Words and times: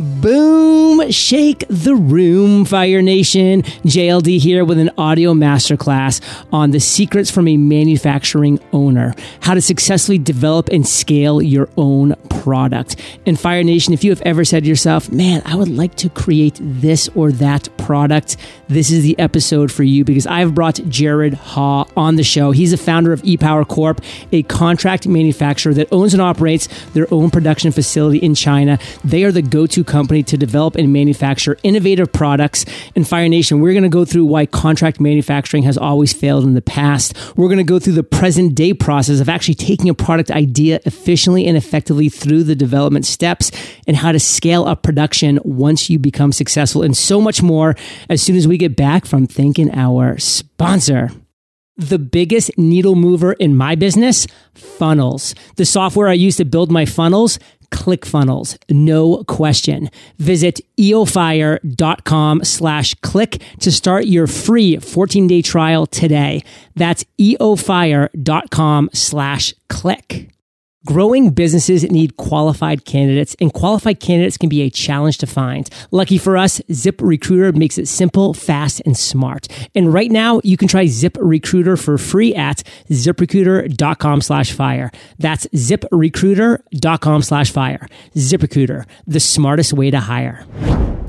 Boom! 0.00 0.71
Shake 1.10 1.64
the 1.68 1.94
room, 1.94 2.64
Fire 2.64 3.02
Nation. 3.02 3.62
JLD 3.62 4.38
here 4.38 4.64
with 4.64 4.78
an 4.78 4.90
audio 4.96 5.34
masterclass 5.34 6.20
on 6.52 6.70
the 6.70 6.80
secrets 6.80 7.30
from 7.30 7.48
a 7.48 7.56
manufacturing 7.56 8.60
owner, 8.72 9.14
how 9.40 9.54
to 9.54 9.60
successfully 9.60 10.18
develop 10.18 10.68
and 10.68 10.86
scale 10.86 11.42
your 11.42 11.68
own 11.76 12.14
product. 12.28 12.96
And 13.26 13.38
Fire 13.38 13.62
Nation, 13.62 13.94
if 13.94 14.04
you 14.04 14.10
have 14.10 14.22
ever 14.22 14.44
said 14.44 14.64
to 14.64 14.68
yourself, 14.68 15.10
man, 15.12 15.42
I 15.44 15.54
would 15.54 15.68
like 15.68 15.94
to 15.96 16.08
create 16.08 16.58
this 16.60 17.08
or 17.14 17.32
that 17.32 17.68
product, 17.78 18.36
this 18.68 18.90
is 18.90 19.02
the 19.02 19.18
episode 19.18 19.70
for 19.70 19.82
you 19.82 20.04
because 20.04 20.26
I've 20.26 20.54
brought 20.54 20.80
Jared 20.88 21.34
Haw 21.34 21.86
on 21.96 22.16
the 22.16 22.24
show. 22.24 22.50
He's 22.50 22.72
the 22.72 22.76
founder 22.76 23.12
of 23.12 23.22
ePower 23.22 23.66
Corp, 23.66 24.00
a 24.32 24.42
contract 24.44 25.06
manufacturer 25.06 25.74
that 25.74 25.88
owns 25.92 26.14
and 26.14 26.22
operates 26.22 26.68
their 26.90 27.06
own 27.12 27.30
production 27.30 27.72
facility 27.72 28.18
in 28.18 28.34
China. 28.34 28.78
They 29.04 29.24
are 29.24 29.32
the 29.32 29.42
go 29.42 29.66
to 29.66 29.84
company 29.84 30.22
to 30.24 30.36
develop 30.36 30.74
and 30.76 30.91
manufacture 30.92 31.56
innovative 31.62 32.12
products. 32.12 32.64
In 32.94 33.04
Fire 33.04 33.28
Nation, 33.28 33.60
we're 33.60 33.72
going 33.72 33.82
to 33.82 33.88
go 33.88 34.04
through 34.04 34.26
why 34.26 34.46
contract 34.46 35.00
manufacturing 35.00 35.62
has 35.64 35.78
always 35.78 36.12
failed 36.12 36.44
in 36.44 36.54
the 36.54 36.62
past. 36.62 37.16
We're 37.36 37.48
going 37.48 37.58
to 37.58 37.64
go 37.64 37.78
through 37.78 37.94
the 37.94 38.02
present 38.02 38.54
day 38.54 38.74
process 38.74 39.20
of 39.20 39.28
actually 39.28 39.54
taking 39.54 39.88
a 39.88 39.94
product 39.94 40.30
idea 40.30 40.80
efficiently 40.84 41.46
and 41.46 41.56
effectively 41.56 42.08
through 42.08 42.44
the 42.44 42.54
development 42.54 43.06
steps 43.06 43.50
and 43.86 43.96
how 43.96 44.12
to 44.12 44.20
scale 44.20 44.64
up 44.64 44.82
production 44.82 45.38
once 45.44 45.90
you 45.90 45.98
become 45.98 46.32
successful 46.32 46.82
and 46.82 46.96
so 46.96 47.20
much 47.20 47.42
more 47.42 47.74
as 48.08 48.22
soon 48.22 48.36
as 48.36 48.46
we 48.46 48.58
get 48.58 48.76
back 48.76 49.06
from 49.06 49.26
thanking 49.26 49.70
our 49.72 50.18
sponsor. 50.18 51.10
The 51.76 51.98
biggest 51.98 52.56
needle 52.58 52.94
mover 52.94 53.32
in 53.32 53.56
my 53.56 53.74
business, 53.74 54.26
funnels. 54.54 55.34
The 55.56 55.64
software 55.64 56.08
I 56.08 56.12
use 56.12 56.36
to 56.36 56.44
build 56.44 56.70
my 56.70 56.84
funnels 56.84 57.38
ClickFunnels, 57.72 58.56
no 58.70 59.24
question. 59.24 59.90
Visit 60.18 60.60
eofire.com 60.78 62.44
slash 62.44 62.94
click 62.96 63.42
to 63.60 63.72
start 63.72 64.04
your 64.04 64.26
free 64.26 64.76
14 64.76 65.26
day 65.26 65.42
trial 65.42 65.86
today. 65.86 66.42
That's 66.76 67.04
eofire.com 67.18 68.90
slash 68.92 69.54
click. 69.68 70.28
Growing 70.84 71.30
businesses 71.30 71.84
need 71.84 72.16
qualified 72.16 72.84
candidates, 72.84 73.36
and 73.40 73.52
qualified 73.52 74.00
candidates 74.00 74.36
can 74.36 74.48
be 74.48 74.62
a 74.62 74.70
challenge 74.70 75.16
to 75.18 75.28
find. 75.28 75.70
Lucky 75.92 76.18
for 76.18 76.36
us, 76.36 76.60
ZipRecruiter 76.70 77.54
makes 77.54 77.78
it 77.78 77.86
simple, 77.86 78.34
fast, 78.34 78.82
and 78.84 78.96
smart. 78.96 79.46
And 79.76 79.94
right 79.94 80.10
now, 80.10 80.40
you 80.42 80.56
can 80.56 80.66
try 80.66 80.86
ZipRecruiter 80.86 81.80
for 81.80 81.98
free 81.98 82.34
at 82.34 82.64
ziprecruiter.com 82.88 84.22
slash 84.22 84.50
fire. 84.50 84.90
That's 85.20 85.46
ziprecruiter.com 85.54 87.22
slash 87.22 87.52
fire. 87.52 87.86
ZipRecruiter, 88.16 88.84
the 89.06 89.20
smartest 89.20 89.72
way 89.72 89.92
to 89.92 90.00
hire. 90.00 90.44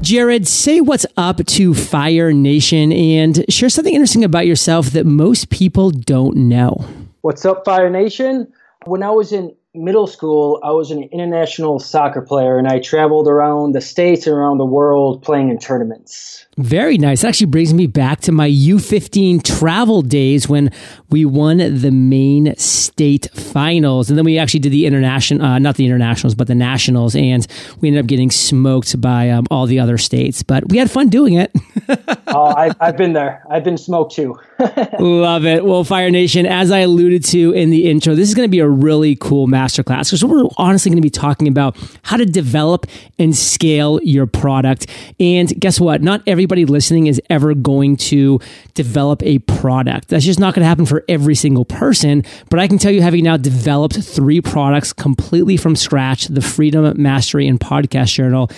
Jared, 0.02 0.48
say 0.48 0.82
what's 0.82 1.08
up 1.18 1.44
to 1.48 1.74
Fire 1.74 2.32
Nation 2.32 2.92
and 2.92 3.44
share 3.52 3.70
something 3.70 3.96
interesting 3.96 4.24
about 4.24 4.46
yourself 4.46 4.92
that 4.92 5.08
most 5.08 5.50
people 5.50 5.90
don't 5.90 6.36
know. 6.36 6.86
What's 7.22 7.44
up, 7.44 7.66
Fire 7.66 7.90
Nation? 7.90 8.54
When 8.86 9.02
I 9.02 9.10
was 9.10 9.32
in 9.32 9.56
middle 9.76 10.06
school, 10.06 10.60
I 10.64 10.72
was 10.72 10.92
an 10.92 11.04
international 11.04 11.80
soccer 11.80 12.22
player 12.22 12.60
and 12.60 12.68
I 12.68 12.80
traveled 12.80 13.28
around 13.28 13.74
the 13.74 13.82
states 13.82 14.28
and 14.28 14.36
around 14.36 14.60
the 14.60 14.66
world 14.66 15.24
playing 15.24 15.50
in 15.50 15.58
tournaments. 15.58 16.46
Very 16.58 17.00
nice. 17.00 17.24
actually 17.24 17.48
brings 17.48 17.74
me 17.74 17.88
back 17.88 18.22
to 18.22 18.32
my 18.32 18.48
U15 18.48 19.42
travel 19.42 20.04
days 20.04 20.48
when 20.48 20.72
we 21.10 21.26
won 21.26 21.58
the 21.58 21.90
Maine 21.90 22.56
state 22.58 23.28
finals. 23.34 24.10
And 24.10 24.18
then 24.18 24.26
we 24.26 24.38
actually 24.38 24.60
did 24.60 24.72
the 24.72 24.86
international, 24.86 25.44
uh, 25.44 25.58
not 25.58 25.78
the 25.78 25.86
internationals, 25.86 26.36
but 26.36 26.46
the 26.46 26.54
nationals. 26.54 27.16
And 27.16 27.48
we 27.82 27.88
ended 27.88 28.04
up 28.04 28.08
getting 28.08 28.30
smoked 28.30 29.02
by 29.02 29.32
um, 29.32 29.48
all 29.50 29.66
the 29.66 29.80
other 29.80 29.98
states. 29.98 30.44
But 30.44 30.70
we 30.70 30.78
had 30.78 30.92
fun 30.92 31.10
doing 31.10 31.34
it. 31.34 31.52
oh, 32.28 32.54
I, 32.56 32.72
I've 32.80 32.98
been 32.98 33.14
there. 33.14 33.44
I've 33.50 33.64
been 33.64 33.78
smoked 33.78 34.14
too. 34.14 34.40
Love 35.00 35.46
it. 35.46 35.66
Well, 35.66 35.84
Fire 35.84 36.12
Nation, 36.12 36.46
as 36.46 36.70
I 36.70 36.80
alluded 36.80 37.26
to 37.26 37.52
in 37.54 37.72
the 37.72 37.90
intro, 37.90 38.14
this 38.14 38.30
is 38.30 38.36
going 38.36 38.48
to 38.48 38.52
be 38.52 38.60
a 38.60 38.70
really 38.70 39.16
cool 39.16 39.48
masterclass 39.64 40.10
because 40.10 40.24
we're 40.24 40.46
honestly 40.58 40.90
going 40.90 40.98
to 40.98 41.02
be 41.02 41.10
talking 41.10 41.48
about 41.48 41.78
how 42.04 42.18
to 42.18 42.26
develop 42.26 42.86
and 43.20 43.36
scale 43.36 44.00
your 44.04 44.26
product. 44.26 44.88
And 45.20 45.50
guess 45.60 45.80
what? 45.80 46.02
Not 46.02 46.22
everybody 46.28 46.66
listening 46.66 47.08
is 47.08 47.22
ever 47.30 47.54
going 47.54 47.98
to 47.98 48.40
develop 48.74 49.24
a 49.24 49.40
product. 49.40 50.10
That's 50.10 50.26
just 50.26 50.40
not 50.40 50.54
going 50.54 50.64
to 50.64 50.68
happen 50.68 50.86
for 50.86 51.04
every 51.08 51.36
single 51.36 51.66
person. 51.66 52.24
But 52.50 52.60
I 52.60 52.68
can 52.68 52.78
tell 52.78 52.92
you, 52.92 53.02
having 53.02 53.24
now 53.24 53.38
developed 53.38 54.02
three 54.02 54.42
products 54.42 54.94
completely 54.94 55.58
from 55.58 55.76
scratch, 55.76 56.26
the 56.26 56.42
Freedom, 56.42 57.02
Mastery, 57.02 57.48
and 57.48 57.60
Podcast 57.60 58.14
Journal 58.14 58.50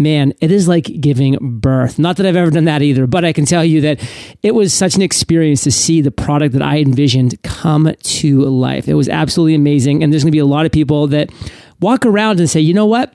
man, 0.00 0.32
it 0.40 0.50
is 0.50 0.66
like 0.66 0.84
giving 1.00 1.36
birth. 1.40 1.98
Not 1.98 2.16
that 2.16 2.26
I've 2.26 2.36
ever 2.36 2.50
done 2.50 2.64
that 2.64 2.82
either, 2.82 3.06
but 3.06 3.24
I 3.24 3.32
can 3.32 3.44
tell 3.44 3.64
you 3.64 3.82
that 3.82 4.00
it 4.42 4.54
was 4.54 4.72
such 4.72 4.96
an 4.96 5.02
experience 5.02 5.62
to 5.64 5.70
see 5.70 6.00
the 6.00 6.10
product 6.10 6.54
that 6.54 6.62
I 6.62 6.78
envisioned 6.78 7.40
come 7.42 7.94
to 7.94 8.40
life. 8.40 8.88
It 8.88 8.94
was 8.94 9.08
absolutely 9.08 9.54
amazing. 9.54 10.02
And 10.02 10.12
there's 10.12 10.24
going 10.24 10.32
to 10.32 10.36
be 10.36 10.38
a 10.38 10.46
lot 10.46 10.66
of 10.66 10.72
people 10.72 11.06
that 11.08 11.30
walk 11.80 12.06
around 12.06 12.40
and 12.40 12.48
say, 12.48 12.60
you 12.60 12.74
know 12.74 12.86
what? 12.86 13.14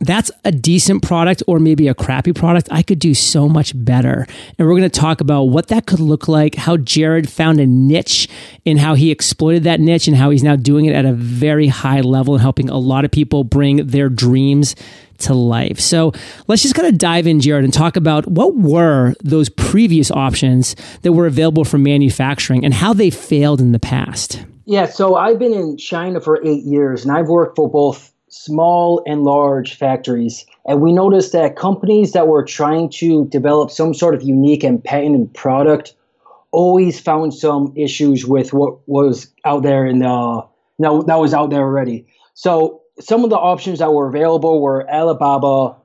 that's 0.00 0.30
a 0.44 0.52
decent 0.52 1.02
product 1.02 1.42
or 1.46 1.58
maybe 1.58 1.88
a 1.88 1.94
crappy 1.94 2.32
product. 2.32 2.68
I 2.70 2.82
could 2.82 2.98
do 2.98 3.14
so 3.14 3.48
much 3.48 3.72
better. 3.74 4.26
And 4.58 4.66
we're 4.68 4.76
going 4.76 4.88
to 4.88 5.00
talk 5.00 5.20
about 5.20 5.44
what 5.44 5.68
that 5.68 5.86
could 5.86 6.00
look 6.00 6.28
like, 6.28 6.54
how 6.54 6.76
Jared 6.76 7.28
found 7.28 7.60
a 7.60 7.66
niche 7.66 8.28
and 8.64 8.78
how 8.78 8.94
he 8.94 9.10
exploited 9.10 9.64
that 9.64 9.80
niche 9.80 10.06
and 10.06 10.16
how 10.16 10.30
he's 10.30 10.42
now 10.42 10.56
doing 10.56 10.84
it 10.84 10.94
at 10.94 11.04
a 11.04 11.12
very 11.12 11.68
high 11.68 12.00
level 12.00 12.34
and 12.34 12.42
helping 12.42 12.68
a 12.68 12.78
lot 12.78 13.04
of 13.04 13.10
people 13.10 13.44
bring 13.44 13.88
their 13.88 14.08
dreams 14.08 14.74
to 15.18 15.34
life. 15.34 15.80
So 15.80 16.12
let's 16.46 16.62
just 16.62 16.74
kind 16.74 16.88
of 16.88 16.98
dive 16.98 17.26
in, 17.26 17.40
Jared, 17.40 17.64
and 17.64 17.72
talk 17.72 17.96
about 17.96 18.26
what 18.26 18.56
were 18.56 19.14
those 19.22 19.48
previous 19.48 20.10
options 20.10 20.76
that 21.02 21.12
were 21.12 21.26
available 21.26 21.64
for 21.64 21.78
manufacturing 21.78 22.64
and 22.64 22.72
how 22.72 22.92
they 22.92 23.10
failed 23.10 23.60
in 23.60 23.72
the 23.72 23.78
past. 23.78 24.44
Yeah, 24.64 24.86
so 24.86 25.16
I've 25.16 25.38
been 25.38 25.54
in 25.54 25.76
China 25.78 26.20
for 26.20 26.44
eight 26.44 26.64
years 26.64 27.04
and 27.04 27.16
I've 27.16 27.28
worked 27.28 27.56
for 27.56 27.70
both 27.70 28.12
small 28.28 29.02
and 29.06 29.24
large 29.24 29.76
factories. 29.76 30.44
And 30.66 30.80
we 30.80 30.92
noticed 30.92 31.32
that 31.32 31.56
companies 31.56 32.12
that 32.12 32.28
were 32.28 32.44
trying 32.44 32.90
to 32.90 33.26
develop 33.26 33.70
some 33.70 33.94
sort 33.94 34.14
of 34.14 34.22
unique 34.22 34.62
and 34.62 34.82
patented 34.82 35.32
product 35.32 35.94
always 36.50 37.00
found 37.00 37.34
some 37.34 37.72
issues 37.76 38.26
with 38.26 38.52
what 38.52 38.78
was 38.86 39.32
out 39.44 39.62
there 39.62 39.86
in 39.86 39.98
the 39.98 40.46
that 40.78 41.18
was 41.18 41.34
out 41.34 41.50
there 41.50 41.62
already. 41.62 42.06
So 42.34 42.77
some 43.00 43.24
of 43.24 43.30
the 43.30 43.36
options 43.36 43.78
that 43.78 43.92
were 43.92 44.08
available 44.08 44.60
were 44.60 44.88
Alibaba, 44.90 45.76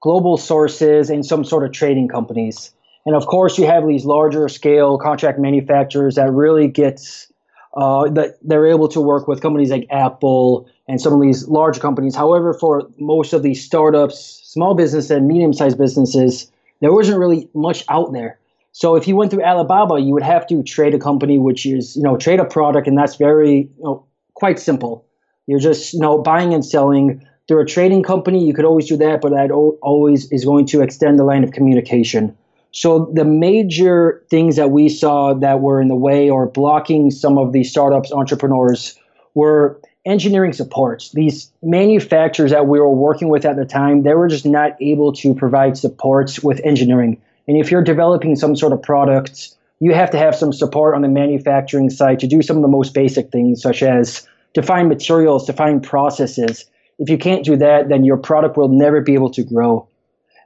global 0.00 0.36
sources, 0.36 1.10
and 1.10 1.24
some 1.24 1.44
sort 1.44 1.64
of 1.64 1.72
trading 1.72 2.08
companies. 2.08 2.72
And 3.04 3.16
of 3.16 3.26
course, 3.26 3.58
you 3.58 3.66
have 3.66 3.86
these 3.86 4.04
larger 4.04 4.48
scale 4.48 4.98
contract 4.98 5.38
manufacturers 5.38 6.14
that 6.14 6.30
really 6.30 6.68
gets 6.68 7.32
uh, 7.74 8.08
that 8.10 8.36
they're 8.42 8.66
able 8.66 8.88
to 8.88 9.00
work 9.00 9.26
with 9.26 9.40
companies 9.40 9.70
like 9.70 9.86
Apple 9.90 10.68
and 10.88 11.00
some 11.00 11.14
of 11.14 11.20
these 11.22 11.48
large 11.48 11.80
companies. 11.80 12.14
However, 12.14 12.52
for 12.52 12.86
most 12.98 13.32
of 13.32 13.42
these 13.42 13.64
startups, 13.64 14.42
small 14.44 14.74
business 14.74 15.08
and 15.10 15.26
medium 15.26 15.52
sized 15.52 15.78
businesses, 15.78 16.50
there 16.80 16.92
wasn't 16.92 17.18
really 17.18 17.48
much 17.54 17.84
out 17.88 18.12
there. 18.12 18.38
So 18.72 18.94
if 18.94 19.08
you 19.08 19.16
went 19.16 19.30
through 19.30 19.44
Alibaba, 19.44 20.00
you 20.00 20.12
would 20.12 20.22
have 20.22 20.46
to 20.48 20.62
trade 20.62 20.94
a 20.94 20.98
company, 20.98 21.38
which 21.38 21.66
is 21.66 21.96
you 21.96 22.02
know 22.02 22.16
trade 22.16 22.40
a 22.40 22.44
product, 22.44 22.86
and 22.86 22.96
that's 22.96 23.16
very 23.16 23.70
you 23.76 23.82
know 23.82 24.04
quite 24.34 24.58
simple. 24.58 25.04
You're 25.46 25.60
just 25.60 25.94
you 25.94 26.00
know 26.00 26.18
buying 26.18 26.54
and 26.54 26.64
selling 26.64 27.26
through 27.48 27.62
a 27.62 27.66
trading 27.66 28.02
company. 28.02 28.44
You 28.44 28.54
could 28.54 28.64
always 28.64 28.88
do 28.88 28.96
that, 28.98 29.20
but 29.20 29.30
that 29.30 29.50
always 29.50 30.30
is 30.30 30.44
going 30.44 30.66
to 30.66 30.82
extend 30.82 31.18
the 31.18 31.24
line 31.24 31.44
of 31.44 31.52
communication. 31.52 32.36
So 32.72 33.10
the 33.12 33.24
major 33.24 34.22
things 34.30 34.56
that 34.56 34.70
we 34.70 34.88
saw 34.88 35.34
that 35.34 35.60
were 35.60 35.80
in 35.80 35.88
the 35.88 35.94
way 35.94 36.30
or 36.30 36.46
blocking 36.46 37.10
some 37.10 37.36
of 37.36 37.52
these 37.52 37.70
startups 37.70 38.12
entrepreneurs 38.12 38.98
were 39.34 39.80
engineering 40.04 40.52
supports. 40.52 41.12
These 41.12 41.52
manufacturers 41.62 42.50
that 42.50 42.66
we 42.66 42.80
were 42.80 42.90
working 42.90 43.28
with 43.28 43.44
at 43.44 43.56
the 43.56 43.64
time, 43.64 44.02
they 44.02 44.14
were 44.14 44.28
just 44.28 44.46
not 44.46 44.72
able 44.80 45.12
to 45.14 45.34
provide 45.34 45.76
supports 45.76 46.42
with 46.42 46.60
engineering. 46.64 47.20
And 47.46 47.56
if 47.56 47.70
you're 47.70 47.84
developing 47.84 48.36
some 48.36 48.56
sort 48.56 48.72
of 48.72 48.82
product, 48.82 49.54
you 49.80 49.92
have 49.92 50.10
to 50.10 50.18
have 50.18 50.34
some 50.34 50.52
support 50.52 50.94
on 50.94 51.02
the 51.02 51.08
manufacturing 51.08 51.90
side 51.90 52.20
to 52.20 52.26
do 52.26 52.40
some 52.40 52.56
of 52.56 52.62
the 52.62 52.68
most 52.68 52.94
basic 52.94 53.30
things, 53.30 53.60
such 53.60 53.82
as 53.82 54.26
define 54.54 54.88
materials, 54.88 55.46
define 55.46 55.80
processes. 55.80 56.64
If 56.98 57.08
you 57.08 57.18
can't 57.18 57.44
do 57.44 57.56
that, 57.56 57.88
then 57.88 58.04
your 58.04 58.16
product 58.16 58.56
will 58.56 58.68
never 58.68 59.00
be 59.00 59.14
able 59.14 59.30
to 59.30 59.42
grow. 59.42 59.88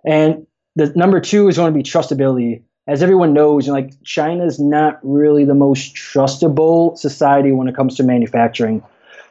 And 0.04 0.46
the 0.76 0.92
number 0.94 1.20
two 1.20 1.48
is 1.48 1.56
going 1.56 1.72
to 1.72 1.76
be 1.76 1.82
trustability. 1.82 2.62
As 2.86 3.02
everyone 3.02 3.32
knows, 3.32 3.66
like 3.66 3.90
China 4.04 4.44
is 4.44 4.60
not 4.60 5.00
really 5.02 5.44
the 5.44 5.54
most 5.54 5.96
trustable 5.96 6.96
society 6.96 7.50
when 7.50 7.66
it 7.66 7.74
comes 7.74 7.96
to 7.96 8.04
manufacturing. 8.04 8.82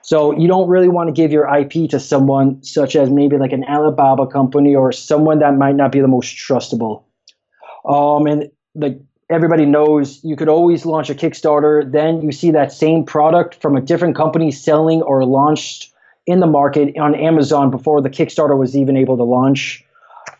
So 0.01 0.37
you 0.37 0.47
don't 0.47 0.67
really 0.67 0.89
want 0.89 1.07
to 1.07 1.13
give 1.13 1.31
your 1.31 1.47
IP 1.57 1.89
to 1.89 1.99
someone 1.99 2.63
such 2.63 2.95
as 2.95 3.09
maybe 3.09 3.37
like 3.37 3.53
an 3.53 3.63
Alibaba 3.63 4.27
company 4.27 4.75
or 4.75 4.91
someone 4.91 5.39
that 5.39 5.55
might 5.55 5.75
not 5.75 5.91
be 5.91 6.01
the 6.01 6.07
most 6.07 6.35
trustable. 6.35 7.03
Um, 7.85 8.27
and 8.27 8.51
like 8.75 8.99
everybody 9.29 9.65
knows 9.65 10.23
you 10.23 10.35
could 10.35 10.49
always 10.49 10.85
launch 10.85 11.09
a 11.09 11.15
Kickstarter, 11.15 11.89
then 11.91 12.21
you 12.21 12.31
see 12.31 12.51
that 12.51 12.71
same 12.71 13.03
product 13.03 13.61
from 13.61 13.75
a 13.75 13.81
different 13.81 14.15
company 14.15 14.51
selling 14.51 15.01
or 15.01 15.25
launched 15.25 15.91
in 16.27 16.39
the 16.39 16.47
market 16.47 16.97
on 16.97 17.15
Amazon 17.15 17.71
before 17.71 18.01
the 18.01 18.09
Kickstarter 18.09 18.57
was 18.57 18.75
even 18.75 18.97
able 18.97 19.17
to 19.17 19.23
launch. 19.23 19.83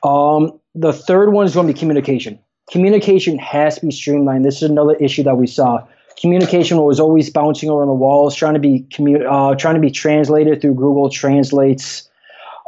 Um, 0.04 0.60
the 0.74 0.94
third 0.94 1.32
one 1.32 1.46
is 1.46 1.54
going 1.54 1.68
to 1.68 1.74
be 1.74 1.80
communication. 1.80 2.40
Communication 2.72 3.38
has 3.38 3.76
to 3.76 3.86
be 3.86 3.92
streamlined. 3.92 4.46
This 4.46 4.58
is 4.58 4.70
another 4.70 4.96
issue 4.96 5.24
that 5.24 5.38
we 5.38 5.48
saw. 5.48 5.86
Communication 6.20 6.78
was 6.78 7.00
always 7.00 7.30
bouncing 7.30 7.70
around 7.70 7.88
the 7.88 7.94
walls, 7.94 8.36
trying 8.36 8.54
to 8.54 8.60
be 8.60 8.86
commu- 8.90 9.26
uh, 9.30 9.56
trying 9.56 9.76
to 9.76 9.82
be 9.82 9.92
translated 9.92 10.62
through 10.62 10.74
Google 10.74 11.10
Translates. 11.10 12.10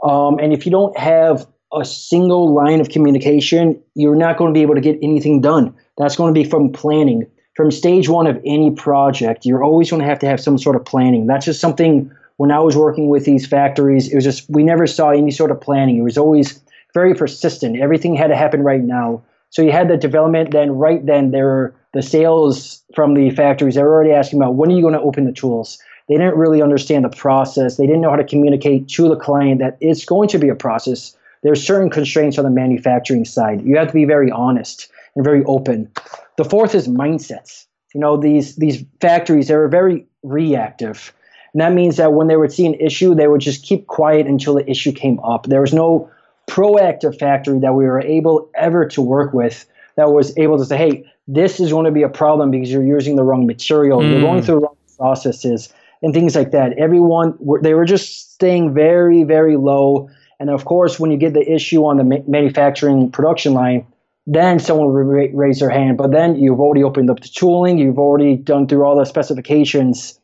Um, 0.04 0.38
and 0.40 0.54
if 0.54 0.66
you 0.66 0.72
don't 0.72 0.98
have 0.98 1.48
a 1.74 1.84
single 1.84 2.54
line 2.54 2.80
of 2.80 2.90
communication, 2.90 3.82
you're 3.96 4.16
not 4.16 4.38
going 4.38 4.54
to 4.54 4.58
be 4.58 4.62
able 4.62 4.76
to 4.76 4.82
get 4.82 4.98
anything 5.02 5.42
done. 5.42 5.76
That's 5.98 6.16
going 6.16 6.34
to 6.34 6.40
be 6.40 6.50
from 6.50 6.72
planning. 6.72 7.26
From 7.56 7.72
stage 7.72 8.08
one 8.08 8.28
of 8.28 8.40
any 8.46 8.72
project, 8.72 9.46
you're 9.46 9.64
always 9.64 9.90
going 9.90 10.02
to 10.02 10.08
have 10.08 10.20
to 10.20 10.28
have 10.28 10.40
some 10.40 10.58
sort 10.58 10.76
of 10.76 10.86
planning. 10.86 11.28
That's 11.28 11.46
just 11.46 11.60
something 11.60 12.12
when 12.38 12.52
I 12.52 12.60
was 12.60 12.78
working 12.78 13.10
with 13.10 13.26
these 13.26 13.46
factories, 13.48 14.12
it 14.12 14.16
was 14.16 14.24
just, 14.24 14.48
we 14.50 14.64
never 14.64 14.88
saw 14.88 15.10
any 15.10 15.32
sort 15.32 15.52
of 15.52 15.60
planning. 15.60 15.98
It 15.98 16.04
was 16.04 16.18
always 16.18 16.62
very 16.94 17.14
persistent. 17.16 17.80
Everything 17.80 18.16
had 18.16 18.28
to 18.28 18.36
happen 18.36 18.62
right 18.62 18.82
now. 18.82 19.24
So 19.50 19.62
you 19.62 19.72
had 19.72 19.90
the 19.90 19.98
development, 19.98 20.52
then 20.52 20.72
right 20.72 21.04
then 21.06 21.32
there 21.32 21.46
were 21.46 21.76
the 21.94 22.04
sales 22.04 22.84
from 22.94 23.16
the 23.16 23.32
factories. 23.32 23.76
They 23.76 23.82
were 23.82 23.94
already 23.94 24.12
asking 24.12 24.40
about 24.40 24.56
when 24.56 24.72
are 24.72 24.76
you 24.76 24.82
going 24.82 24.94
to 24.94 25.02
open 25.02 25.26
the 25.26 25.32
tools? 25.32 25.80
They 26.08 26.16
didn't 26.16 26.36
really 26.36 26.62
understand 26.62 27.04
the 27.04 27.10
process. 27.10 27.78
They 27.78 27.86
didn't 27.86 28.02
know 28.02 28.12
how 28.12 28.18
to 28.18 28.24
communicate 28.24 28.88
to 28.90 29.10
the 29.10 29.16
client 29.16 29.60
that 29.60 29.78
it's 29.82 30.06
going 30.06 30.30
to 30.30 30.38
be 30.38 30.50
a 30.50 30.56
process. 30.56 31.16
There's 31.44 31.66
certain 31.66 31.90
constraints 31.90 32.38
on 32.38 32.44
the 32.44 32.52
manufacturing 32.52 33.26
side. 33.26 33.62
You 33.64 33.78
have 33.78 33.88
to 33.88 33.94
be 33.94 34.06
very 34.06 34.32
honest 34.32 34.90
and 35.16 35.24
very 35.24 35.44
open. 35.46 35.92
The 36.38 36.46
fourth 36.46 36.76
is 36.76 36.88
mindsets. 36.88 37.66
You 37.94 38.02
know, 38.02 38.18
these 38.18 38.56
these 38.56 38.84
factories, 39.02 39.48
they 39.48 39.56
were 39.56 39.68
very 39.68 40.06
reactive. 40.24 41.14
And 41.54 41.62
that 41.62 41.74
means 41.74 41.98
that 41.98 42.14
when 42.14 42.28
they 42.28 42.36
would 42.36 42.52
see 42.52 42.66
an 42.66 42.76
issue, 42.76 43.16
they 43.16 43.28
would 43.28 43.42
just 43.42 43.64
keep 43.64 43.88
quiet 43.88 44.28
until 44.28 44.56
the 44.56 44.70
issue 44.70 44.92
came 44.92 45.20
up. 45.22 45.48
There 45.48 45.62
was 45.62 45.74
no 45.74 46.12
proactive 46.48 47.18
factory 47.18 47.60
that 47.60 47.74
we 47.74 47.86
were 47.86 48.02
able 48.02 48.50
ever 48.56 48.86
to 48.86 49.02
work 49.02 49.34
with 49.34 49.66
that 49.96 50.12
was 50.12 50.38
able 50.38 50.58
to 50.58 50.66
say, 50.66 50.78
hey, 50.78 51.12
this 51.28 51.60
is 51.60 51.72
going 51.72 51.86
to 51.86 51.92
be 51.92 52.04
a 52.04 52.10
problem 52.10 52.52
because 52.52 52.72
you're 52.72 52.84
using 52.84 53.16
the 53.16 53.24
wrong 53.24 53.46
material, 53.46 54.00
mm. 54.00 54.12
you're 54.12 54.22
going 54.22 54.42
mm. 54.42 54.46
through 54.46 54.56
the 54.56 54.62
wrong 54.62 54.78
processes, 54.98 55.74
and 56.02 56.14
things 56.14 56.36
like 56.36 56.52
that. 56.52 56.78
Everyone, 56.78 57.38
they 57.62 57.74
were 57.74 57.86
just 57.86 58.34
staying 58.34 58.74
very, 58.74 59.24
very 59.24 59.58
low. 59.58 60.10
And 60.40 60.50
of 60.50 60.66
course, 60.66 61.00
when 61.00 61.12
you 61.12 61.18
get 61.18 61.34
the 61.34 61.52
issue 61.52 61.86
on 61.86 61.98
the 61.98 62.04
ma- 62.04 62.24
manufacturing 62.28 63.12
production 63.12 63.54
line, 63.54 63.86
then 64.26 64.60
someone 64.60 64.88
will 64.88 65.04
ra- 65.04 65.28
raise 65.34 65.60
their 65.60 65.70
hand. 65.70 65.98
But 65.98 66.12
then 66.12 66.36
you've 66.36 66.60
already 66.60 66.84
opened 66.84 67.10
up 67.10 67.22
the 67.22 67.30
tooling, 67.30 67.78
you've 67.78 67.98
already 67.98 68.36
done 68.36 68.68
through 68.68 68.84
all 68.84 68.98
the 68.98 69.06
specifications, 69.06 70.20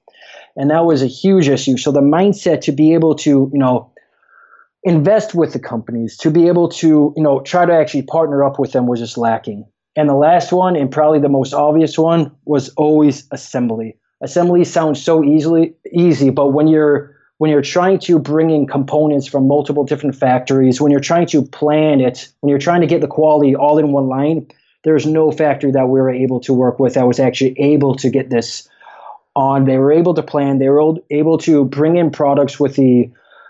and 0.56 0.70
that 0.70 0.86
was 0.86 1.02
a 1.02 1.08
huge 1.08 1.48
issue. 1.48 1.78
So 1.78 1.92
the 1.92 2.02
mindset 2.02 2.62
to 2.62 2.72
be 2.72 2.94
able 2.94 3.16
to, 3.16 3.50
you 3.52 3.60
know, 3.60 3.92
invest 4.84 5.34
with 5.34 5.54
the 5.54 5.60
companies, 5.60 6.18
to 6.18 6.30
be 6.30 6.48
able 6.48 6.68
to, 6.68 7.14
you 7.16 7.24
know, 7.24 7.40
try 7.42 7.66
to 7.66 7.74
actually 7.74 8.04
partner 8.04 8.44
up 8.44 8.60
with 8.60 8.74
them 8.74 8.86
was 8.86 9.00
just 9.00 9.18
lacking. 9.18 9.66
And 9.96 10.10
the 10.10 10.16
last 10.16 10.52
one, 10.52 10.76
and 10.76 10.92
probably 10.92 11.20
the 11.20 11.30
most 11.30 11.54
obvious 11.54 11.98
one, 11.98 12.32
was 12.46 12.70
always 12.76 13.26
assembly. 13.32 13.98
Assembly 14.22 14.64
sounds 14.64 15.02
so 15.02 15.24
easily 15.24 15.74
easy, 15.94 16.30
but 16.30 16.50
when 16.50 16.68
you're 16.68 17.13
when 17.38 17.52
you're 17.52 17.62
trying 17.62 18.00
to 18.00 18.20
bring 18.20 18.50
in 18.50 18.68
components 18.68 19.28
from 19.28 19.48
multiple 19.48 19.84
different 19.84 20.16
factories, 20.16 20.80
when 20.80 20.92
you're 20.92 21.02
trying 21.02 21.28
to 21.28 21.42
plan 21.42 22.00
it, 22.00 22.30
when 22.42 22.50
you're 22.50 22.60
trying 22.60 22.82
to 22.82 22.88
get 22.88 23.02
the 23.02 23.08
quality 23.08 23.56
all 23.56 23.78
in 23.78 23.92
one 23.92 24.08
line, 24.08 24.48
there's 24.84 25.06
no 25.06 25.32
factory 25.32 25.72
that 25.72 25.88
we 25.88 26.00
were 26.00 26.12
able 26.12 26.40
to 26.42 26.54
work 26.54 26.80
with 26.80 26.94
that 26.94 27.08
was 27.08 27.20
actually 27.20 27.56
able 27.60 27.96
to 27.96 28.10
get 28.10 28.30
this 28.30 28.68
on. 29.36 29.66
They 29.66 29.78
were 29.78 29.92
able 29.92 30.14
to 30.14 30.24
plan. 30.24 30.60
They 30.60 30.70
were 30.70 30.96
able 31.10 31.38
to 31.40 31.66
bring 31.66 31.98
in 31.98 32.12
products 32.12 32.60
with 32.60 32.76
the 32.76 33.10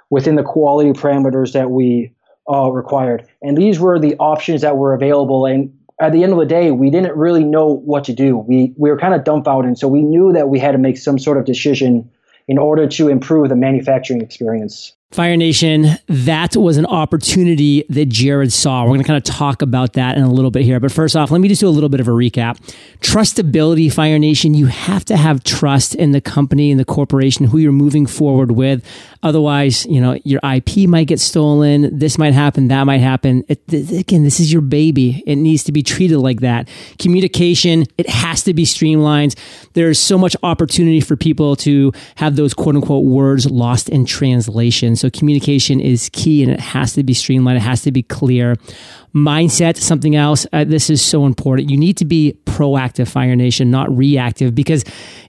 within 0.09 0.36
the 0.36 0.44
quality 0.44 0.91
parameters 0.91 1.53
that 1.53 1.71
we 1.71 2.13
uh, 2.51 2.69
required. 2.71 3.27
And 3.41 3.57
these 3.57 3.79
were 3.79 4.00
the 4.00 4.15
options 4.18 4.62
that 4.62 4.77
were 4.77 4.94
available. 4.94 5.45
And 5.45 5.75
at 6.00 6.12
the 6.12 6.24
end 6.24 6.33
of 6.33 6.39
the 6.39 6.45
day, 6.45 6.71
we 6.71 6.89
didn't 6.89 7.15
really 7.15 7.44
know 7.44 7.65
what 7.65 8.03
to 8.06 8.13
do. 8.13 8.38
We 8.38 8.74
we 8.77 8.89
were 8.89 8.97
kind 8.97 9.13
of 9.13 9.24
dumbfounded, 9.24 9.77
so 9.77 9.88
we 9.88 10.03
knew 10.03 10.31
that 10.33 10.50
we 10.50 10.59
had 10.59 10.71
to 10.71 10.77
make 10.77 10.97
some 10.97 11.18
sort 11.18 11.38
of 11.38 11.45
decision 11.45 12.09
in 12.47 12.57
order 12.57 12.87
to 12.87 13.09
improve 13.09 13.49
the 13.49 13.55
manufacturing 13.55 14.21
experience. 14.21 14.93
Fire 15.13 15.38
Nation, 15.38 15.86
that 16.07 16.56
was 16.56 16.77
an 16.77 16.88
opportunity 16.88 17.86
that 17.89 18.10
Jared 18.10 18.51
saw. 18.51 18.81
We're 18.81 18.89
going 18.89 19.01
to 19.01 19.07
kind 19.07 19.18
of 19.18 19.24
talk 19.24 19.62
about 19.62 19.94
that 19.94 20.18
in 20.18 20.24
a 20.24 20.31
little 20.31 20.50
bit 20.50 20.63
here. 20.63 20.80
But 20.80 20.92
first 20.92 21.15
off, 21.15 21.30
let 21.30 21.39
me 21.39 21.48
just 21.48 21.62
do 21.62 21.68
a 21.68 21.69
little 21.69 21.89
bit 21.89 22.00
of 22.00 22.07
a 22.07 22.12
recap. 22.12 22.57
Trustability, 23.00 23.94
Fire 23.94 24.18
Nation, 24.18 24.56
you 24.56 24.65
have 24.65 25.06
to 25.06 25.15
have 25.15 25.44
trust 25.44 25.94
in 25.94 26.13
the 26.13 26.21
company 26.21 26.71
and 26.71 26.80
the 26.80 26.86
corporation 26.86 27.45
who 27.45 27.60
you're 27.60 27.71
moving 27.71 28.07
forward 28.07 28.54
with. 28.54 28.83
Otherwise, 29.21 29.86
you 29.86 30.01
know, 30.01 30.18
your 30.25 30.42
IP 30.44 30.89
might 30.89 31.07
get 31.07 31.19
stolen. 31.19 31.98
This 31.98 32.18
might 32.18 32.33
happen. 32.33 32.68
That 32.69 32.83
might 32.83 32.98
happen. 32.98 33.45
It, 33.48 33.62
again, 33.71 34.24
this 34.24 34.39
is 34.39 34.51
your 34.51 34.63
baby. 34.63 35.24
It 35.27 35.36
needs 35.36 35.63
to 35.65 35.71
be 35.71 35.83
treated 35.83 36.18
like 36.18 36.42
that. 36.42 36.68
Communication, 36.98 37.86
it 38.00 38.10
has 38.10 38.44
to 38.44 38.54
be 38.54 38.65
streamlined. 38.65 39.36
There's 39.74 40.00
so 40.00 40.18
much 40.18 40.36
opportunity 40.42 41.00
for 41.01 41.15
people 41.15 41.56
to 41.57 41.94
have 42.15 42.36
those 42.36 42.54
quote 42.54 42.75
unquote 42.75 43.06
words 43.06 43.50
lost 43.50 43.89
in 43.89 44.06
translation. 44.06 44.95
So 45.03 45.09
communication 45.09 45.81
is 45.81 46.09
key 46.13 46.44
and 46.44 46.50
it 46.50 46.61
has 46.61 46.94
to 46.94 47.03
be 47.03 47.13
streamlined. 47.13 47.57
It 47.57 47.63
has 47.63 47.81
to 47.81 47.91
be 47.91 48.03
clear 48.03 48.55
mindset, 49.15 49.77
something 49.77 50.15
else. 50.15 50.48
Uh, 50.51 50.63
this 50.63 50.89
is 50.89 51.01
so 51.01 51.25
important. 51.25 51.69
You 51.69 51.77
need 51.77 51.98
to 51.98 52.06
be 52.06 52.38
proactive, 52.45 53.07
Fire 53.07 53.36
Nation, 53.36 53.69
not 53.69 53.95
reactive, 53.95 54.56
because 54.56 54.83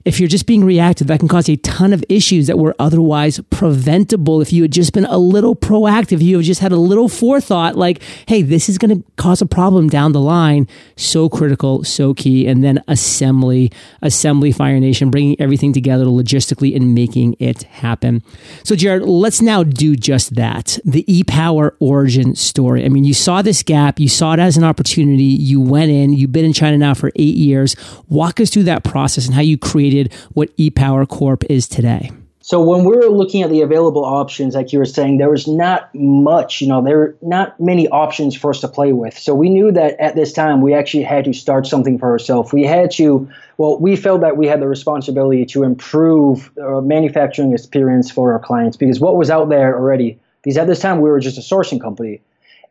if 0.05 0.19
you're 0.19 0.29
just 0.29 0.45
being 0.45 0.63
reactive, 0.63 1.07
that 1.07 1.19
can 1.19 1.27
cause 1.27 1.49
a 1.49 1.55
ton 1.57 1.93
of 1.93 2.03
issues 2.09 2.47
that 2.47 2.57
were 2.57 2.75
otherwise 2.79 3.39
preventable 3.49 4.41
if 4.41 4.53
you 4.53 4.61
had 4.61 4.71
just 4.71 4.93
been 4.93 5.05
a 5.05 5.17
little 5.17 5.55
proactive. 5.55 6.21
You 6.21 6.37
have 6.37 6.45
just 6.45 6.61
had 6.61 6.71
a 6.71 6.77
little 6.77 7.09
forethought, 7.09 7.75
like, 7.75 8.01
hey, 8.27 8.41
this 8.41 8.69
is 8.69 8.77
going 8.77 9.01
to 9.01 9.11
cause 9.17 9.41
a 9.41 9.45
problem 9.45 9.87
down 9.89 10.11
the 10.11 10.21
line. 10.21 10.67
So 10.95 11.29
critical, 11.29 11.83
so 11.83 12.13
key. 12.13 12.47
And 12.47 12.63
then 12.63 12.83
assembly, 12.87 13.71
assembly, 14.01 14.51
Fire 14.51 14.79
Nation, 14.79 15.11
bringing 15.11 15.39
everything 15.39 15.73
together 15.73 16.05
logistically 16.05 16.75
and 16.75 16.93
making 16.95 17.35
it 17.39 17.63
happen. 17.63 18.23
So, 18.63 18.75
Jared, 18.75 19.03
let's 19.03 19.41
now 19.41 19.63
do 19.63 19.95
just 19.95 20.35
that 20.35 20.79
the 20.85 21.03
e 21.11 21.23
power 21.23 21.75
origin 21.79 22.35
story. 22.35 22.85
I 22.85 22.89
mean, 22.89 23.03
you 23.03 23.13
saw 23.13 23.41
this 23.41 23.63
gap, 23.63 23.74
you 23.97 24.09
saw 24.09 24.33
it 24.33 24.39
as 24.39 24.57
an 24.57 24.63
opportunity, 24.63 25.23
you 25.23 25.61
went 25.61 25.91
in, 25.91 26.13
you've 26.13 26.31
been 26.31 26.45
in 26.45 26.53
China 26.53 26.77
now 26.77 26.93
for 26.93 27.11
eight 27.15 27.35
years. 27.35 27.75
Walk 28.09 28.39
us 28.39 28.49
through 28.49 28.63
that 28.63 28.83
process 28.83 29.25
and 29.25 29.35
how 29.35 29.41
you 29.41 29.57
created 29.57 30.13
what 30.33 30.55
ePower 30.57 31.07
Corp 31.07 31.43
is 31.49 31.67
today? 31.67 32.11
So 32.41 32.61
when 32.61 32.85
we 32.85 32.95
were 32.95 33.09
looking 33.09 33.41
at 33.41 33.49
the 33.49 33.61
available 33.61 34.05
options, 34.05 34.53
like 34.53 34.71
you 34.71 34.77
were 34.77 34.85
saying, 34.85 35.17
there 35.17 35.31
was 35.31 35.47
not 35.47 35.89
much, 35.95 36.61
you 36.61 36.67
know, 36.67 36.83
there 36.83 36.97
were 36.97 37.17
not 37.23 37.59
many 37.59 37.87
options 37.87 38.35
for 38.35 38.51
us 38.51 38.61
to 38.61 38.67
play 38.67 38.93
with. 38.93 39.17
So 39.17 39.33
we 39.33 39.49
knew 39.49 39.71
that 39.71 39.99
at 39.99 40.13
this 40.13 40.31
time 40.31 40.61
we 40.61 40.75
actually 40.75 41.05
had 41.05 41.25
to 41.25 41.33
start 41.33 41.65
something 41.65 41.97
for 41.97 42.07
ourselves. 42.07 42.53
We 42.53 42.61
had 42.61 42.91
to, 42.91 43.27
well, 43.57 43.79
we 43.79 43.95
felt 43.95 44.21
that 44.21 44.37
we 44.37 44.45
had 44.45 44.61
the 44.61 44.67
responsibility 44.67 45.43
to 45.47 45.63
improve 45.63 46.51
the 46.53 46.81
manufacturing 46.81 47.51
experience 47.51 48.11
for 48.11 48.33
our 48.33 48.39
clients 48.39 48.77
because 48.77 48.99
what 48.99 49.15
was 49.15 49.31
out 49.31 49.49
there 49.49 49.75
already, 49.75 50.19
because 50.43 50.55
at 50.57 50.67
this 50.67 50.79
time 50.79 51.01
we 51.01 51.09
were 51.09 51.19
just 51.19 51.39
a 51.39 51.41
sourcing 51.41 51.81
company. 51.81 52.21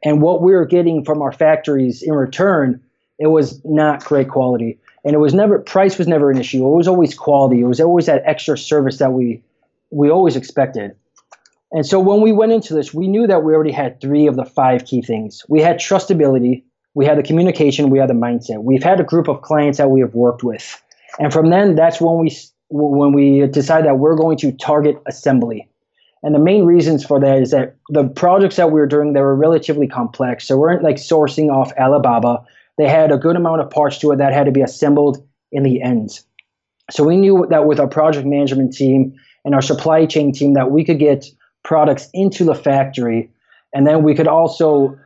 And 0.05 0.21
what 0.21 0.43
we 0.43 0.53
were 0.53 0.67
getting 0.67 1.05
from 1.05 1.23
our 1.23 1.33
factories 1.33 2.03
in 2.03 2.13
return, 2.13 2.81
it 3.19 3.29
was 3.29 3.61
not 3.65 4.05
great 4.05 4.29
quality 4.29 4.79
and 5.05 5.15
it 5.15 5.19
was 5.19 5.35
never 5.35 5.59
price 5.59 5.99
was 5.99 6.09
never 6.09 6.31
an 6.31 6.39
issue. 6.39 6.67
It 6.67 6.77
was 6.77 6.89
always 6.89 7.15
quality. 7.15 7.61
It 7.61 7.67
was 7.67 7.81
always 7.81 8.07
that 8.07 8.23
extra 8.25 8.57
service 8.57 8.99
that 8.99 9.13
we 9.13 9.43
we 9.91 10.11
always 10.11 10.35
expected. 10.35 10.93
And 11.71 11.85
so 11.85 11.99
when 12.01 12.21
we 12.21 12.33
went 12.33 12.53
into 12.53 12.73
this, 12.75 12.95
we 12.95 13.09
knew 13.09 13.27
that 13.27 13.43
we 13.43 13.53
already 13.53 13.73
had 13.73 14.01
three 14.01 14.27
of 14.27 14.37
the 14.37 14.45
five 14.45 14.85
key 14.85 15.03
things. 15.03 15.43
We 15.49 15.61
had 15.61 15.79
trustability, 15.79 16.63
we 16.95 17.05
had 17.05 17.19
the 17.19 17.23
communication, 17.23 17.91
we 17.91 17.99
had 17.99 18.09
the 18.09 18.15
mindset. 18.15 18.63
We've 18.63 18.83
had 18.83 19.01
a 19.01 19.05
group 19.05 19.29
of 19.29 19.43
clients 19.43 19.79
that 19.79 19.91
we 19.91 20.01
have 20.01 20.15
worked 20.15 20.43
with, 20.43 20.83
and 21.19 21.33
from 21.33 21.51
then 21.51 21.75
that's 21.75 22.01
when 22.01 22.19
we 22.19 22.37
when 22.71 23.13
we 23.13 23.47
decided 23.49 23.87
that 23.87 23.99
we're 23.99 24.17
going 24.17 24.39
to 24.39 24.53
target 24.53 24.97
assembly. 25.07 25.69
And 26.25 26.35
the 26.35 26.41
main 26.41 26.65
reasons 26.65 27.05
for 27.05 27.21
that 27.21 27.43
is 27.43 27.51
that 27.53 27.77
the 27.91 28.09
projects 28.09 28.57
that 28.57 28.73
we 28.73 28.81
were 28.81 28.87
doing 28.87 29.13
they 29.13 29.21
were 29.21 29.37
relatively 29.37 29.87
complex. 29.87 30.49
So 30.49 30.57
we 30.57 30.63
weren't 30.63 30.83
like 30.83 30.97
sourcing 30.97 31.53
off 31.53 31.73
Alibaba. 31.79 32.43
They 32.79 32.89
had 32.89 33.13
a 33.13 33.19
good 33.19 33.37
amount 33.37 33.61
of 33.61 33.71
parts 33.71 33.99
to 33.99 34.11
it 34.11 34.17
that 34.17 34.33
had 34.33 34.47
to 34.47 34.53
be 34.53 34.63
assembled 34.63 35.25
in 35.53 35.63
the 35.63 35.81
end. 35.81 36.21
So 36.91 37.05
we 37.05 37.17
knew 37.17 37.47
that 37.51 37.67
with 37.67 37.79
our 37.79 37.87
project 37.87 38.27
management 38.27 38.75
team 38.75 39.15
and 39.45 39.55
our 39.55 39.63
supply 39.63 40.07
chain 40.07 40.33
team 40.33 40.55
that 40.55 40.71
we 40.71 40.85
could 40.85 40.99
get 40.99 41.27
products 41.63 42.09
into 42.13 42.45
the 42.45 42.55
factory 42.55 43.31
and 43.75 43.87
then 43.87 44.03
we 44.03 44.15
could 44.15 44.29
also 44.29 44.97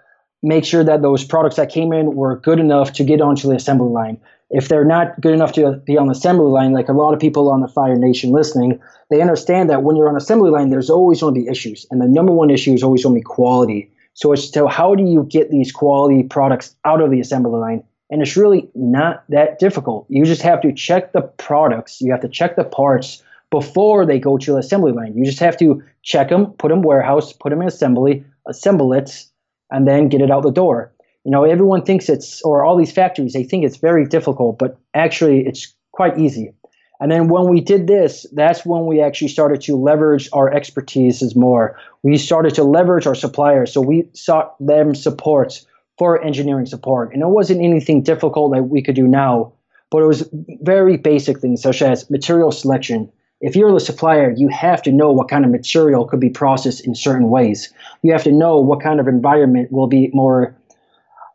make 0.43 0.65
sure 0.65 0.85
that 0.85 1.03
those 1.03 1.25
products 1.25 1.57
that 1.57 1.71
came 1.71 1.93
in 1.93 2.15
were 2.15 2.37
good 2.37 2.61
enough 2.61 2.93
to 2.95 3.05
get 3.05 3.21
onto 3.21 3.49
the 3.49 3.57
assembly 3.57 3.91
line. 3.91 4.21
If 4.51 4.69
they're 4.69 4.85
not 4.85 5.21
good 5.21 5.35
enough 5.35 5.53
to 5.53 5.73
be 5.85 5.99
on 5.99 6.07
the 6.07 6.13
assembly 6.13 6.51
line, 6.51 6.73
like 6.73 6.89
a 6.89 6.93
lot 6.93 7.13
of 7.13 7.21
people 7.21 7.51
on 7.51 7.61
the 7.61 7.69
Fire 7.69 7.97
Nation 7.97 8.31
listening, 8.31 8.81
they 9.11 9.21
understand 9.21 9.69
that 9.69 9.83
when 9.83 9.97
you're 9.97 10.09
on 10.09 10.17
assembly 10.17 10.51
line, 10.51 10.71
there's 10.71 10.89
always 10.89 11.21
going 11.21 11.35
to 11.35 11.41
be 11.41 11.49
issues. 11.49 11.87
And 11.91 12.01
the 12.01 12.09
number 12.09 12.33
one 12.33 12.51
issue 12.51 12.73
is 12.73 12.83
always 12.83 13.03
going 13.03 13.15
to 13.15 13.21
be 13.21 13.25
quality. 13.25 13.91
So 14.15 14.33
it's 14.33 14.51
to 14.51 14.67
how 14.67 14.95
do 14.95 15.05
you 15.05 15.25
get 15.25 15.51
these 15.51 15.71
quality 15.71 16.23
products 16.23 16.75
out 16.85 17.03
of 17.03 17.11
the 17.11 17.21
assembly 17.21 17.59
line? 17.59 17.85
And 18.11 18.23
it's 18.23 18.37
really 18.37 18.71
not 18.75 19.23
that 19.29 19.59
difficult. 19.59 20.07
You 20.09 20.25
just 20.25 20.43
have 20.43 20.63
to 20.63 20.73
check 20.73 21.13
the 21.13 21.21
products, 21.21 22.01
you 22.01 22.11
have 22.11 22.23
to 22.23 22.29
check 22.29 22.57
the 22.57 22.65
parts 22.65 23.23
before 23.51 24.07
they 24.07 24.19
go 24.19 24.39
to 24.39 24.53
the 24.53 24.59
assembly 24.59 24.93
line. 24.93 25.17
You 25.17 25.25
just 25.25 25.39
have 25.41 25.59
to 25.59 25.83
check 26.03 26.31
them, 26.31 26.47
put 26.53 26.69
them 26.69 26.83
warehouse, 26.83 27.33
put 27.33 27.51
them 27.51 27.63
in 27.63 27.69
assembly, 27.69 28.25
assemble 28.47 28.93
it, 28.93 29.25
and 29.71 29.87
then 29.87 30.09
get 30.09 30.21
it 30.21 30.31
out 30.31 30.43
the 30.43 30.51
door. 30.51 30.93
You 31.25 31.31
know, 31.31 31.45
everyone 31.45 31.85
thinks 31.85 32.09
it's, 32.09 32.41
or 32.43 32.65
all 32.65 32.77
these 32.77 32.93
factories, 32.93 33.33
they 33.33 33.45
think 33.45 33.65
it's 33.65 33.77
very 33.77 34.07
difficult, 34.07 34.59
but 34.59 34.79
actually 34.95 35.47
it's 35.47 35.75
quite 35.93 36.19
easy. 36.19 36.53
And 37.01 37.13
then 37.13 37.29
when 37.29 37.49
we 37.49 37.61
did 37.61 37.87
this, 37.87 38.27
that's 38.33 38.67
when 38.67 38.87
we 38.87 39.01
actually 39.01 39.29
started 39.29 39.61
to 39.63 39.77
leverage 39.77 40.29
our 40.33 40.53
expertise 40.53 41.35
more. 41.37 41.79
We 42.03 42.17
started 42.17 42.55
to 42.55 42.65
leverage 42.65 43.07
our 43.07 43.15
suppliers. 43.15 43.73
So 43.73 43.81
we 43.81 44.09
sought 44.15 44.57
them 44.59 44.95
support 44.95 45.65
for 45.97 46.23
engineering 46.23 46.67
support. 46.67 47.13
And 47.13 47.23
it 47.23 47.29
wasn't 47.29 47.61
anything 47.63 48.03
difficult 48.03 48.53
that 48.53 48.65
we 48.65 48.83
could 48.83 48.97
do 48.97 49.07
now, 49.07 49.53
but 49.91 50.03
it 50.03 50.07
was 50.07 50.29
very 50.33 50.97
basic 50.97 51.41
things 51.41 51.63
such 51.63 51.83
as 51.83 52.09
material 52.11 52.51
selection. 52.51 53.13
If 53.41 53.55
you're 53.55 53.73
the 53.73 53.81
supplier, 53.81 54.35
you 54.37 54.49
have 54.49 54.83
to 54.83 54.93
know 54.93 55.13
what 55.13 55.29
kind 55.29 55.45
of 55.45 55.51
material 55.51 56.07
could 56.07 56.19
be 56.19 56.31
processed 56.31 56.85
in 56.85 56.95
certain 56.95 57.31
ways. 57.31 57.73
You 58.03 58.13
have 58.13 58.25
to 58.25 58.33
know 58.33 58.59
what 58.59 58.83
kind 58.83 58.99
of 58.99 59.07
environment 59.07 59.71
will 59.71 59.87
be 59.87 60.11
more 60.13 60.57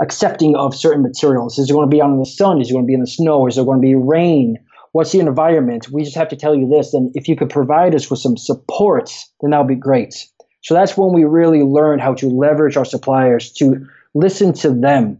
accepting 0.01 0.55
of 0.55 0.75
certain 0.75 1.01
materials. 1.01 1.57
Is 1.57 1.69
it 1.69 1.73
going 1.73 1.89
to 1.89 1.95
be 1.95 2.01
out 2.01 2.09
in 2.09 2.19
the 2.19 2.25
sun? 2.25 2.61
Is 2.61 2.69
it 2.69 2.73
going 2.73 2.83
to 2.83 2.87
be 2.87 2.93
in 2.93 2.99
the 2.99 3.07
snow? 3.07 3.47
Is 3.47 3.57
it 3.57 3.65
going 3.65 3.79
to 3.79 3.85
be 3.85 3.95
rain? 3.95 4.57
What's 4.91 5.13
the 5.13 5.19
environment? 5.19 5.89
We 5.91 6.03
just 6.03 6.17
have 6.17 6.27
to 6.29 6.35
tell 6.35 6.53
you 6.53 6.67
this. 6.67 6.93
And 6.93 7.09
if 7.15 7.27
you 7.29 7.37
could 7.37 7.49
provide 7.49 7.95
us 7.95 8.09
with 8.09 8.19
some 8.19 8.35
support, 8.35 9.09
then 9.41 9.51
that 9.51 9.59
would 9.59 9.67
be 9.67 9.75
great. 9.75 10.27
So 10.61 10.73
that's 10.73 10.97
when 10.97 11.13
we 11.13 11.23
really 11.23 11.63
learned 11.63 12.01
how 12.01 12.15
to 12.15 12.27
leverage 12.27 12.75
our 12.75 12.85
suppliers 12.85 13.51
to 13.53 13.87
listen 14.13 14.53
to 14.53 14.69
them. 14.71 15.19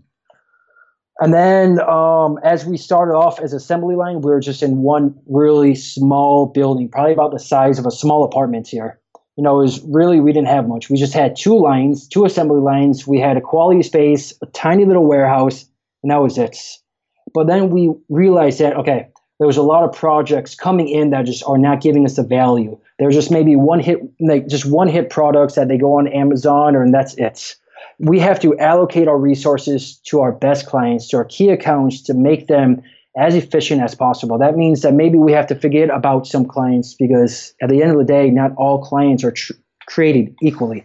And 1.19 1.33
then 1.33 1.79
um, 1.81 2.39
as 2.43 2.65
we 2.65 2.77
started 2.77 3.13
off 3.13 3.39
as 3.39 3.53
assembly 3.53 3.95
line, 3.95 4.21
we 4.21 4.31
were 4.31 4.39
just 4.39 4.63
in 4.63 4.77
one 4.77 5.15
really 5.27 5.75
small 5.75 6.47
building, 6.47 6.89
probably 6.89 7.13
about 7.13 7.31
the 7.31 7.39
size 7.39 7.77
of 7.77 7.85
a 7.85 7.91
small 7.91 8.23
apartment 8.23 8.67
here. 8.67 8.99
You 9.37 9.43
know, 9.43 9.59
it 9.59 9.63
was 9.63 9.81
really, 9.83 10.19
we 10.19 10.33
didn't 10.33 10.47
have 10.47 10.67
much. 10.67 10.89
We 10.89 10.97
just 10.97 11.13
had 11.13 11.35
two 11.35 11.57
lines, 11.57 12.07
two 12.07 12.25
assembly 12.25 12.61
lines. 12.61 13.07
We 13.07 13.19
had 13.19 13.37
a 13.37 13.41
quality 13.41 13.81
space, 13.83 14.33
a 14.41 14.47
tiny 14.47 14.85
little 14.85 15.07
warehouse, 15.07 15.65
and 16.03 16.11
that 16.11 16.21
was 16.21 16.37
it. 16.37 16.57
But 17.33 17.47
then 17.47 17.69
we 17.69 17.91
realized 18.09 18.59
that, 18.59 18.75
okay, 18.77 19.07
there 19.39 19.47
was 19.47 19.57
a 19.57 19.63
lot 19.63 19.83
of 19.83 19.93
projects 19.95 20.55
coming 20.55 20.87
in 20.87 21.09
that 21.09 21.25
just 21.25 21.43
are 21.45 21.57
not 21.57 21.81
giving 21.81 22.05
us 22.05 22.15
the 22.15 22.23
value. 22.23 22.79
There's 22.99 23.15
just 23.15 23.31
maybe 23.31 23.55
one 23.55 23.79
hit, 23.79 23.99
like 24.19 24.47
just 24.47 24.65
one 24.65 24.87
hit 24.87 25.09
products 25.09 25.55
that 25.55 25.67
they 25.67 25.77
go 25.77 25.97
on 25.97 26.07
Amazon, 26.07 26.75
or 26.75 26.83
and 26.83 26.93
that's 26.93 27.15
it. 27.15 27.55
We 27.99 28.19
have 28.19 28.39
to 28.41 28.57
allocate 28.57 29.07
our 29.07 29.17
resources 29.17 29.97
to 30.05 30.21
our 30.21 30.31
best 30.31 30.65
clients, 30.65 31.07
to 31.09 31.17
our 31.17 31.25
key 31.25 31.49
accounts, 31.49 32.01
to 32.03 32.13
make 32.13 32.47
them 32.47 32.81
as 33.17 33.35
efficient 33.35 33.81
as 33.81 33.93
possible. 33.93 34.37
That 34.37 34.55
means 34.55 34.81
that 34.81 34.93
maybe 34.93 35.17
we 35.17 35.31
have 35.33 35.47
to 35.47 35.55
forget 35.55 35.89
about 35.89 36.25
some 36.25 36.45
clients 36.45 36.95
because 36.95 37.53
at 37.61 37.69
the 37.69 37.81
end 37.81 37.91
of 37.91 37.97
the 37.97 38.03
day, 38.03 38.29
not 38.29 38.53
all 38.57 38.83
clients 38.83 39.23
are 39.23 39.31
tr- 39.31 39.53
created 39.85 40.35
equally. 40.41 40.83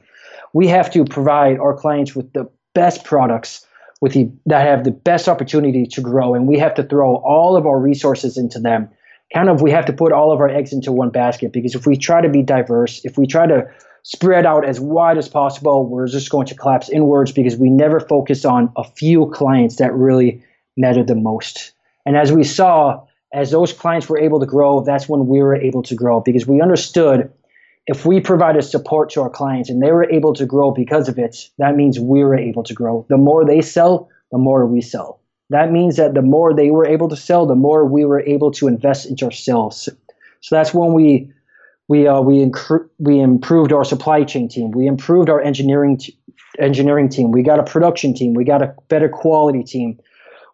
We 0.52 0.66
have 0.68 0.90
to 0.92 1.04
provide 1.04 1.58
our 1.58 1.74
clients 1.74 2.14
with 2.14 2.32
the 2.32 2.48
best 2.74 3.04
products 3.04 3.66
with 4.00 4.12
the 4.12 4.30
that 4.46 4.66
have 4.66 4.84
the 4.84 4.90
best 4.90 5.28
opportunity 5.28 5.86
to 5.86 6.00
grow 6.00 6.34
and 6.34 6.46
we 6.46 6.58
have 6.58 6.74
to 6.74 6.82
throw 6.82 7.16
all 7.16 7.56
of 7.56 7.66
our 7.66 7.78
resources 7.80 8.36
into 8.38 8.60
them 8.60 8.88
kind 9.34 9.48
of 9.48 9.60
we 9.60 9.70
have 9.70 9.84
to 9.86 9.92
put 9.92 10.12
all 10.12 10.32
of 10.32 10.40
our 10.40 10.48
eggs 10.48 10.72
into 10.72 10.92
one 10.92 11.10
basket 11.10 11.52
because 11.52 11.74
if 11.74 11.86
we 11.86 11.96
try 11.96 12.20
to 12.20 12.28
be 12.28 12.42
diverse 12.42 13.00
if 13.04 13.18
we 13.18 13.26
try 13.26 13.46
to 13.46 13.66
spread 14.02 14.46
out 14.46 14.64
as 14.64 14.80
wide 14.80 15.18
as 15.18 15.28
possible 15.28 15.88
we're 15.88 16.08
just 16.08 16.30
going 16.30 16.46
to 16.46 16.54
collapse 16.54 16.88
inwards 16.88 17.32
because 17.32 17.56
we 17.56 17.70
never 17.70 18.00
focus 18.00 18.44
on 18.44 18.72
a 18.76 18.84
few 18.84 19.26
clients 19.30 19.76
that 19.76 19.92
really 19.94 20.42
matter 20.76 21.02
the 21.02 21.14
most 21.14 21.72
and 22.06 22.16
as 22.16 22.32
we 22.32 22.44
saw 22.44 23.02
as 23.32 23.50
those 23.50 23.72
clients 23.72 24.08
were 24.08 24.18
able 24.18 24.40
to 24.40 24.46
grow 24.46 24.80
that's 24.80 25.08
when 25.08 25.26
we 25.26 25.42
were 25.42 25.56
able 25.56 25.82
to 25.82 25.94
grow 25.94 26.20
because 26.20 26.46
we 26.46 26.60
understood 26.60 27.30
if 27.88 28.04
we 28.04 28.20
provided 28.20 28.62
support 28.62 29.08
to 29.10 29.22
our 29.22 29.30
clients 29.30 29.70
and 29.70 29.82
they 29.82 29.90
were 29.90 30.08
able 30.10 30.34
to 30.34 30.44
grow 30.44 30.70
because 30.70 31.08
of 31.08 31.18
it, 31.18 31.48
that 31.56 31.74
means 31.74 31.98
we 31.98 32.22
were 32.22 32.36
able 32.36 32.62
to 32.62 32.74
grow. 32.74 33.06
The 33.08 33.16
more 33.16 33.46
they 33.46 33.62
sell, 33.62 34.10
the 34.30 34.36
more 34.36 34.66
we 34.66 34.82
sell. 34.82 35.20
That 35.48 35.72
means 35.72 35.96
that 35.96 36.12
the 36.12 36.20
more 36.20 36.54
they 36.54 36.70
were 36.70 36.86
able 36.86 37.08
to 37.08 37.16
sell, 37.16 37.46
the 37.46 37.54
more 37.54 37.86
we 37.86 38.04
were 38.04 38.20
able 38.20 38.50
to 38.52 38.68
invest 38.68 39.06
into 39.06 39.24
ourselves. 39.24 39.88
So 40.42 40.54
that's 40.54 40.74
when 40.74 40.92
we 40.92 41.32
we 41.88 42.06
uh, 42.06 42.20
we 42.20 42.44
incre- 42.44 42.88
we 42.98 43.20
improved 43.20 43.72
our 43.72 43.84
supply 43.84 44.24
chain 44.24 44.48
team. 44.48 44.70
We 44.70 44.86
improved 44.86 45.28
our 45.28 45.40
engineering 45.40 45.98
t- 45.98 46.16
engineering 46.58 47.08
team. 47.08 47.32
We 47.32 47.42
got 47.42 47.58
a 47.58 47.64
production 47.64 48.14
team. 48.14 48.34
We 48.34 48.44
got 48.44 48.62
a 48.62 48.74
better 48.88 49.08
quality 49.08 49.64
team. 49.64 49.98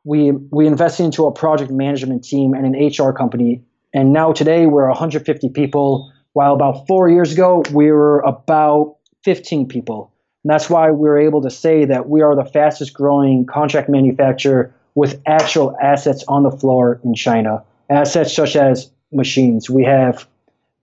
We 0.04 0.30
we 0.30 0.66
invested 0.66 1.04
into 1.04 1.26
a 1.26 1.32
project 1.32 1.70
management 1.70 2.24
team 2.24 2.54
and 2.54 2.74
an 2.74 2.86
HR 2.86 3.12
company. 3.12 3.62
And 3.92 4.12
now 4.12 4.32
today 4.32 4.66
we're 4.66 4.88
150 4.88 5.50
people 5.50 6.10
while 6.34 6.52
about 6.52 6.86
four 6.86 7.08
years 7.08 7.32
ago, 7.32 7.62
we 7.72 7.90
were 7.92 8.20
about 8.20 8.96
15 9.22 9.68
people. 9.68 10.12
And 10.42 10.52
that's 10.52 10.68
why 10.68 10.90
we're 10.90 11.18
able 11.18 11.40
to 11.42 11.50
say 11.50 11.84
that 11.86 12.08
we 12.08 12.22
are 12.22 12.34
the 12.34 12.44
fastest 12.44 12.92
growing 12.92 13.46
contract 13.46 13.88
manufacturer 13.88 14.74
with 14.96 15.20
actual 15.26 15.76
assets 15.80 16.24
on 16.28 16.42
the 16.42 16.50
floor 16.50 17.00
in 17.04 17.14
China. 17.14 17.62
Assets 17.88 18.34
such 18.34 18.56
as 18.56 18.90
machines. 19.12 19.70
We 19.70 19.84
have 19.84 20.26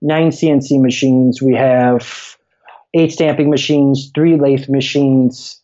nine 0.01 0.29
CNC 0.29 0.81
machines. 0.81 1.41
We 1.41 1.55
have 1.55 2.37
eight 2.93 3.11
stamping 3.11 3.49
machines, 3.49 4.11
three 4.13 4.37
lathe 4.37 4.69
machines. 4.69 5.61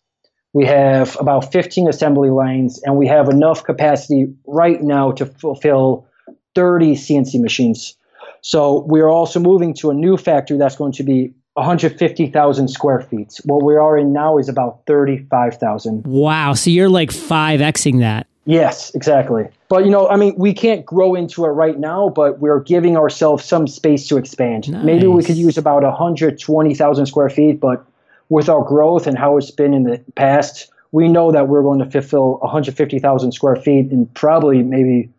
We 0.53 0.65
have 0.65 1.17
about 1.19 1.51
15 1.51 1.87
assembly 1.87 2.29
lines, 2.29 2.81
and 2.83 2.97
we 2.97 3.07
have 3.07 3.29
enough 3.29 3.63
capacity 3.63 4.33
right 4.45 4.81
now 4.81 5.11
to 5.11 5.25
fulfill 5.25 6.07
30 6.55 6.95
CNC 6.95 7.41
machines. 7.41 7.95
So 8.41 8.83
we're 8.87 9.09
also 9.09 9.39
moving 9.39 9.73
to 9.75 9.91
a 9.91 9.93
new 9.93 10.17
factory 10.17 10.57
that's 10.57 10.75
going 10.75 10.93
to 10.93 11.03
be 11.03 11.33
150,000 11.53 12.67
square 12.67 13.01
feet. 13.01 13.39
What 13.43 13.63
we 13.63 13.75
are 13.75 13.97
in 13.97 14.13
now 14.13 14.37
is 14.37 14.47
about 14.47 14.81
35,000. 14.85 16.05
Wow. 16.05 16.53
So 16.53 16.69
you're 16.69 16.89
like 16.89 17.09
5Xing 17.09 17.99
that. 17.99 18.26
Yes, 18.47 18.95
exactly. 18.95 19.49
But 19.67 19.83
you 19.83 19.91
know, 19.91 20.07
I 20.07 20.15
mean, 20.15 20.33
we 20.37 20.53
can't 20.53 20.85
grow 20.85 21.15
into 21.15 21.43
it 21.45 21.49
right 21.49 21.77
now, 21.77 22.09
but 22.09 22.39
we're 22.39 22.61
giving 22.61 22.95
ourselves 22.95 23.43
some 23.43 23.67
space 23.67 24.07
to 24.07 24.17
expand. 24.17 24.71
Nice. 24.71 24.85
Maybe 24.85 25.07
we 25.07 25.21
could 25.21 25.35
use 25.35 25.57
about 25.57 25.83
120,000 25.83 27.05
square 27.05 27.29
feet, 27.29 27.59
but 27.59 27.85
with 28.29 28.47
our 28.47 28.63
growth 28.63 29.05
and 29.05 29.17
how 29.17 29.37
it's 29.37 29.51
been 29.51 29.73
in 29.73 29.83
the 29.83 30.01
past, 30.15 30.71
we 30.93 31.09
know 31.09 31.31
that 31.33 31.49
we're 31.49 31.61
going 31.61 31.79
to 31.79 31.91
fulfill 31.91 32.37
150,000 32.37 33.33
square 33.33 33.57
feet 33.57 33.91
in 33.91 34.05
probably 34.07 34.63
maybe 34.63 35.09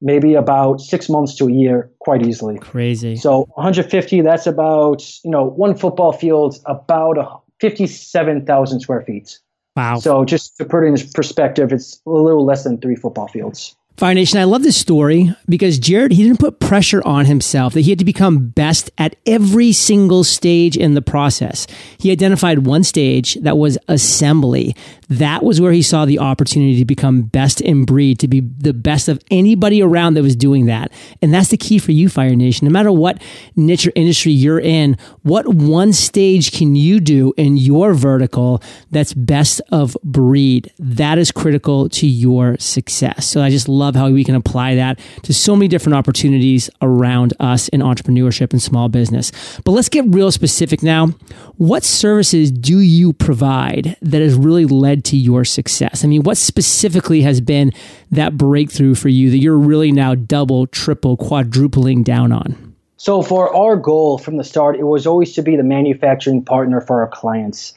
maybe 0.00 0.34
about 0.34 0.80
six 0.80 1.08
months 1.08 1.34
to 1.36 1.46
a 1.46 1.52
year 1.52 1.90
quite 2.00 2.26
easily. 2.26 2.58
Crazy. 2.58 3.16
So 3.16 3.48
150, 3.54 4.20
that's 4.20 4.46
about, 4.48 5.02
you 5.24 5.30
know, 5.30 5.44
one 5.44 5.76
football 5.76 6.12
field, 6.12 6.58
about 6.66 7.42
57,000 7.60 8.80
square 8.80 9.02
feet. 9.02 9.38
Wow. 9.76 9.98
So 9.98 10.24
just 10.24 10.56
to 10.58 10.64
put 10.64 10.84
it 10.84 10.88
in 10.88 11.08
perspective, 11.14 11.72
it's 11.72 12.00
a 12.06 12.10
little 12.10 12.44
less 12.44 12.64
than 12.64 12.78
three 12.78 12.96
football 12.96 13.28
fields. 13.28 13.74
Fire 13.96 14.14
Nation, 14.14 14.38
I 14.38 14.44
love 14.44 14.62
this 14.62 14.76
story 14.76 15.34
because 15.48 15.78
Jared, 15.78 16.12
he 16.12 16.24
didn't 16.24 16.40
put 16.40 16.60
pressure 16.60 17.06
on 17.06 17.26
himself 17.26 17.74
that 17.74 17.82
he 17.82 17.90
had 17.90 17.98
to 17.98 18.06
become 18.06 18.48
best 18.48 18.90
at 18.96 19.16
every 19.26 19.70
single 19.72 20.24
stage 20.24 20.78
in 20.78 20.94
the 20.94 21.02
process. 21.02 21.66
He 21.98 22.10
identified 22.10 22.66
one 22.66 22.84
stage 22.84 23.34
that 23.42 23.58
was 23.58 23.76
assembly. 23.88 24.74
That 25.18 25.42
was 25.42 25.60
where 25.60 25.72
he 25.72 25.82
saw 25.82 26.04
the 26.04 26.18
opportunity 26.18 26.78
to 26.78 26.84
become 26.84 27.22
best 27.22 27.60
in 27.60 27.84
breed, 27.84 28.18
to 28.20 28.28
be 28.28 28.40
the 28.40 28.72
best 28.72 29.08
of 29.08 29.22
anybody 29.30 29.82
around 29.82 30.14
that 30.14 30.22
was 30.22 30.36
doing 30.36 30.66
that. 30.66 30.90
And 31.20 31.34
that's 31.34 31.48
the 31.50 31.56
key 31.56 31.78
for 31.78 31.92
you, 31.92 32.08
Fire 32.08 32.34
Nation. 32.34 32.66
No 32.66 32.72
matter 32.72 32.92
what 32.92 33.20
niche 33.54 33.86
or 33.86 33.92
industry 33.94 34.32
you're 34.32 34.60
in, 34.60 34.96
what 35.22 35.46
one 35.48 35.92
stage 35.92 36.52
can 36.52 36.74
you 36.76 37.00
do 37.00 37.34
in 37.36 37.56
your 37.56 37.94
vertical 37.94 38.62
that's 38.90 39.12
best 39.12 39.60
of 39.70 39.96
breed? 40.02 40.72
That 40.78 41.18
is 41.18 41.30
critical 41.30 41.88
to 41.90 42.06
your 42.06 42.56
success. 42.58 43.26
So 43.26 43.42
I 43.42 43.50
just 43.50 43.68
love 43.68 43.94
how 43.94 44.10
we 44.10 44.24
can 44.24 44.34
apply 44.34 44.76
that 44.76 44.98
to 45.24 45.34
so 45.34 45.54
many 45.54 45.68
different 45.68 45.96
opportunities 45.96 46.70
around 46.80 47.34
us 47.40 47.68
in 47.68 47.80
entrepreneurship 47.80 48.52
and 48.52 48.62
small 48.62 48.88
business. 48.88 49.32
But 49.64 49.72
let's 49.72 49.88
get 49.88 50.04
real 50.08 50.32
specific 50.32 50.82
now. 50.82 51.08
What 51.56 51.84
services 51.84 52.50
do 52.50 52.78
you 52.78 53.12
provide 53.12 53.96
that 54.00 54.22
has 54.22 54.34
really 54.34 54.64
led 54.64 55.01
to 55.02 55.16
your 55.16 55.44
success? 55.44 56.04
I 56.04 56.08
mean, 56.08 56.22
what 56.22 56.36
specifically 56.36 57.22
has 57.22 57.40
been 57.40 57.72
that 58.10 58.36
breakthrough 58.36 58.94
for 58.94 59.08
you 59.08 59.30
that 59.30 59.38
you're 59.38 59.58
really 59.58 59.92
now 59.92 60.14
double, 60.14 60.66
triple, 60.66 61.16
quadrupling 61.16 62.02
down 62.02 62.32
on? 62.32 62.74
So, 62.96 63.20
for 63.22 63.54
our 63.54 63.76
goal 63.76 64.18
from 64.18 64.36
the 64.36 64.44
start, 64.44 64.76
it 64.76 64.84
was 64.84 65.06
always 65.06 65.32
to 65.34 65.42
be 65.42 65.56
the 65.56 65.64
manufacturing 65.64 66.44
partner 66.44 66.80
for 66.80 67.00
our 67.00 67.08
clients. 67.08 67.74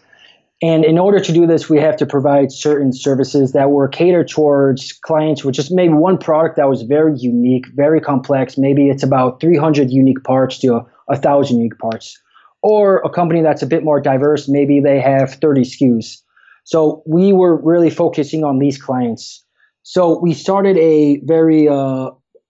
And 0.62 0.86
in 0.86 0.98
order 0.98 1.20
to 1.20 1.34
do 1.34 1.46
this, 1.46 1.70
we 1.70 1.80
have 1.80 1.98
to 1.98 2.06
provide 2.06 2.52
certain 2.52 2.94
services 2.94 3.52
that 3.52 3.72
were 3.72 3.88
catered 3.88 4.30
towards 4.30 4.94
clients 4.94 5.44
with 5.44 5.56
just 5.56 5.72
maybe 5.72 5.94
one 5.94 6.18
product 6.18 6.56
that 6.56 6.70
was 6.70 6.84
very 6.84 7.18
unique, 7.18 7.66
very 7.76 8.00
complex. 8.00 8.58
Maybe 8.58 8.90
it's 8.90 9.04
about 9.04 9.42
300 9.42 9.92
unique 9.92 10.24
parts 10.24 10.60
to 10.60 10.76
a 10.76 10.86
1,000 11.08 11.58
unique 11.58 11.78
parts. 11.78 12.18
Or 12.62 12.98
a 13.00 13.10
company 13.10 13.42
that's 13.42 13.62
a 13.62 13.68
bit 13.68 13.84
more 13.84 14.00
diverse, 14.00 14.48
maybe 14.48 14.80
they 14.80 15.00
have 15.00 15.36
30 15.36 15.62
SKUs. 15.62 16.22
So 16.66 17.04
we 17.06 17.32
were 17.32 17.56
really 17.56 17.90
focusing 17.90 18.44
on 18.44 18.60
these 18.60 18.82
clients. 18.82 19.44
So 19.84 20.20
we 20.20 20.34
started 20.34 20.78
a 20.78 21.20
very 21.24 21.70
uh, 21.70 22.10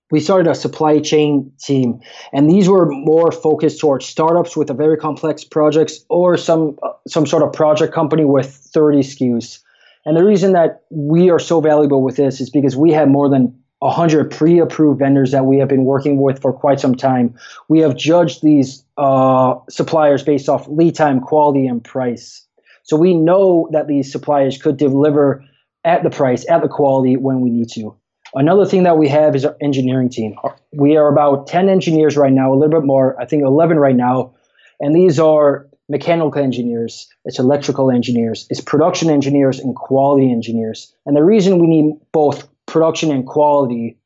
we 0.09 0.19
started 0.19 0.49
a 0.49 0.55
supply 0.55 0.99
chain 0.99 1.51
team, 1.59 1.99
and 2.31 2.49
these 2.49 2.69
were 2.69 2.89
more 2.89 3.31
focused 3.31 3.79
towards 3.79 4.05
startups 4.05 4.55
with 4.55 4.69
a 4.69 4.73
very 4.73 4.97
complex 4.97 5.43
projects 5.43 6.05
or 6.09 6.37
some 6.37 6.77
uh, 6.81 6.91
some 7.07 7.25
sort 7.25 7.43
of 7.43 7.51
project 7.51 7.93
company 7.93 8.23
with 8.25 8.47
30 8.73 8.99
SKUs. 8.99 9.59
And 10.05 10.15
the 10.15 10.23
reason 10.23 10.53
that 10.53 10.83
we 10.91 11.29
are 11.29 11.39
so 11.39 11.59
valuable 11.59 12.01
with 12.01 12.15
this 12.15 12.39
is 12.39 12.49
because 12.49 12.77
we 12.77 12.91
have 12.91 13.09
more 13.09 13.27
than 13.27 13.53
100 13.79 14.31
pre-approved 14.31 14.99
vendors 14.99 15.31
that 15.31 15.45
we 15.45 15.57
have 15.57 15.67
been 15.67 15.83
working 15.83 16.21
with 16.21 16.41
for 16.41 16.53
quite 16.53 16.79
some 16.79 16.95
time. 16.95 17.35
We 17.67 17.79
have 17.79 17.97
judged 17.97 18.43
these 18.43 18.83
uh, 18.97 19.55
suppliers 19.69 20.23
based 20.23 20.47
off 20.47 20.67
lead 20.67 20.95
time, 20.95 21.19
quality, 21.19 21.67
and 21.67 21.83
price. 21.83 22.45
So 22.85 22.95
we 22.95 23.15
know 23.15 23.67
that 23.71 23.87
these 23.87 24.11
suppliers 24.11 24.61
could 24.61 24.77
deliver 24.77 25.43
at 25.83 26.03
the 26.03 26.09
price, 26.09 26.47
at 26.49 26.61
the 26.61 26.67
quality 26.67 27.17
when 27.17 27.41
we 27.41 27.49
need 27.49 27.69
to. 27.71 27.95
Another 28.33 28.65
thing 28.65 28.83
that 28.83 28.97
we 28.97 29.07
have 29.07 29.35
is 29.35 29.43
our 29.43 29.55
engineering 29.61 30.09
team. 30.09 30.35
We 30.71 30.95
are 30.97 31.07
about 31.07 31.47
10 31.47 31.67
engineers 31.67 32.15
right 32.15 32.31
now, 32.31 32.53
a 32.53 32.55
little 32.55 32.79
bit 32.79 32.85
more, 32.85 33.19
I 33.19 33.25
think 33.25 33.43
11 33.43 33.77
right 33.77 33.95
now. 33.95 34.33
And 34.79 34.95
these 34.95 35.19
are 35.19 35.67
mechanical 35.89 36.41
engineers, 36.41 37.07
it's 37.25 37.39
electrical 37.39 37.91
engineers, 37.91 38.47
it's 38.49 38.61
production 38.61 39.09
engineers, 39.09 39.59
and 39.59 39.75
quality 39.75 40.31
engineers. 40.31 40.93
And 41.05 41.15
the 41.15 41.23
reason 41.23 41.59
we 41.59 41.67
need 41.67 41.95
both 42.11 42.47
production 42.65 43.11
and 43.11 43.25
quality 43.25 43.97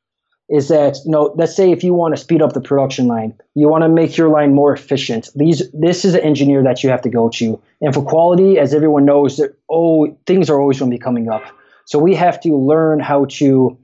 is 0.50 0.68
that 0.68 0.98
you 1.04 1.10
know 1.10 1.32
let's 1.36 1.54
say 1.54 1.70
if 1.70 1.82
you 1.82 1.94
want 1.94 2.14
to 2.14 2.20
speed 2.20 2.42
up 2.42 2.52
the 2.52 2.60
production 2.60 3.06
line 3.06 3.32
you 3.54 3.68
want 3.68 3.82
to 3.82 3.88
make 3.88 4.16
your 4.16 4.28
line 4.28 4.54
more 4.54 4.72
efficient. 4.72 5.28
These 5.34 5.70
this 5.72 6.04
is 6.04 6.14
an 6.14 6.20
engineer 6.20 6.62
that 6.62 6.82
you 6.82 6.90
have 6.90 7.02
to 7.02 7.08
go 7.08 7.28
to. 7.30 7.60
And 7.80 7.94
for 7.94 8.02
quality 8.02 8.58
as 8.58 8.74
everyone 8.74 9.04
knows 9.04 9.36
that 9.36 9.56
oh 9.68 10.16
things 10.26 10.50
are 10.50 10.60
always 10.60 10.78
going 10.78 10.90
to 10.90 10.94
be 10.94 11.02
coming 11.02 11.28
up. 11.28 11.42
So 11.86 11.98
we 11.98 12.14
have 12.14 12.40
to 12.40 12.56
learn 12.56 13.00
how 13.00 13.26
to 13.26 13.78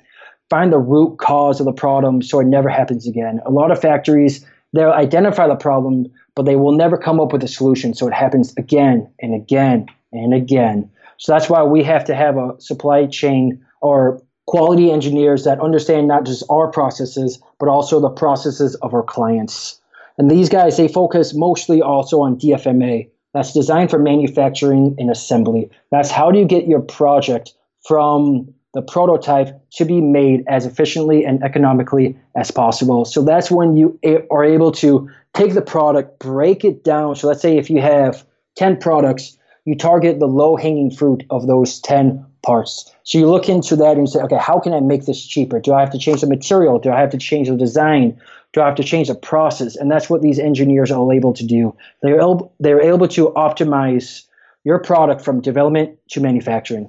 find 0.51 0.73
the 0.73 0.79
root 0.79 1.19
cause 1.19 1.59
of 1.61 1.67
the 1.67 1.73
problem 1.73 2.23
so 2.23 2.41
it 2.41 2.47
never 2.47 2.69
happens 2.69 3.07
again. 3.07 3.41
A 3.47 3.51
lot 3.51 3.71
of 3.71 3.81
factories 3.81 4.45
they'll 4.73 4.91
identify 4.91 5.47
the 5.47 5.57
problem 5.57 6.07
but 6.35 6.45
they 6.45 6.57
will 6.57 6.73
never 6.73 6.99
come 6.99 7.21
up 7.21 7.33
with 7.33 7.43
a 7.43 7.49
solution 7.49 7.95
so 7.95 8.07
it 8.07 8.13
happens 8.13 8.53
again 8.57 9.09
and 9.21 9.35
again 9.35 9.87
and 10.13 10.35
again. 10.35 10.91
So 11.19 11.33
that's 11.33 11.49
why 11.49 11.63
we 11.63 11.83
have 11.85 12.05
to 12.07 12.15
have 12.15 12.37
a 12.37 12.61
supply 12.61 13.07
chain 13.07 13.65
or 13.81 14.21
quality 14.47 14.91
engineers 14.91 15.45
that 15.45 15.61
understand 15.61 16.09
not 16.09 16.25
just 16.25 16.45
our 16.49 16.71
processes, 16.71 17.41
but 17.59 17.69
also 17.69 18.01
the 18.01 18.09
processes 18.11 18.75
of 18.77 18.95
our 18.95 19.03
clients. 19.03 19.81
And 20.19 20.31
these 20.31 20.49
guys, 20.49 20.77
they 20.77 20.89
focus 20.89 21.35
mostly 21.35 21.83
also 21.83 22.21
on 22.21 22.37
DFMA. 22.37 23.11
That's 23.35 23.53
designed 23.53 23.91
for 23.91 23.99
manufacturing 23.99 24.95
and 24.99 25.11
assembly. 25.11 25.69
That's 25.91 26.11
how 26.11 26.31
do 26.31 26.39
you 26.39 26.47
get 26.47 26.67
your 26.67 26.81
project 26.81 27.53
from 27.87 28.55
the 28.73 28.83
prototype 28.83 29.49
to 29.73 29.85
be 29.85 30.01
made 30.01 30.45
as 30.49 30.67
efficiently 30.67 31.25
and 31.25 31.43
economically 31.43 32.19
as 32.35 32.51
possible. 32.51 33.05
So 33.05 33.23
that's 33.23 33.51
when 33.51 33.77
you 33.77 33.99
are 34.31 34.45
able 34.45 34.71
to 34.73 35.09
take 35.35 35.55
the 35.55 35.63
product, 35.63 36.19
break 36.19 36.65
it 36.65 36.85
down. 36.85 37.17
So 37.17 37.29
let's 37.29 37.43
say 37.43 37.59
if 37.59 37.69
you 37.69 37.81
have 37.81 38.25
10 38.57 38.79
products, 38.79 39.37
you 39.65 39.77
target 39.77 40.19
the 40.19 40.27
low 40.27 40.57
hanging 40.57 40.91
fruit 40.91 41.25
of 41.31 41.47
those 41.47 41.81
10 41.81 42.25
parts. 42.47 42.95
So 43.03 43.19
you 43.19 43.29
look 43.29 43.49
into 43.49 43.75
that 43.77 43.97
and 43.97 44.07
you 44.07 44.07
say, 44.07 44.21
okay, 44.21 44.39
how 44.39 44.61
can 44.61 44.73
I 44.73 44.81
make 44.81 45.05
this 45.05 45.27
cheaper? 45.27 45.61
Do 45.61 45.75
I 45.75 45.81
have 45.81 45.91
to 45.91 45.99
change 45.99 46.21
the 46.21 46.29
material? 46.29 46.79
Do 46.79 46.93
I 46.93 47.01
have 47.01 47.11
to 47.11 47.19
change 47.19 47.49
the 47.49 47.57
design? 47.57 48.19
Do 48.53 48.63
I 48.63 48.67
have 48.67 48.77
to 48.77 48.85
change 48.85 49.09
the 49.09 49.17
process? 49.17 49.75
And 49.75 49.91
that's 49.91 50.09
what 50.09 50.23
these 50.23 50.39
engineers 50.39 50.93
are 50.93 51.13
able 51.13 51.33
to 51.35 51.45
do. 51.45 51.77
They're 52.03 52.21
able, 52.21 52.55
they're 52.61 52.81
able 52.81 53.09
to 53.09 53.31
optimize 53.31 54.23
your 54.65 54.79
product 54.79 55.23
from 55.23 55.41
development 55.41 55.99
to 56.11 56.21
manufacturing. 56.21 56.89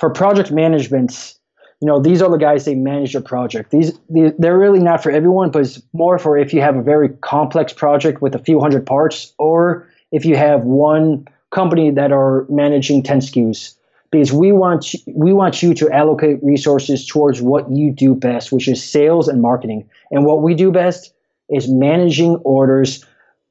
For 0.00 0.10
project 0.10 0.50
management, 0.50 1.34
you 1.80 1.86
know, 1.86 2.00
these 2.00 2.22
are 2.22 2.30
the 2.30 2.38
guys 2.38 2.64
they 2.64 2.74
manage 2.74 3.12
your 3.12 3.22
project. 3.22 3.70
These 3.70 3.92
they're 4.08 4.58
really 4.58 4.80
not 4.80 5.02
for 5.02 5.10
everyone, 5.10 5.50
but 5.50 5.62
it's 5.62 5.80
more 5.92 6.18
for 6.18 6.38
if 6.38 6.54
you 6.54 6.60
have 6.62 6.76
a 6.76 6.82
very 6.82 7.10
complex 7.20 7.72
project 7.72 8.22
with 8.22 8.34
a 8.34 8.38
few 8.38 8.60
hundred 8.60 8.86
parts, 8.86 9.32
or 9.38 9.88
if 10.10 10.24
you 10.24 10.36
have 10.36 10.64
one 10.64 11.26
company 11.50 11.90
that 11.90 12.12
are 12.12 12.46
managing 12.48 13.02
10 13.02 13.20
SKUs 13.20 13.75
because 14.10 14.32
we 14.32 14.52
want 14.52 14.94
we 15.14 15.32
want 15.32 15.62
you 15.62 15.74
to 15.74 15.90
allocate 15.90 16.38
resources 16.42 17.06
towards 17.06 17.42
what 17.42 17.70
you 17.70 17.90
do 17.90 18.14
best, 18.14 18.52
which 18.52 18.68
is 18.68 18.82
sales 18.82 19.28
and 19.28 19.42
marketing. 19.42 19.88
And 20.10 20.24
what 20.24 20.42
we 20.42 20.54
do 20.54 20.70
best 20.70 21.12
is 21.48 21.68
managing 21.68 22.36
orders, 22.36 23.04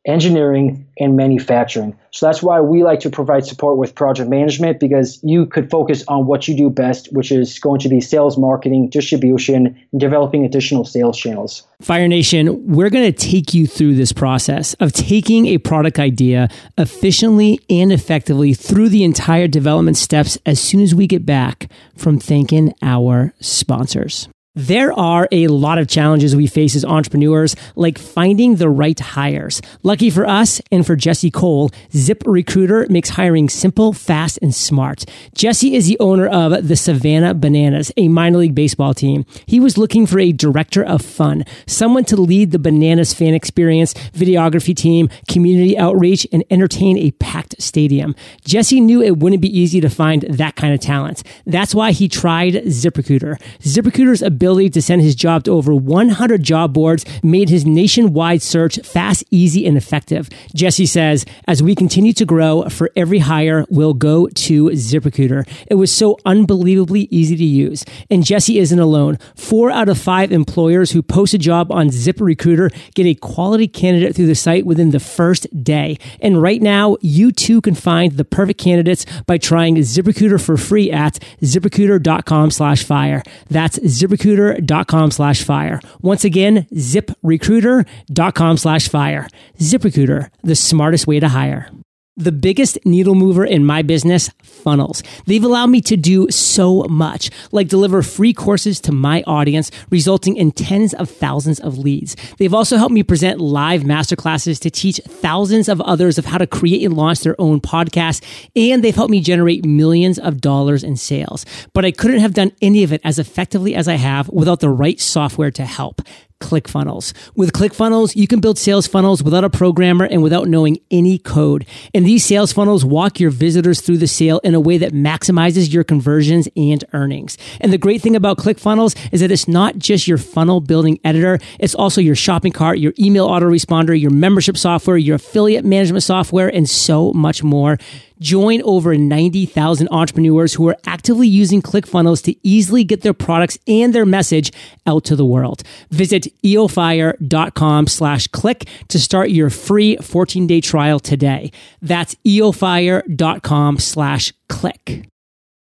engineering, 0.05 0.85
and 0.97 1.17
manufacturing. 1.17 1.97
So 2.11 2.25
that's 2.25 2.41
why 2.41 2.61
we 2.61 2.83
like 2.83 3.01
to 3.01 3.09
provide 3.09 3.45
support 3.45 3.77
with 3.77 3.95
project 3.95 4.29
management 4.29 4.79
because 4.79 5.19
you 5.23 5.45
could 5.45 5.69
focus 5.69 6.03
on 6.07 6.25
what 6.25 6.47
you 6.47 6.55
do 6.55 6.69
best, 6.69 7.11
which 7.11 7.31
is 7.31 7.59
going 7.59 7.79
to 7.81 7.89
be 7.89 7.99
sales, 7.99 8.37
marketing, 8.37 8.89
distribution, 8.89 9.77
and 9.91 9.99
developing 9.99 10.45
additional 10.45 10.85
sales 10.85 11.17
channels. 11.17 11.67
Fire 11.81 12.07
Nation, 12.07 12.65
we're 12.67 12.89
going 12.89 13.11
to 13.11 13.17
take 13.17 13.53
you 13.53 13.67
through 13.67 13.95
this 13.95 14.13
process 14.13 14.73
of 14.75 14.93
taking 14.93 15.47
a 15.47 15.57
product 15.57 15.99
idea 15.99 16.47
efficiently 16.77 17.59
and 17.69 17.91
effectively 17.91 18.53
through 18.53 18.89
the 18.89 19.03
entire 19.03 19.47
development 19.47 19.97
steps 19.97 20.37
as 20.45 20.61
soon 20.61 20.81
as 20.81 20.95
we 20.95 21.07
get 21.07 21.25
back 21.25 21.69
from 21.97 22.19
thanking 22.19 22.73
our 22.81 23.33
sponsors. 23.41 24.29
There 24.57 24.97
are 24.97 25.27
a 25.33 25.47
lot 25.47 25.77
of 25.77 25.89
challenges 25.89 26.33
we 26.33 26.47
face 26.47 26.75
as 26.75 26.85
entrepreneurs, 26.85 27.57
like 27.75 27.99
finding 27.99 28.55
the 28.55 28.69
right 28.69 28.97
hires. 28.97 29.61
Lucky 29.83 30.09
for 30.09 30.25
us 30.25 30.61
and 30.71 30.85
for 30.85 30.95
Jesse 30.95 31.29
Cole, 31.29 31.71
ZipRecruiter 31.91 32.89
makes 32.89 33.09
hiring 33.09 33.49
simple, 33.49 33.91
fast, 33.91 34.39
and 34.41 34.55
smart. 34.55 35.03
Jesse 35.35 35.75
is 35.75 35.87
the 35.87 35.99
owner 35.99 36.25
of 36.25 36.69
the 36.69 36.77
Savannah 36.77 37.33
Bananas, 37.33 37.91
a 37.97 38.07
minor 38.07 38.37
league 38.37 38.55
baseball 38.55 38.93
team. 38.93 39.25
He 39.45 39.59
was 39.59 39.77
looking 39.77 40.07
for 40.07 40.19
a 40.19 40.31
director 40.31 40.81
of 40.81 41.01
fun, 41.01 41.43
someone 41.67 42.05
to 42.05 42.15
lead 42.15 42.51
the 42.51 42.59
Bananas 42.59 43.13
fan 43.13 43.33
experience, 43.33 43.93
videography 44.13 44.73
team, 44.73 45.09
community 45.27 45.77
outreach, 45.77 46.25
and 46.31 46.45
entertain 46.49 46.97
a 46.97 47.11
packed 47.11 47.61
stadium. 47.61 48.15
Jesse 48.45 48.79
knew 48.79 49.01
it 49.01 49.17
wouldn't 49.17 49.41
be 49.41 49.59
easy 49.59 49.81
to 49.81 49.89
find 49.89 50.21
that 50.23 50.55
kind 50.55 50.73
of 50.73 50.79
talent. 50.79 51.23
That's 51.45 51.75
why 51.75 51.91
he 51.91 52.07
tried 52.07 52.71
zip 52.71 52.95
ZipRecruiter. 52.95 53.37
ZipRecruiter's 53.59 54.21
ability 54.21 54.44
ability 54.45 54.69
to 54.69 54.81
send 54.81 55.01
his 55.01 55.15
job 55.15 55.43
to 55.43 55.49
over 55.49 55.73
100 55.73 56.43
job 56.43 56.71
boards 56.71 57.03
made 57.23 57.49
his 57.49 57.65
nationwide 57.65 58.43
search 58.43 58.79
fast, 58.85 59.23
easy, 59.31 59.65
and 59.65 59.75
effective. 59.75 60.29
Jesse 60.53 60.85
says, 60.85 61.25
as 61.47 61.63
we 61.63 61.73
continue 61.73 62.13
to 62.13 62.25
grow, 62.25 62.69
for 62.69 62.91
every 62.95 63.17
hire, 63.17 63.65
we'll 63.69 63.95
go 63.95 64.27
to 64.27 64.65
ZipRecruiter. 64.65 65.47
It 65.65 65.75
was 65.75 65.91
so 65.91 66.19
unbelievably 66.25 67.07
easy 67.09 67.35
to 67.35 67.43
use. 67.43 67.83
And 68.11 68.23
Jesse 68.23 68.59
isn't 68.59 68.77
alone. 68.77 69.17
Four 69.35 69.71
out 69.71 69.89
of 69.89 69.97
five 69.97 70.31
employers 70.31 70.91
who 70.91 71.01
post 71.01 71.33
a 71.33 71.39
job 71.39 71.71
on 71.71 71.87
ZipRecruiter 71.87 72.69
get 72.93 73.07
a 73.07 73.15
quality 73.15 73.67
candidate 73.67 74.15
through 74.15 74.27
the 74.27 74.35
site 74.35 74.67
within 74.67 74.91
the 74.91 74.99
first 74.99 75.47
day. 75.63 75.97
And 76.19 76.39
right 76.39 76.61
now, 76.61 76.97
you 77.01 77.31
too 77.31 77.61
can 77.61 77.73
find 77.73 78.11
the 78.11 78.25
perfect 78.25 78.61
candidates 78.61 79.07
by 79.25 79.39
trying 79.39 79.77
ZipRecruiter 79.77 80.39
for 80.39 80.55
free 80.55 80.91
at 80.91 81.17
ziprecruiter.com 81.41 82.51
slash 82.51 82.83
fire. 82.83 83.23
That's 83.49 83.79
ZipRecruiter 83.79 84.34
ziprecruiter.com 84.35 85.11
slash 85.11 85.43
fire. 85.43 85.79
Once 86.01 86.23
again, 86.23 86.67
ziprecruiter.com 86.73 88.57
slash 88.57 88.89
fire. 88.89 89.27
ZipRecruiter, 89.57 90.29
the 90.43 90.55
smartest 90.55 91.07
way 91.07 91.19
to 91.19 91.29
hire. 91.29 91.69
The 92.17 92.31
biggest 92.31 92.77
needle 92.85 93.13
mover 93.13 93.43
in 93.43 93.65
my 93.65 93.81
business, 93.81 94.29
funnels. 94.41 95.03
They've 95.25 95.43
allowed 95.43 95.67
me 95.67 95.81
to 95.81 95.97
do 95.97 96.31
so 96.31 96.83
much, 96.83 97.29
like 97.51 97.67
deliver 97.67 98.01
free 98.01 98.31
courses 98.31 98.79
to 98.81 98.93
my 98.93 99.21
audience, 99.27 99.69
resulting 99.89 100.37
in 100.37 100.53
tens 100.53 100.93
of 100.93 101.09
thousands 101.09 101.59
of 101.59 101.77
leads. 101.77 102.15
They've 102.37 102.53
also 102.53 102.77
helped 102.77 102.93
me 102.93 103.03
present 103.03 103.41
live 103.41 103.81
masterclasses 103.81 104.61
to 104.61 104.69
teach 104.69 105.01
thousands 105.05 105.67
of 105.67 105.81
others 105.81 106.17
of 106.17 106.23
how 106.23 106.37
to 106.37 106.47
create 106.47 106.85
and 106.85 106.95
launch 106.95 107.19
their 107.19 107.35
own 107.37 107.59
podcast. 107.59 108.23
And 108.55 108.81
they've 108.81 108.95
helped 108.95 109.11
me 109.11 109.19
generate 109.19 109.65
millions 109.65 110.17
of 110.17 110.39
dollars 110.39 110.85
in 110.85 110.95
sales. 110.95 111.45
But 111.73 111.83
I 111.83 111.91
couldn't 111.91 112.21
have 112.21 112.33
done 112.33 112.53
any 112.61 112.83
of 112.83 112.93
it 112.93 113.01
as 113.03 113.19
effectively 113.19 113.75
as 113.75 113.89
I 113.89 113.95
have 113.95 114.29
without 114.29 114.61
the 114.61 114.69
right 114.69 115.01
software 115.01 115.51
to 115.51 115.65
help. 115.65 116.01
ClickFunnels. 116.41 117.13
With 117.35 117.53
ClickFunnels, 117.53 118.15
you 118.15 118.27
can 118.27 118.39
build 118.39 118.57
sales 118.57 118.87
funnels 118.87 119.23
without 119.23 119.43
a 119.43 119.49
programmer 119.49 120.05
and 120.05 120.21
without 120.21 120.47
knowing 120.47 120.77
any 120.91 121.17
code. 121.17 121.65
And 121.93 122.05
these 122.05 122.25
sales 122.25 122.51
funnels 122.51 122.83
walk 122.83 123.19
your 123.19 123.31
visitors 123.31 123.81
through 123.81 123.97
the 123.97 124.07
sale 124.07 124.39
in 124.43 124.53
a 124.53 124.59
way 124.59 124.77
that 124.77 124.93
maximizes 124.93 125.71
your 125.73 125.83
conversions 125.83 126.47
and 126.55 126.83
earnings. 126.93 127.37
And 127.61 127.71
the 127.71 127.77
great 127.77 128.01
thing 128.01 128.15
about 128.15 128.37
ClickFunnels 128.37 128.95
is 129.11 129.21
that 129.21 129.31
it's 129.31 129.47
not 129.47 129.77
just 129.77 130.07
your 130.07 130.17
funnel 130.17 130.61
building 130.61 130.99
editor, 131.03 131.39
it's 131.59 131.75
also 131.75 132.01
your 132.01 132.15
shopping 132.15 132.51
cart, 132.51 132.79
your 132.79 132.93
email 132.99 133.27
autoresponder, 133.27 133.99
your 133.99 134.11
membership 134.11 134.57
software, 134.57 134.97
your 134.97 135.15
affiliate 135.15 135.65
management 135.65 136.03
software, 136.03 136.47
and 136.47 136.69
so 136.69 137.13
much 137.13 137.43
more. 137.43 137.77
Join 138.19 138.61
over 138.63 138.97
90,000 138.97 139.87
entrepreneurs 139.91 140.53
who 140.53 140.67
are 140.67 140.77
actively 140.85 141.27
using 141.27 141.61
ClickFunnels 141.61 142.23
to 142.23 142.35
easily 142.47 142.83
get 142.83 143.01
their 143.01 143.13
products 143.13 143.57
and 143.67 143.93
their 143.93 144.05
message 144.05 144.51
out 144.85 145.03
to 145.05 145.15
the 145.15 145.25
world. 145.25 145.63
Visit 145.89 146.27
eofire.com 146.43 147.87
slash 147.87 148.27
click 148.27 148.67
to 148.87 148.99
start 148.99 149.29
your 149.29 149.49
free 149.49 149.97
14 149.97 150.47
day 150.47 150.61
trial 150.61 150.99
today. 150.99 151.51
That's 151.81 152.15
eofire.com 152.25 153.79
slash 153.79 154.33
click. 154.49 155.07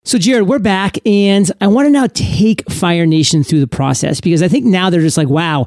So, 0.06 0.18
Jared, 0.18 0.46
we're 0.46 0.61
back, 0.61 0.98
and 1.04 1.50
I 1.61 1.66
want 1.66 1.87
to 1.87 1.90
now 1.90 2.06
take 2.14 2.70
Fire 2.70 3.06
Nation 3.06 3.42
through 3.42 3.59
the 3.59 3.66
process 3.66 4.20
because 4.20 4.40
I 4.40 4.46
think 4.46 4.64
now 4.64 4.88
they're 4.88 5.00
just 5.00 5.16
like, 5.16 5.28
wow, 5.28 5.66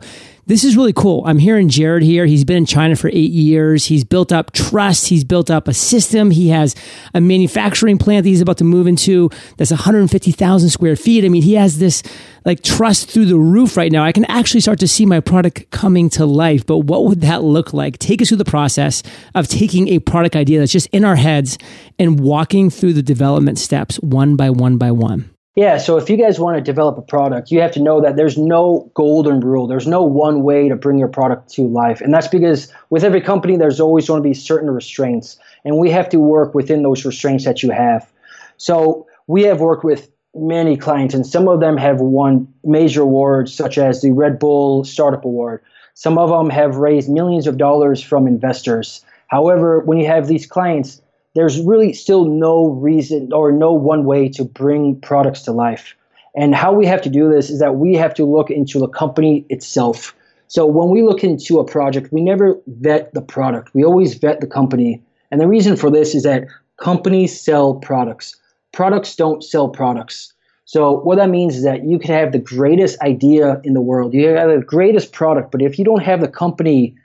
this 0.49 0.63
is 0.63 0.75
really 0.75 0.93
cool. 0.93 1.21
I'm 1.27 1.38
hearing 1.38 1.69
Jared 1.69 2.01
here. 2.01 2.25
He's 2.25 2.43
been 2.43 2.57
in 2.57 2.65
China 2.65 2.95
for 2.95 3.07
eight 3.09 3.29
years. 3.29 3.85
He's 3.85 4.03
built 4.03 4.31
up 4.31 4.51
trust. 4.51 5.07
He's 5.07 5.23
built 5.23 5.51
up 5.51 5.67
a 5.67 5.75
system. 5.75 6.31
He 6.31 6.49
has 6.49 6.75
a 7.13 7.21
manufacturing 7.21 7.99
plant 7.99 8.23
that 8.23 8.29
he's 8.29 8.41
about 8.41 8.57
to 8.57 8.63
move 8.63 8.88
into 8.88 9.29
that's 9.57 9.69
150,000 9.69 10.69
square 10.71 10.95
feet. 10.95 11.23
I 11.23 11.29
mean, 11.29 11.43
he 11.43 11.53
has 11.53 11.77
this 11.77 12.01
like 12.45 12.63
trust 12.63 13.12
through 13.12 13.25
the 13.25 13.38
roof 13.38 13.77
right 13.77 13.91
now. 13.91 14.03
I 14.03 14.12
can 14.12 14.25
actually 14.25 14.62
start 14.62 14.79
to 14.79 14.88
see 14.88 15.05
my 15.05 15.19
product 15.19 15.69
coming 15.69 16.09
to 16.12 16.25
life. 16.25 16.65
But 16.65 16.79
what 16.79 17.05
would 17.05 17.21
that 17.21 17.43
look 17.43 17.71
like? 17.71 17.99
Take 17.99 18.19
us 18.19 18.29
through 18.29 18.38
the 18.38 18.45
process 18.45 19.03
of 19.35 19.47
taking 19.47 19.89
a 19.89 19.99
product 19.99 20.35
idea 20.35 20.57
that's 20.57 20.71
just 20.71 20.88
in 20.88 21.05
our 21.05 21.15
heads 21.15 21.59
and 21.99 22.19
walking 22.19 22.71
through 22.71 22.93
the 22.93 23.03
development 23.03 23.59
steps 23.59 23.97
one 23.97 24.35
by 24.35 24.49
one 24.49 24.79
by 24.79 24.91
one. 24.91 25.29
Yeah, 25.60 25.78
so 25.78 25.98
if 25.98 26.10
you 26.10 26.15
guys 26.15 26.39
want 26.39 26.56
to 26.56 26.62
develop 26.62 26.98
a 26.98 27.02
product, 27.02 27.52
you 27.52 27.60
have 27.60 27.74
to 27.74 27.82
know 27.82 28.00
that 28.00 28.15
there's 28.15 28.38
no 28.38 28.89
golden 28.93 29.41
rule. 29.41 29.67
There's 29.67 29.88
no 29.88 30.04
one 30.04 30.41
way 30.41 30.69
to 30.69 30.78
bring 30.78 30.98
your 30.98 31.10
product 31.10 31.50
to 31.56 31.63
life. 31.63 32.00
And 32.00 32.13
that's 32.13 32.30
because 32.30 32.72
with 32.91 33.04
every 33.04 33.19
company, 33.19 33.58
there's 33.58 33.82
always 33.82 34.08
going 34.08 34.24
to 34.24 34.30
be 34.30 34.34
certain 34.34 34.72
restraints. 34.72 35.38
And 35.65 35.78
we 35.78 35.91
have 35.91 36.08
to 36.12 36.17
work 36.17 36.56
within 36.56 36.82
those 36.82 37.04
restraints 37.04 37.43
that 37.43 37.62
you 37.62 37.72
have. 37.72 38.10
So 38.56 39.06
we 39.28 39.43
have 39.43 39.60
worked 39.60 39.84
with 39.84 40.10
many 40.34 40.78
clients, 40.78 41.13
and 41.13 41.28
some 41.28 41.50
of 41.50 41.60
them 41.60 41.76
have 41.76 42.00
won 42.00 42.48
major 42.63 43.02
awards, 43.02 43.54
such 43.54 43.78
as 43.78 44.02
the 44.02 44.12
Red 44.12 44.39
Bull 44.39 44.86
Startup 44.86 45.26
Award. 45.26 45.62
Some 45.93 46.17
of 46.17 46.30
them 46.30 46.50
have 46.50 46.78
raised 46.78 47.10
millions 47.10 47.48
of 47.48 47.58
dollars 47.58 48.02
from 48.02 48.28
investors. 48.28 49.04
However, 49.28 49.82
when 49.82 49.98
you 49.98 50.08
have 50.08 50.28
these 50.28 50.45
clients, 50.45 51.02
there's 51.39 51.62
really 51.62 51.93
still 51.93 52.25
no 52.25 52.67
reason 52.67 53.32
or 53.32 53.49
no 53.49 53.71
one 53.71 54.04
way 54.04 54.28
to 54.28 54.43
bring 54.43 54.99
products 54.99 55.43
to 55.43 55.54
life. 55.54 55.95
And 56.36 56.54
how 56.54 56.73
we 56.73 56.86
have 56.86 57.02
to 57.04 57.10
do 57.10 57.32
this 57.32 57.49
is 57.49 57.60
that 57.60 57.78
we 57.78 57.93
have 57.95 58.13
to 58.15 58.25
look 58.25 58.52
into 58.52 58.78
the 58.78 58.89
company 58.89 59.45
itself. 59.47 60.13
So 60.47 60.65
when 60.65 60.89
we 60.89 61.02
look 61.02 61.23
into 61.23 61.60
a 61.60 61.63
project, 61.63 62.12
we 62.12 62.19
never 62.19 62.60
vet 62.67 63.13
the 63.13 63.21
product. 63.21 63.73
We 63.73 63.86
always 63.86 64.15
vet 64.15 64.41
the 64.41 64.47
company. 64.47 65.02
And 65.32 65.39
the 65.39 65.47
reason 65.47 65.78
for 65.78 65.89
this 65.89 66.13
is 66.13 66.23
that 66.23 66.43
companies 66.75 67.39
sell 67.39 67.75
products. 67.75 68.36
Products 68.73 69.15
don't 69.15 69.41
sell 69.41 69.69
products. 69.69 70.34
So 70.65 70.99
what 70.99 71.15
that 71.19 71.30
means 71.30 71.56
is 71.56 71.63
that 71.63 71.86
you 71.86 71.99
can 71.99 72.13
have 72.15 72.34
the 72.34 72.39
greatest 72.39 72.99
idea 73.02 73.62
in 73.63 73.75
the 73.75 73.82
world. 73.82 74.13
You 74.13 74.28
have 74.28 74.49
the 74.49 74.65
greatest 74.65 75.13
product, 75.13 75.54
but 75.54 75.62
if 75.62 75.80
you 75.80 75.86
don't 75.86 76.04
have 76.04 76.19
the 76.19 76.28
company 76.28 76.95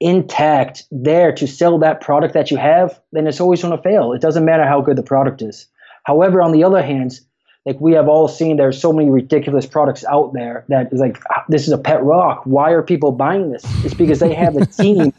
intact 0.00 0.84
there 0.90 1.32
to 1.32 1.46
sell 1.46 1.78
that 1.78 2.00
product 2.00 2.34
that 2.34 2.50
you 2.50 2.56
have, 2.56 3.00
then 3.12 3.26
it's 3.26 3.40
always 3.40 3.62
going 3.62 3.76
to 3.76 3.82
fail. 3.82 4.12
It 4.12 4.20
doesn't 4.20 4.44
matter 4.44 4.64
how 4.64 4.80
good 4.80 4.96
the 4.96 5.02
product 5.02 5.42
is. 5.42 5.66
However, 6.04 6.40
on 6.40 6.52
the 6.52 6.64
other 6.64 6.82
hand, 6.82 7.20
like 7.66 7.80
we 7.80 7.92
have 7.92 8.08
all 8.08 8.28
seen, 8.28 8.56
there's 8.56 8.80
so 8.80 8.92
many 8.92 9.10
ridiculous 9.10 9.66
products 9.66 10.04
out 10.04 10.32
there 10.32 10.64
that 10.68 10.92
is 10.92 11.00
like, 11.00 11.20
this 11.48 11.66
is 11.66 11.72
a 11.72 11.78
pet 11.78 12.02
rock. 12.02 12.42
Why 12.44 12.70
are 12.70 12.82
people 12.82 13.12
buying 13.12 13.50
this? 13.50 13.62
It's 13.84 13.94
because 13.94 14.20
they 14.20 14.32
have 14.34 14.56
a 14.56 14.66
team 14.82 15.12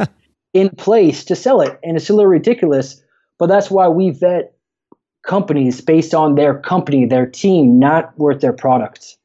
in 0.53 0.69
place 0.69 1.25
to 1.25 1.35
sell 1.35 1.61
it. 1.61 1.77
And 1.83 1.97
it's 1.97 2.09
a 2.09 2.13
little 2.13 2.29
ridiculous, 2.29 3.01
but 3.37 3.47
that's 3.47 3.69
why 3.69 3.87
we 3.87 4.11
vet 4.11 4.55
companies 5.23 5.81
based 5.81 6.13
on 6.13 6.35
their 6.35 6.57
company, 6.57 7.05
their 7.05 7.25
team, 7.25 7.77
not 7.77 8.17
worth 8.17 8.41
their 8.41 8.53
products. 8.53 9.17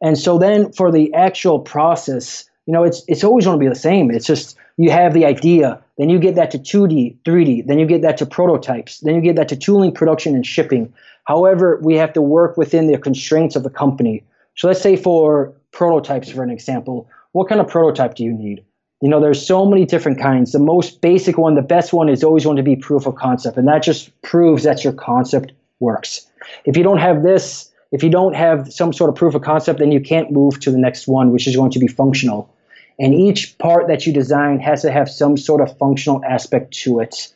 And 0.00 0.18
so 0.18 0.38
then 0.38 0.72
for 0.72 0.90
the 0.90 1.12
actual 1.14 1.60
process, 1.60 2.44
you 2.66 2.72
know, 2.72 2.84
it's 2.84 3.02
it's 3.08 3.24
always 3.24 3.44
going 3.44 3.58
to 3.58 3.62
be 3.62 3.68
the 3.68 3.74
same. 3.74 4.10
It's 4.10 4.26
just 4.26 4.56
you 4.76 4.90
have 4.90 5.14
the 5.14 5.24
idea, 5.24 5.82
then 5.98 6.08
you 6.08 6.18
get 6.18 6.34
that 6.34 6.50
to 6.52 6.58
2D, 6.58 7.18
3D, 7.24 7.66
then 7.66 7.78
you 7.78 7.86
get 7.86 8.02
that 8.02 8.16
to 8.18 8.26
prototypes, 8.26 9.00
then 9.00 9.14
you 9.14 9.20
get 9.20 9.36
that 9.36 9.48
to 9.48 9.56
tooling, 9.56 9.92
production, 9.92 10.34
and 10.34 10.46
shipping. 10.46 10.92
However, 11.24 11.78
we 11.82 11.94
have 11.96 12.12
to 12.14 12.22
work 12.22 12.56
within 12.56 12.86
the 12.86 12.98
constraints 12.98 13.56
of 13.56 13.62
the 13.62 13.70
company. 13.70 14.24
So 14.56 14.68
let's 14.68 14.80
say 14.80 14.96
for 14.96 15.52
prototypes, 15.72 16.30
for 16.30 16.42
an 16.42 16.50
example, 16.50 17.08
what 17.32 17.48
kind 17.48 17.60
of 17.60 17.68
prototype 17.68 18.14
do 18.14 18.24
you 18.24 18.32
need? 18.32 18.64
You 19.00 19.08
know, 19.08 19.20
there's 19.20 19.44
so 19.44 19.66
many 19.66 19.84
different 19.84 20.20
kinds. 20.20 20.52
The 20.52 20.58
most 20.58 21.00
basic 21.00 21.36
one, 21.36 21.54
the 21.54 21.62
best 21.62 21.92
one 21.92 22.08
is 22.08 22.22
always 22.22 22.44
going 22.44 22.56
to 22.56 22.62
be 22.62 22.76
proof 22.76 23.06
of 23.06 23.16
concept, 23.16 23.56
and 23.56 23.66
that 23.66 23.82
just 23.82 24.10
proves 24.22 24.62
that 24.62 24.84
your 24.84 24.92
concept 24.92 25.52
works. 25.80 26.26
If 26.64 26.76
you 26.76 26.82
don't 26.82 26.98
have 26.98 27.22
this, 27.22 27.70
if 27.90 28.02
you 28.02 28.10
don't 28.10 28.34
have 28.34 28.72
some 28.72 28.92
sort 28.92 29.10
of 29.10 29.16
proof 29.16 29.34
of 29.34 29.42
concept, 29.42 29.78
then 29.78 29.92
you 29.92 30.00
can't 30.00 30.30
move 30.30 30.60
to 30.60 30.70
the 30.70 30.78
next 30.78 31.06
one, 31.08 31.32
which 31.32 31.46
is 31.46 31.56
going 31.56 31.72
to 31.72 31.78
be 31.78 31.88
functional. 31.88 32.51
And 32.98 33.14
each 33.14 33.56
part 33.58 33.88
that 33.88 34.06
you 34.06 34.12
design 34.12 34.60
has 34.60 34.82
to 34.82 34.92
have 34.92 35.08
some 35.08 35.36
sort 35.36 35.60
of 35.60 35.76
functional 35.78 36.24
aspect 36.24 36.72
to 36.84 37.00
it. 37.00 37.32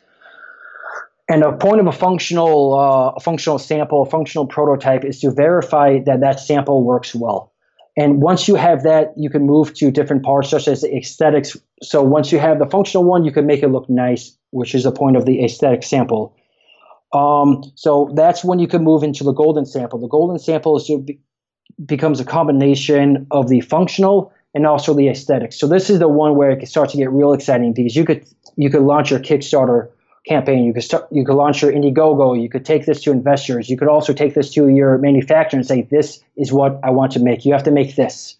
And 1.29 1.43
a 1.43 1.51
point 1.51 1.81
of 1.81 1.87
a 1.87 1.91
functional, 1.91 2.73
uh, 2.73 3.11
a 3.15 3.19
functional 3.19 3.59
sample, 3.59 4.03
a 4.03 4.05
functional 4.09 4.47
prototype 4.47 5.03
is 5.03 5.19
to 5.21 5.31
verify 5.31 5.99
that 6.05 6.21
that 6.21 6.39
sample 6.39 6.83
works 6.83 7.13
well. 7.13 7.51
And 7.97 8.21
once 8.21 8.47
you 8.47 8.55
have 8.55 8.83
that, 8.83 9.13
you 9.17 9.29
can 9.29 9.45
move 9.45 9.73
to 9.73 9.89
different 9.89 10.23
parts, 10.23 10.49
such 10.49 10.67
as 10.67 10.81
the 10.81 10.95
aesthetics. 10.95 11.57
So 11.81 12.03
once 12.03 12.31
you 12.31 12.37
have 12.37 12.59
the 12.59 12.67
functional 12.67 13.03
one, 13.03 13.25
you 13.25 13.31
can 13.31 13.47
make 13.47 13.63
it 13.63 13.69
look 13.69 13.89
nice, 13.89 14.37
which 14.51 14.75
is 14.75 14.83
the 14.83 14.91
point 14.91 15.17
of 15.17 15.25
the 15.25 15.43
aesthetic 15.43 15.83
sample. 15.83 16.35
Um, 17.13 17.63
so 17.75 18.11
that's 18.13 18.43
when 18.43 18.59
you 18.59 18.67
can 18.67 18.83
move 18.83 19.03
into 19.03 19.23
the 19.23 19.31
golden 19.31 19.65
sample. 19.65 19.99
The 19.99 20.07
golden 20.07 20.37
sample 20.37 20.77
is, 20.77 20.91
becomes 21.85 22.19
a 22.19 22.25
combination 22.25 23.25
of 23.31 23.49
the 23.49 23.61
functional 23.61 24.31
and 24.57 24.65
also 24.65 24.95
the 24.95 25.07
aesthetics. 25.07 25.59
So 25.59 25.67
this 25.67 25.87
is 25.87 25.99
the 25.99 26.07
one 26.07 26.35
where 26.35 26.49
it 26.49 26.67
starts 26.67 26.93
to 26.93 26.97
get 26.97 27.11
real 27.11 27.31
exciting 27.31 27.73
because 27.73 27.95
you 27.95 28.03
could 28.03 28.25
you 28.55 28.71
could 28.71 28.81
launch 28.81 29.11
your 29.11 29.19
Kickstarter 29.19 29.89
campaign. 30.27 30.65
You 30.65 30.73
could 30.73 30.83
start, 30.83 31.07
you 31.11 31.23
could 31.23 31.35
launch 31.35 31.61
your 31.61 31.71
Indiegogo. 31.71 32.41
You 32.41 32.49
could 32.49 32.65
take 32.65 32.87
this 32.87 33.03
to 33.03 33.11
investors. 33.11 33.69
You 33.69 33.77
could 33.77 33.87
also 33.87 34.13
take 34.13 34.33
this 34.33 34.51
to 34.55 34.67
your 34.67 34.97
manufacturer 34.97 35.59
and 35.59 35.67
say, 35.67 35.83
"This 35.83 36.23
is 36.37 36.51
what 36.51 36.79
I 36.83 36.89
want 36.89 37.11
to 37.11 37.19
make. 37.19 37.45
You 37.45 37.53
have 37.53 37.65
to 37.65 37.71
make 37.71 37.95
this." 37.95 38.35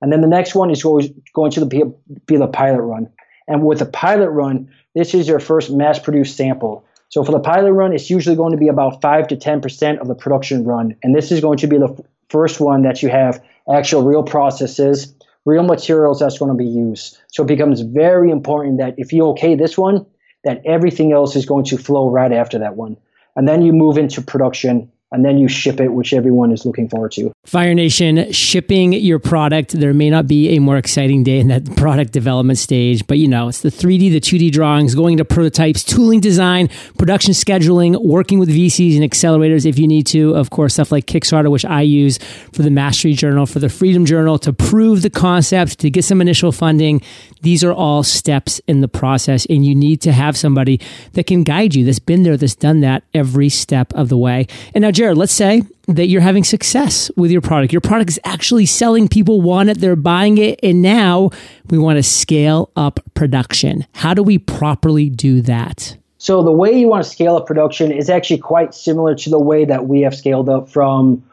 And 0.00 0.10
then 0.10 0.22
the 0.22 0.26
next 0.38 0.54
one 0.54 0.70
is 0.70 0.82
going 0.82 1.22
going 1.34 1.50
to 1.50 1.66
be, 1.66 1.82
be 2.24 2.38
the 2.38 2.46
pilot 2.46 2.80
run. 2.80 3.10
And 3.46 3.66
with 3.66 3.80
the 3.80 3.86
pilot 3.86 4.30
run, 4.30 4.70
this 4.94 5.12
is 5.12 5.28
your 5.28 5.40
first 5.40 5.70
mass-produced 5.70 6.34
sample. 6.34 6.82
So 7.10 7.24
for 7.24 7.32
the 7.32 7.40
pilot 7.40 7.72
run, 7.72 7.92
it's 7.92 8.08
usually 8.08 8.36
going 8.36 8.52
to 8.52 8.58
be 8.58 8.68
about 8.68 9.02
five 9.02 9.28
to 9.28 9.36
ten 9.36 9.60
percent 9.60 10.00
of 10.00 10.08
the 10.08 10.14
production 10.14 10.64
run, 10.64 10.96
and 11.02 11.14
this 11.14 11.30
is 11.30 11.40
going 11.42 11.58
to 11.58 11.66
be 11.66 11.76
the 11.76 11.92
f- 11.92 12.00
first 12.30 12.58
one 12.58 12.80
that 12.82 13.02
you 13.02 13.10
have 13.10 13.42
actual 13.70 14.02
real 14.02 14.22
processes 14.22 15.14
real 15.48 15.62
materials 15.62 16.20
that's 16.20 16.38
going 16.38 16.50
to 16.50 16.56
be 16.56 16.68
used. 16.68 17.18
So 17.28 17.42
it 17.42 17.46
becomes 17.46 17.80
very 17.80 18.30
important 18.30 18.78
that 18.78 18.94
if 18.98 19.12
you 19.12 19.26
okay 19.28 19.54
this 19.54 19.78
one, 19.78 20.04
that 20.44 20.60
everything 20.66 21.12
else 21.12 21.34
is 21.36 21.46
going 21.46 21.64
to 21.64 21.78
flow 21.78 22.10
right 22.10 22.32
after 22.32 22.58
that 22.58 22.76
one. 22.76 22.96
And 23.34 23.48
then 23.48 23.62
you 23.62 23.72
move 23.72 23.96
into 23.96 24.20
production 24.20 24.92
and 25.10 25.24
then 25.24 25.38
you 25.38 25.48
ship 25.48 25.80
it, 25.80 25.88
which 25.88 26.12
everyone 26.12 26.52
is 26.52 26.66
looking 26.66 26.88
forward 26.88 27.12
to. 27.12 27.32
Fire 27.48 27.72
Nation, 27.72 28.30
shipping 28.30 28.92
your 28.92 29.18
product. 29.18 29.72
There 29.72 29.94
may 29.94 30.10
not 30.10 30.26
be 30.26 30.50
a 30.50 30.58
more 30.58 30.76
exciting 30.76 31.22
day 31.22 31.38
in 31.38 31.48
that 31.48 31.64
product 31.76 32.12
development 32.12 32.58
stage, 32.58 33.06
but 33.06 33.16
you 33.16 33.26
know, 33.26 33.48
it's 33.48 33.62
the 33.62 33.70
3D, 33.70 34.12
the 34.12 34.20
2D 34.20 34.52
drawings, 34.52 34.94
going 34.94 35.16
to 35.16 35.24
prototypes, 35.24 35.82
tooling 35.82 36.20
design, 36.20 36.68
production 36.98 37.32
scheduling, 37.32 38.04
working 38.04 38.38
with 38.38 38.50
VCs 38.50 39.00
and 39.00 39.10
accelerators 39.10 39.64
if 39.64 39.78
you 39.78 39.88
need 39.88 40.06
to. 40.08 40.36
Of 40.36 40.50
course, 40.50 40.74
stuff 40.74 40.92
like 40.92 41.06
Kickstarter, 41.06 41.50
which 41.50 41.64
I 41.64 41.80
use 41.80 42.18
for 42.52 42.60
the 42.60 42.70
Mastery 42.70 43.14
Journal, 43.14 43.46
for 43.46 43.60
the 43.60 43.70
Freedom 43.70 44.04
Journal 44.04 44.38
to 44.40 44.52
prove 44.52 45.00
the 45.00 45.08
concept, 45.08 45.78
to 45.78 45.88
get 45.88 46.04
some 46.04 46.20
initial 46.20 46.52
funding. 46.52 47.00
These 47.40 47.64
are 47.64 47.72
all 47.72 48.02
steps 48.02 48.60
in 48.68 48.82
the 48.82 48.88
process, 48.88 49.46
and 49.46 49.64
you 49.64 49.74
need 49.74 50.02
to 50.02 50.12
have 50.12 50.36
somebody 50.36 50.82
that 51.14 51.26
can 51.26 51.44
guide 51.44 51.74
you, 51.74 51.86
that's 51.86 51.98
been 51.98 52.24
there, 52.24 52.36
that's 52.36 52.54
done 52.54 52.80
that 52.80 53.04
every 53.14 53.48
step 53.48 53.94
of 53.94 54.10
the 54.10 54.18
way. 54.18 54.46
And 54.74 54.82
now, 54.82 54.90
Jared, 54.90 55.16
let's 55.16 55.32
say 55.32 55.62
that 55.88 56.06
you're 56.08 56.20
having 56.20 56.44
success 56.44 57.10
with 57.16 57.30
your 57.30 57.40
product. 57.40 57.72
Your 57.72 57.80
product 57.80 58.10
is 58.10 58.20
actually 58.24 58.66
selling. 58.66 59.08
People 59.08 59.40
want 59.40 59.70
it. 59.70 59.78
They're 59.78 59.96
buying 59.96 60.38
it. 60.38 60.60
And 60.62 60.82
now 60.82 61.30
we 61.70 61.78
want 61.78 61.96
to 61.96 62.02
scale 62.02 62.70
up 62.76 63.00
production. 63.14 63.86
How 63.94 64.14
do 64.14 64.22
we 64.22 64.38
properly 64.38 65.08
do 65.08 65.40
that? 65.42 65.96
So 66.18 66.42
the 66.42 66.52
way 66.52 66.78
you 66.78 66.88
want 66.88 67.04
to 67.04 67.10
scale 67.10 67.36
up 67.36 67.46
production 67.46 67.90
is 67.90 68.10
actually 68.10 68.38
quite 68.38 68.74
similar 68.74 69.14
to 69.14 69.30
the 69.30 69.38
way 69.38 69.64
that 69.64 69.86
we 69.86 70.02
have 70.02 70.14
scaled 70.14 70.48
up 70.48 70.68
from 70.68 71.24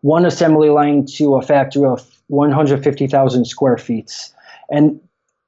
one 0.00 0.26
assembly 0.26 0.70
line 0.70 1.06
to 1.16 1.36
a 1.36 1.42
factory 1.42 1.84
of 1.84 2.04
150,000 2.28 3.44
square 3.44 3.76
feet. 3.76 4.12
And 4.70 5.00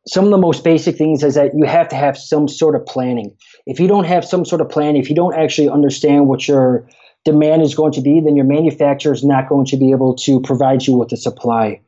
some 0.06 0.24
of 0.24 0.30
the 0.30 0.38
most 0.38 0.62
basic 0.62 0.96
things 0.96 1.24
is 1.24 1.34
that 1.34 1.52
you 1.54 1.64
have 1.64 1.88
to 1.88 1.96
have 1.96 2.18
some 2.18 2.48
sort 2.48 2.76
of 2.76 2.84
planning. 2.86 3.34
If 3.66 3.80
you 3.80 3.88
don't 3.88 4.04
have 4.04 4.24
some 4.24 4.44
sort 4.44 4.60
of 4.60 4.68
plan, 4.68 4.96
if 4.96 5.08
you 5.08 5.16
don't 5.16 5.34
actually 5.34 5.68
understand 5.68 6.26
what 6.26 6.46
your 6.46 6.86
demand 7.24 7.62
is 7.62 7.74
going 7.74 7.92
to 7.92 8.00
be, 8.00 8.20
then 8.20 8.36
your 8.36 8.44
manufacturer 8.44 9.12
is 9.12 9.24
not 9.24 9.48
going 9.48 9.66
to 9.66 9.76
be 9.76 9.90
able 9.92 10.14
to 10.14 10.40
provide 10.40 10.86
you 10.86 10.96
with 10.96 11.08
the 11.08 11.16
supply. 11.16 11.80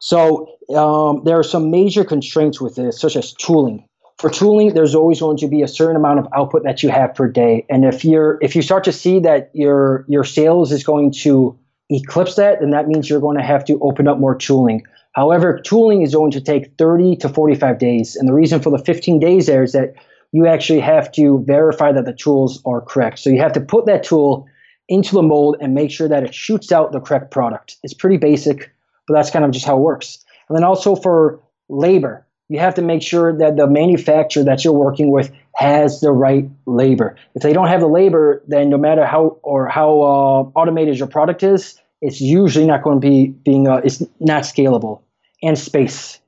So 0.00 0.48
um, 0.74 1.22
there 1.24 1.38
are 1.38 1.44
some 1.44 1.70
major 1.70 2.04
constraints 2.04 2.60
with 2.60 2.74
this, 2.76 3.00
such 3.00 3.16
as 3.16 3.32
tooling. 3.32 3.86
For 4.18 4.30
tooling, 4.30 4.74
there's 4.74 4.94
always 4.94 5.20
going 5.20 5.36
to 5.38 5.48
be 5.48 5.62
a 5.62 5.68
certain 5.68 5.96
amount 5.96 6.20
of 6.20 6.28
output 6.34 6.64
that 6.64 6.82
you 6.82 6.88
have 6.88 7.14
per 7.14 7.28
day, 7.28 7.66
and 7.68 7.84
if 7.84 8.02
you're 8.02 8.38
if 8.40 8.56
you 8.56 8.62
start 8.62 8.84
to 8.84 8.92
see 8.92 9.20
that 9.20 9.50
your 9.52 10.06
your 10.08 10.24
sales 10.24 10.72
is 10.72 10.82
going 10.82 11.12
to 11.20 11.58
eclipse 11.90 12.36
that, 12.36 12.60
then 12.60 12.70
that 12.70 12.88
means 12.88 13.10
you're 13.10 13.20
going 13.20 13.36
to 13.36 13.42
have 13.42 13.62
to 13.66 13.78
open 13.80 14.08
up 14.08 14.18
more 14.18 14.34
tooling. 14.34 14.82
However, 15.12 15.60
tooling 15.60 16.00
is 16.00 16.14
going 16.14 16.30
to 16.30 16.40
take 16.40 16.72
30 16.78 17.16
to 17.16 17.28
45 17.28 17.78
days, 17.78 18.16
and 18.16 18.26
the 18.26 18.32
reason 18.32 18.62
for 18.62 18.70
the 18.70 18.82
15 18.82 19.20
days 19.20 19.46
there 19.46 19.62
is 19.62 19.72
that 19.72 19.94
you 20.32 20.46
actually 20.46 20.80
have 20.80 21.12
to 21.12 21.44
verify 21.46 21.92
that 21.92 22.06
the 22.06 22.12
tools 22.12 22.62
are 22.64 22.80
correct. 22.80 23.18
So 23.18 23.28
you 23.28 23.40
have 23.40 23.52
to 23.52 23.60
put 23.60 23.84
that 23.84 24.02
tool 24.02 24.46
into 24.88 25.14
the 25.14 25.22
mold 25.22 25.56
and 25.60 25.74
make 25.74 25.90
sure 25.90 26.08
that 26.08 26.22
it 26.22 26.34
shoots 26.34 26.72
out 26.72 26.92
the 26.92 27.00
correct 27.00 27.30
product. 27.30 27.76
It's 27.82 27.94
pretty 27.94 28.16
basic, 28.16 28.72
but 29.06 29.14
that's 29.14 29.30
kind 29.30 29.44
of 29.44 29.50
just 29.50 29.66
how 29.66 29.76
it 29.76 29.80
works. 29.80 30.24
And 30.48 30.56
then 30.56 30.64
also 30.64 30.94
for 30.94 31.40
labor, 31.68 32.26
you 32.48 32.60
have 32.60 32.74
to 32.74 32.82
make 32.82 33.02
sure 33.02 33.36
that 33.36 33.56
the 33.56 33.66
manufacturer 33.66 34.44
that 34.44 34.64
you're 34.64 34.72
working 34.72 35.10
with 35.10 35.32
has 35.54 36.00
the 36.00 36.12
right 36.12 36.48
labor. 36.66 37.16
If 37.34 37.42
they 37.42 37.52
don't 37.52 37.66
have 37.66 37.80
the 37.80 37.88
labor, 37.88 38.42
then 38.46 38.70
no 38.70 38.78
matter 38.78 39.04
how 39.04 39.38
or 39.42 39.68
how 39.68 40.00
uh, 40.00 40.58
automated 40.58 40.98
your 40.98 41.08
product 41.08 41.42
is, 41.42 41.80
it's 42.00 42.20
usually 42.20 42.66
not 42.66 42.82
going 42.82 43.00
to 43.00 43.06
be 43.06 43.28
being 43.28 43.66
uh, 43.66 43.80
it's 43.82 44.02
not 44.20 44.44
scalable. 44.44 45.00
And 45.42 45.58
space, 45.58 46.20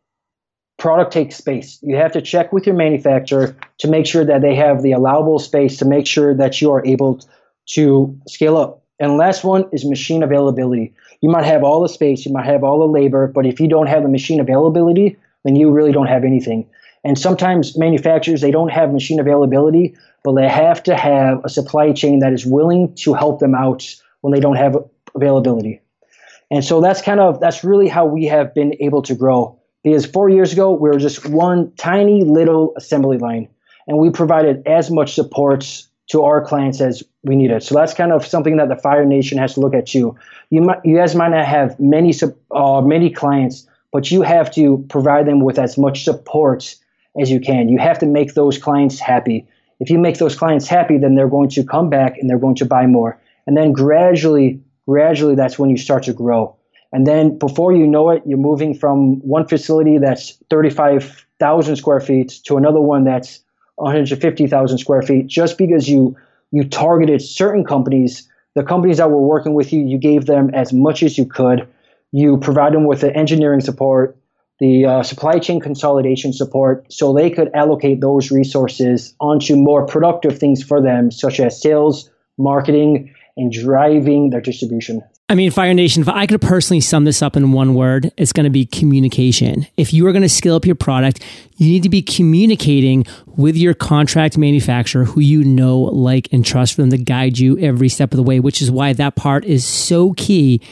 product 0.79 1.13
takes 1.13 1.37
space. 1.37 1.79
You 1.83 1.97
have 1.97 2.13
to 2.13 2.23
check 2.23 2.53
with 2.53 2.67
your 2.67 2.75
manufacturer 2.75 3.57
to 3.79 3.89
make 3.89 4.07
sure 4.07 4.25
that 4.25 4.43
they 4.43 4.55
have 4.55 4.83
the 4.83 4.93
allowable 4.93 5.39
space 5.39 5.77
to 5.79 5.85
make 5.85 6.07
sure 6.07 6.35
that 6.35 6.61
you 6.61 6.73
are 6.73 6.85
able 6.85 7.21
to 7.69 8.19
scale 8.27 8.57
up. 8.57 8.83
And 9.01 9.17
last 9.17 9.45
one 9.45 9.69
is 9.73 9.85
machine 9.85 10.23
availability. 10.23 10.93
You 11.21 11.31
might 11.31 11.45
have 11.45 11.63
all 11.63 11.83
the 11.83 11.89
space, 11.89 12.27
you 12.27 12.33
might 12.33 12.47
have 12.47 12.65
all 12.65 12.79
the 12.81 12.93
labor, 12.93 13.29
but 13.29 13.47
if 13.47 13.61
you 13.61 13.69
don't 13.69 13.87
have 13.87 14.03
the 14.03 14.09
machine 14.09 14.41
availability, 14.41 15.17
then 15.45 15.57
you 15.57 15.71
really 15.71 15.93
don't 15.93 16.07
have 16.07 16.25
anything. 16.25 16.69
And 17.05 17.19
sometimes 17.19 17.79
manufacturers 17.79 18.41
they 18.41 18.51
don't 18.51 18.71
have 18.71 18.93
machine 18.93 19.21
availability, 19.21 19.97
but 20.25 20.35
they 20.35 20.49
have 20.49 20.83
to 20.85 20.97
have 20.97 21.41
a 21.45 21.49
supply 21.49 21.93
chain 21.93 22.19
that 22.21 22.33
is 22.33 22.45
willing 22.45 22.95
to 22.97 23.15
help 23.15 23.39
them 23.39 23.55
out 23.55 23.85
when 24.21 24.33
they 24.33 24.41
don't 24.41 24.57
have 24.57 24.77
availability. 25.15 25.81
And 26.51 26.65
so 26.65 26.81
that's 26.81 27.03
kind 27.03 27.21
of 27.21 27.41
that's 27.41 27.63
really 27.63 27.89
how 27.89 28.07
we 28.07 28.25
have 28.25 28.55
been 28.55 28.75
able 28.81 29.03
to 29.03 29.15
grow. 29.15 29.59
Because 29.85 30.07
four 30.07 30.29
years 30.29 30.53
ago 30.53 30.73
we 30.73 30.89
were 30.89 30.99
just 30.99 31.29
one 31.29 31.73
tiny 31.77 32.25
little 32.25 32.75
assembly 32.77 33.19
line, 33.19 33.49
and 33.87 33.99
we 33.99 34.11
provided 34.11 34.67
as 34.67 34.91
much 34.91 35.15
support 35.15 35.85
to 36.11 36.25
our 36.25 36.45
clients 36.45 36.81
as 36.81 37.03
we 37.29 37.37
need 37.37 37.51
it. 37.51 37.63
So 37.63 37.75
that's 37.75 37.95
kind 37.95 38.13
of 38.13 38.27
something 38.27 38.57
that 38.57 38.69
the 38.69 38.77
Fire 38.77 39.05
Nation 39.05 39.39
has 39.39 39.55
to 39.55 39.61
look 39.61 39.75
at 39.75 39.87
too. 39.87 40.17
You 40.51 40.63
might, 40.63 40.79
you 40.85 40.97
guys 40.97 41.15
might 41.15 41.29
not 41.29 41.47
have 41.47 41.79
many 41.79 42.13
uh, 42.51 42.81
many 42.81 43.11
clients, 43.11 43.67
but 43.93 44.11
you 44.11 44.23
have 44.23 44.53
to 44.55 44.85
provide 44.89 45.27
them 45.27 45.41
with 45.41 45.59
as 45.59 45.79
much 45.79 46.05
support 46.05 46.75
as 47.21 47.31
you 47.31 47.41
can. 47.41 47.69
You 47.69 47.79
have 47.79 47.99
to 48.01 48.07
make 48.07 48.35
those 48.35 48.59
clients 48.59 48.99
happy. 48.99 49.47
If 49.81 49.91
you 49.91 49.99
make 49.99 50.19
those 50.19 50.35
clients 50.35 50.67
happy, 50.67 50.99
then 50.99 51.15
they're 51.15 51.29
going 51.29 51.51
to 51.51 51.65
come 51.65 51.91
back 51.91 52.17
and 52.19 52.29
they're 52.29 52.39
going 52.39 52.57
to 52.57 52.65
buy 52.65 52.87
more. 52.87 53.21
And 53.47 53.57
then 53.57 53.73
gradually, 53.73 54.61
gradually, 54.87 55.35
that's 55.35 55.59
when 55.59 55.71
you 55.71 55.77
start 55.77 56.05
to 56.05 56.13
grow. 56.13 56.57
And 56.93 57.07
then 57.07 57.39
before 57.39 57.73
you 57.73 57.87
know 57.87 58.11
it, 58.11 58.23
you're 58.25 58.39
moving 58.39 58.75
from 58.75 59.21
one 59.21 59.47
facility 59.47 59.99
that's 59.99 60.39
35,000 60.51 61.77
square 61.77 62.01
feet 62.01 62.41
to 62.45 62.57
another 62.57 62.81
one 62.81 63.05
that's 63.05 63.41
150,000 63.77 64.79
square 64.79 65.03
feet 65.03 65.27
just 65.27 65.59
because 65.59 65.89
you 65.89 66.17
you 66.51 66.65
targeted 66.65 67.23
certain 67.23 67.65
companies 67.65 68.29
the 68.55 68.65
companies 68.65 68.97
that 68.97 69.11
were 69.11 69.23
working 69.23 69.55
with 69.55 69.73
you 69.73 69.81
you 69.85 69.99
gave 69.99 70.27
them 70.27 70.51
as 70.55 70.73
much 70.73 71.03
as 71.03 71.17
you 71.19 71.25
could 71.25 71.69
you 72.13 72.39
provide 72.39 72.73
them 72.73 72.85
with 72.85 73.01
the 73.01 73.15
engineering 73.15 73.61
support, 73.61 74.17
the 74.61 74.85
uh, 74.85 75.03
supply 75.03 75.39
chain 75.39 75.61
consolidation 75.61 76.33
support, 76.33 76.91
so 76.93 77.13
they 77.13 77.31
could 77.31 77.51
allocate 77.55 78.01
those 78.01 78.31
resources 78.31 79.15
onto 79.21 79.57
more 79.57 79.87
productive 79.87 80.39
things 80.39 80.63
for 80.63 80.81
them, 80.81 81.11
such 81.11 81.39
as 81.39 81.61
sales, 81.61 82.11
marketing, 82.39 83.15
and 83.37 83.53
driving 83.53 84.31
their 84.31 84.41
distribution. 84.41 85.03
I 85.31 85.35
mean, 85.35 85.51
Fire 85.51 85.75
Nation, 85.75 86.01
if 86.01 86.09
I 86.09 86.27
could 86.27 86.41
personally 86.41 86.81
sum 86.81 87.05
this 87.05 87.21
up 87.21 87.37
in 87.37 87.53
one 87.53 87.75
word, 87.75 88.11
it's 88.17 88.33
going 88.33 88.45
to 88.45 88.51
be 88.51 88.65
communication. 88.65 89.67
If 89.77 89.93
you 89.93 90.07
are 90.07 90.13
going 90.13 90.23
to 90.23 90.29
scale 90.29 90.55
up 90.55 90.65
your 90.65 90.75
product, 90.75 91.23
you 91.59 91.69
need 91.69 91.83
to 91.83 91.91
be 91.91 92.01
communicating 92.01 93.05
with 93.27 93.55
your 93.55 93.75
contract 93.75 94.39
manufacturer 94.39 95.05
who 95.05 95.21
you 95.21 95.45
know, 95.45 95.81
like, 95.81 96.33
and 96.33 96.47
trust 96.47 96.75
for 96.75 96.81
them 96.81 96.91
to 96.91 96.97
guide 96.97 97.39
you 97.39 97.59
every 97.59 97.91
step 97.91 98.13
of 98.13 98.17
the 98.17 98.23
way, 98.23 98.41
which 98.41 98.63
is 98.63 98.71
why 98.71 98.95
that 98.95 99.17
part 99.17 99.45
is 99.45 99.67
so 99.67 100.15
key 100.15 100.63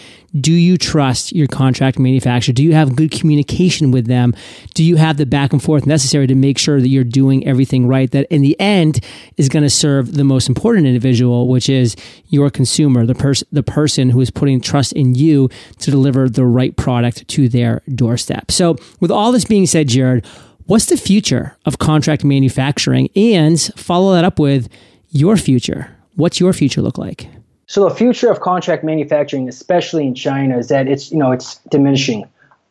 do 0.40 0.52
you 0.52 0.76
trust 0.76 1.32
your 1.32 1.46
contract 1.46 1.98
manufacturer? 1.98 2.52
Do 2.52 2.62
you 2.62 2.72
have 2.72 2.96
good 2.96 3.10
communication 3.10 3.90
with 3.90 4.06
them? 4.06 4.34
Do 4.74 4.84
you 4.84 4.96
have 4.96 5.16
the 5.16 5.26
back 5.26 5.52
and 5.52 5.62
forth 5.62 5.86
necessary 5.86 6.26
to 6.26 6.34
make 6.34 6.58
sure 6.58 6.80
that 6.80 6.88
you're 6.88 7.04
doing 7.04 7.46
everything 7.46 7.86
right? 7.86 8.10
That 8.10 8.26
in 8.30 8.42
the 8.42 8.58
end 8.60 9.00
is 9.36 9.48
going 9.48 9.62
to 9.62 9.70
serve 9.70 10.14
the 10.14 10.24
most 10.24 10.48
important 10.48 10.86
individual, 10.86 11.48
which 11.48 11.68
is 11.68 11.96
your 12.28 12.50
consumer, 12.50 13.06
the 13.06 13.14
person, 13.14 13.48
the 13.52 13.62
person 13.62 14.10
who 14.10 14.20
is 14.20 14.30
putting 14.30 14.60
trust 14.60 14.92
in 14.92 15.14
you 15.14 15.48
to 15.78 15.90
deliver 15.90 16.28
the 16.28 16.44
right 16.44 16.76
product 16.76 17.26
to 17.28 17.48
their 17.48 17.82
doorstep. 17.94 18.50
So, 18.50 18.76
with 19.00 19.10
all 19.10 19.32
this 19.32 19.44
being 19.44 19.66
said, 19.66 19.88
Jared, 19.88 20.26
what's 20.66 20.86
the 20.86 20.96
future 20.96 21.56
of 21.64 21.78
contract 21.78 22.24
manufacturing? 22.24 23.08
And 23.14 23.60
follow 23.76 24.12
that 24.14 24.24
up 24.24 24.38
with 24.38 24.68
your 25.10 25.36
future. 25.36 25.90
What's 26.14 26.40
your 26.40 26.52
future 26.52 26.82
look 26.82 26.98
like? 26.98 27.28
So 27.68 27.88
the 27.88 27.94
future 27.94 28.30
of 28.30 28.40
contract 28.40 28.84
manufacturing, 28.84 29.48
especially 29.48 30.06
in 30.06 30.14
China, 30.14 30.56
is 30.56 30.68
that 30.68 30.86
it's 30.86 31.10
you 31.10 31.18
know 31.18 31.32
it's 31.32 31.56
diminishing. 31.70 32.24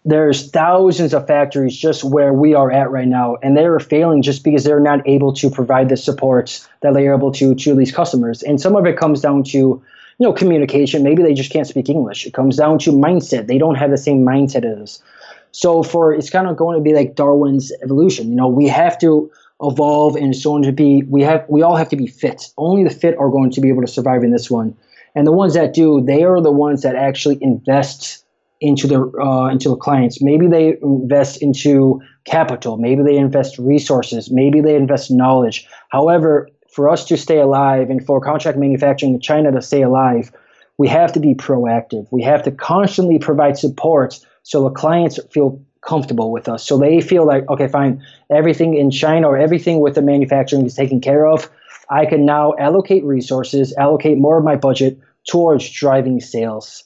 There's 0.05 0.51
thousands 0.51 1.13
of 1.13 1.27
factories 1.27 1.75
just 1.75 2.03
where 2.03 2.31
we 2.31 2.53
are 2.53 2.71
at 2.71 2.91
right 2.91 3.08
now, 3.08 3.38
and 3.41 3.58
they're 3.58 3.79
failing 3.79 4.21
just 4.21 4.43
because 4.43 4.63
they're 4.63 4.79
not 4.79 5.05
able 5.08 5.34
to 5.34 5.49
provide 5.49 5.89
the 5.89 5.97
support 5.97 6.65
that 6.81 6.93
they're 6.93 7.13
able 7.13 7.31
to 7.34 7.55
to 7.55 7.75
these 7.75 7.91
customers. 7.91 8.41
And 8.41 8.62
some 8.62 8.75
of 8.75 8.86
it 8.86 8.97
comes 8.97 9.19
down 9.19 9.43
to 9.45 9.58
you 9.58 9.84
know 10.19 10.31
communication. 10.31 11.03
Maybe 11.03 11.23
they 11.23 11.34
just 11.34 11.51
can't 11.51 11.67
speak 11.67 11.89
English. 11.89 12.25
It 12.25 12.34
comes 12.34 12.55
down 12.55 12.79
to 12.79 12.91
mindset. 12.91 13.47
They 13.47 13.58
don't 13.58 13.75
have 13.75 13.91
the 13.91 13.97
same 13.97 14.25
mindset 14.25 14.63
as 14.63 14.79
us. 14.79 15.03
So 15.51 15.84
for 15.84 16.13
it's 16.13 16.29
kind 16.29 16.47
of 16.47 16.55
going 16.55 16.77
to 16.77 16.84
be 16.84 16.93
like 16.93 17.15
Darwin's 17.15 17.73
evolution. 17.84 18.29
You 18.29 18.36
know, 18.36 18.47
we 18.47 18.69
have 18.69 18.97
to 18.99 19.29
evolve 19.62 20.15
and 20.15 20.36
so 20.36 20.62
to 20.62 20.71
be 20.71 21.03
we 21.03 21.21
have 21.21 21.45
we 21.47 21.62
all 21.62 21.77
have 21.77 21.88
to 21.88 21.95
be 21.95 22.08
fit 22.08 22.51
only 22.58 22.84
the 22.84 22.89
fit 22.89 23.17
are 23.17 23.29
going 23.29 23.49
to 23.49 23.62
be 23.62 23.69
able 23.69 23.81
to 23.81 23.88
survive 23.88 24.21
in 24.21 24.31
this 24.31 24.51
one 24.51 24.75
and 25.15 25.25
the 25.25 25.32
ones 25.32 25.54
that 25.54 25.73
do 25.73 26.01
they 26.01 26.23
are 26.23 26.41
the 26.41 26.51
ones 26.51 26.82
that 26.84 26.95
actually 26.95 27.38
invest 27.41 28.23
into 28.62 28.88
the 28.88 29.01
uh, 29.19 29.47
into 29.47 29.69
the 29.69 29.75
clients 29.75 30.21
maybe 30.21 30.47
they 30.47 30.78
invest 30.82 31.41
into 31.41 32.01
capital. 32.25 32.78
Maybe 32.78 33.04
they 33.04 33.17
invest 33.17 33.58
resources. 33.60 34.32
Maybe 34.32 34.60
they 34.60 34.75
invest 34.75 35.12
knowledge. 35.12 35.67
However 35.89 36.49
for 36.71 36.89
us 36.89 37.06
to 37.06 37.17
stay 37.17 37.38
alive 37.38 37.89
and 37.89 38.06
for 38.06 38.19
contract 38.19 38.58
manufacturing 38.58 39.13
in 39.13 39.21
china 39.21 39.49
to 39.49 39.62
stay 39.62 39.82
alive 39.82 40.30
we 40.78 40.89
have 40.89 41.13
to 41.13 41.21
be 41.21 41.34
proactive. 41.34 42.06
We 42.12 42.21
have 42.23 42.43
to 42.43 42.51
constantly 42.51 43.17
provide 43.17 43.58
support 43.58 44.19
so 44.43 44.63
the 44.63 44.71
clients 44.71 45.17
feel 45.32 45.62
comfortable 45.80 46.32
with 46.34 46.49
us. 46.49 46.65
So 46.65 46.78
they 46.78 46.99
feel 46.99 47.25
like, 47.25 47.47
okay, 47.49 47.69
fine, 47.69 48.04
everything 48.30 48.75
in 48.75 48.91
China 48.91 49.30
or 49.30 49.38
everything 49.38 49.80
with 49.80 49.95
the 49.95 50.01
manufacturing 50.01 50.65
is 50.65 50.75
taken 50.75 50.99
care 50.99 51.28
of. 51.28 51.49
I 51.89 52.06
can 52.06 52.25
now 52.25 52.56
allocate 52.60 53.06
resources, 53.06 53.73
allocate 53.78 54.17
more 54.17 54.38
of 54.38 54.43
my 54.43 54.58
budget 54.58 54.99
towards 55.28 55.70
driving 55.70 56.20
sales. 56.20 56.84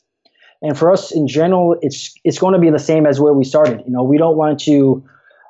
And 0.61 0.77
for 0.77 0.91
us 0.91 1.11
in 1.11 1.27
general, 1.27 1.77
it's 1.81 2.13
it's 2.23 2.37
going 2.37 2.53
to 2.53 2.59
be 2.59 2.69
the 2.69 2.79
same 2.79 3.05
as 3.05 3.19
where 3.19 3.33
we 3.33 3.43
started. 3.43 3.81
You 3.85 3.91
know, 3.91 4.03
we 4.03 4.17
don't 4.17 4.35
want 4.35 4.59
to 4.61 5.03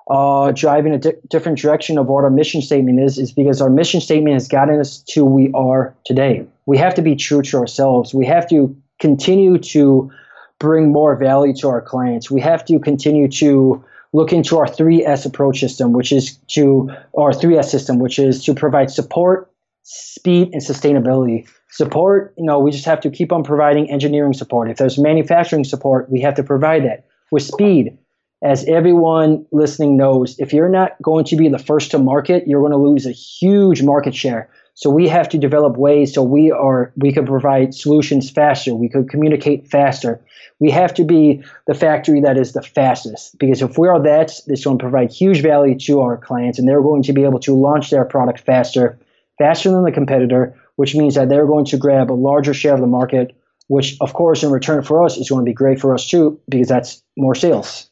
uh, 0.10 0.52
drive 0.52 0.86
in 0.86 0.93
a 0.93 0.97
di- 0.97 1.13
different 1.28 1.58
direction 1.58 1.97
of 1.97 2.08
what 2.08 2.23
our 2.23 2.30
mission 2.30 2.62
statement 2.62 2.99
is, 2.99 3.17
is 3.17 3.32
because 3.32 3.62
our 3.62 3.69
mission 3.69 4.02
statement 4.02 4.34
has 4.34 4.47
gotten 4.47 4.80
us 4.80 4.99
to 5.10 5.23
we 5.23 5.52
are 5.54 5.95
today. 6.06 6.45
We 6.65 6.78
have 6.78 6.95
to 6.95 7.02
be 7.02 7.15
true 7.15 7.41
to 7.43 7.58
ourselves. 7.58 8.13
We 8.13 8.25
have 8.25 8.47
to 8.49 8.75
continue 8.99 9.58
to 9.58 10.12
bring 10.60 10.91
more 10.91 11.15
value 11.15 11.54
to 11.56 11.69
our 11.69 11.82
clients. 11.82 12.30
We 12.30 12.41
have 12.41 12.65
to 12.65 12.80
continue 12.80 13.28
to 13.30 13.84
look 14.12 14.34
into 14.34 14.58
our 14.58 14.65
3S 14.65 15.25
approach 15.25 15.60
system, 15.60 15.93
which 15.93 16.12
is 16.12 16.38
to 16.49 16.89
our 17.17 17.32
3S 17.32 17.65
system, 17.65 17.99
which 17.99 18.19
is 18.19 18.43
to 18.45 18.54
provide 18.54 18.91
support, 18.91 19.52
speed, 19.83 20.49
and 20.53 20.61
sustainability. 20.61 21.47
Support, 21.71 22.33
you 22.37 22.45
know, 22.45 22.59
we 22.59 22.71
just 22.71 22.85
have 22.85 23.01
to 23.01 23.09
keep 23.09 23.31
on 23.31 23.43
providing 23.43 23.89
engineering 23.89 24.33
support. 24.33 24.69
If 24.69 24.77
there's 24.77 24.97
manufacturing 24.97 25.63
support, 25.63 26.09
we 26.11 26.21
have 26.21 26.35
to 26.35 26.43
provide 26.43 26.83
that. 26.85 27.05
With 27.31 27.43
speed, 27.43 27.97
as 28.41 28.65
everyone 28.65 29.45
listening 29.51 29.97
knows, 29.97 30.39
if 30.39 30.53
you're 30.53 30.69
not 30.69 30.99
going 31.01 31.25
to 31.25 31.35
be 31.35 31.49
the 31.49 31.59
first 31.59 31.91
to 31.91 31.99
market, 31.99 32.47
you're 32.47 32.61
going 32.61 32.71
to 32.71 32.77
lose 32.77 33.05
a 33.05 33.11
huge 33.11 33.83
market 33.83 34.15
share. 34.15 34.49
So 34.79 34.89
we 34.89 35.09
have 35.09 35.27
to 35.29 35.37
develop 35.37 35.75
ways 35.75 36.13
so 36.13 36.23
we 36.23 36.51
are 36.51 36.93
we 36.95 37.11
could 37.11 37.25
provide 37.25 37.73
solutions 37.73 38.29
faster. 38.29 38.73
We 38.73 38.87
could 38.87 39.09
communicate 39.09 39.67
faster. 39.67 40.21
We 40.59 40.71
have 40.71 40.93
to 40.93 41.03
be 41.03 41.43
the 41.67 41.73
factory 41.73 42.21
that 42.21 42.37
is 42.37 42.53
the 42.53 42.61
fastest 42.61 43.37
because 43.39 43.61
if 43.61 43.77
we 43.77 43.89
are 43.89 44.01
that, 44.01 44.31
this 44.47 44.65
will 44.65 44.77
provide 44.77 45.11
huge 45.11 45.41
value 45.41 45.77
to 45.79 45.99
our 45.99 46.15
clients, 46.15 46.59
and 46.59 46.67
they're 46.67 46.81
going 46.81 47.03
to 47.03 47.13
be 47.13 47.25
able 47.25 47.39
to 47.41 47.53
launch 47.53 47.89
their 47.89 48.05
product 48.05 48.39
faster, 48.39 48.97
faster 49.39 49.71
than 49.71 49.84
the 49.84 49.91
competitor, 49.91 50.56
which 50.75 50.95
means 50.95 51.15
that 51.15 51.30
they're 51.30 51.47
going 51.47 51.65
to 51.65 51.78
grab 51.78 52.12
a 52.12 52.13
larger 52.13 52.54
share 52.54 52.75
of 52.75 52.82
the 52.82 52.88
market. 52.88 53.36
Which, 53.67 53.97
of 54.02 54.13
course, 54.13 54.41
in 54.41 54.49
return 54.49 54.82
for 54.82 55.04
us, 55.04 55.15
is 55.17 55.30
going 55.30 55.45
to 55.45 55.49
be 55.49 55.54
great 55.54 55.80
for 55.80 55.93
us 55.93 56.08
too 56.08 56.39
because 56.49 56.67
that's 56.67 57.04
more 57.17 57.36
sales. 57.36 57.89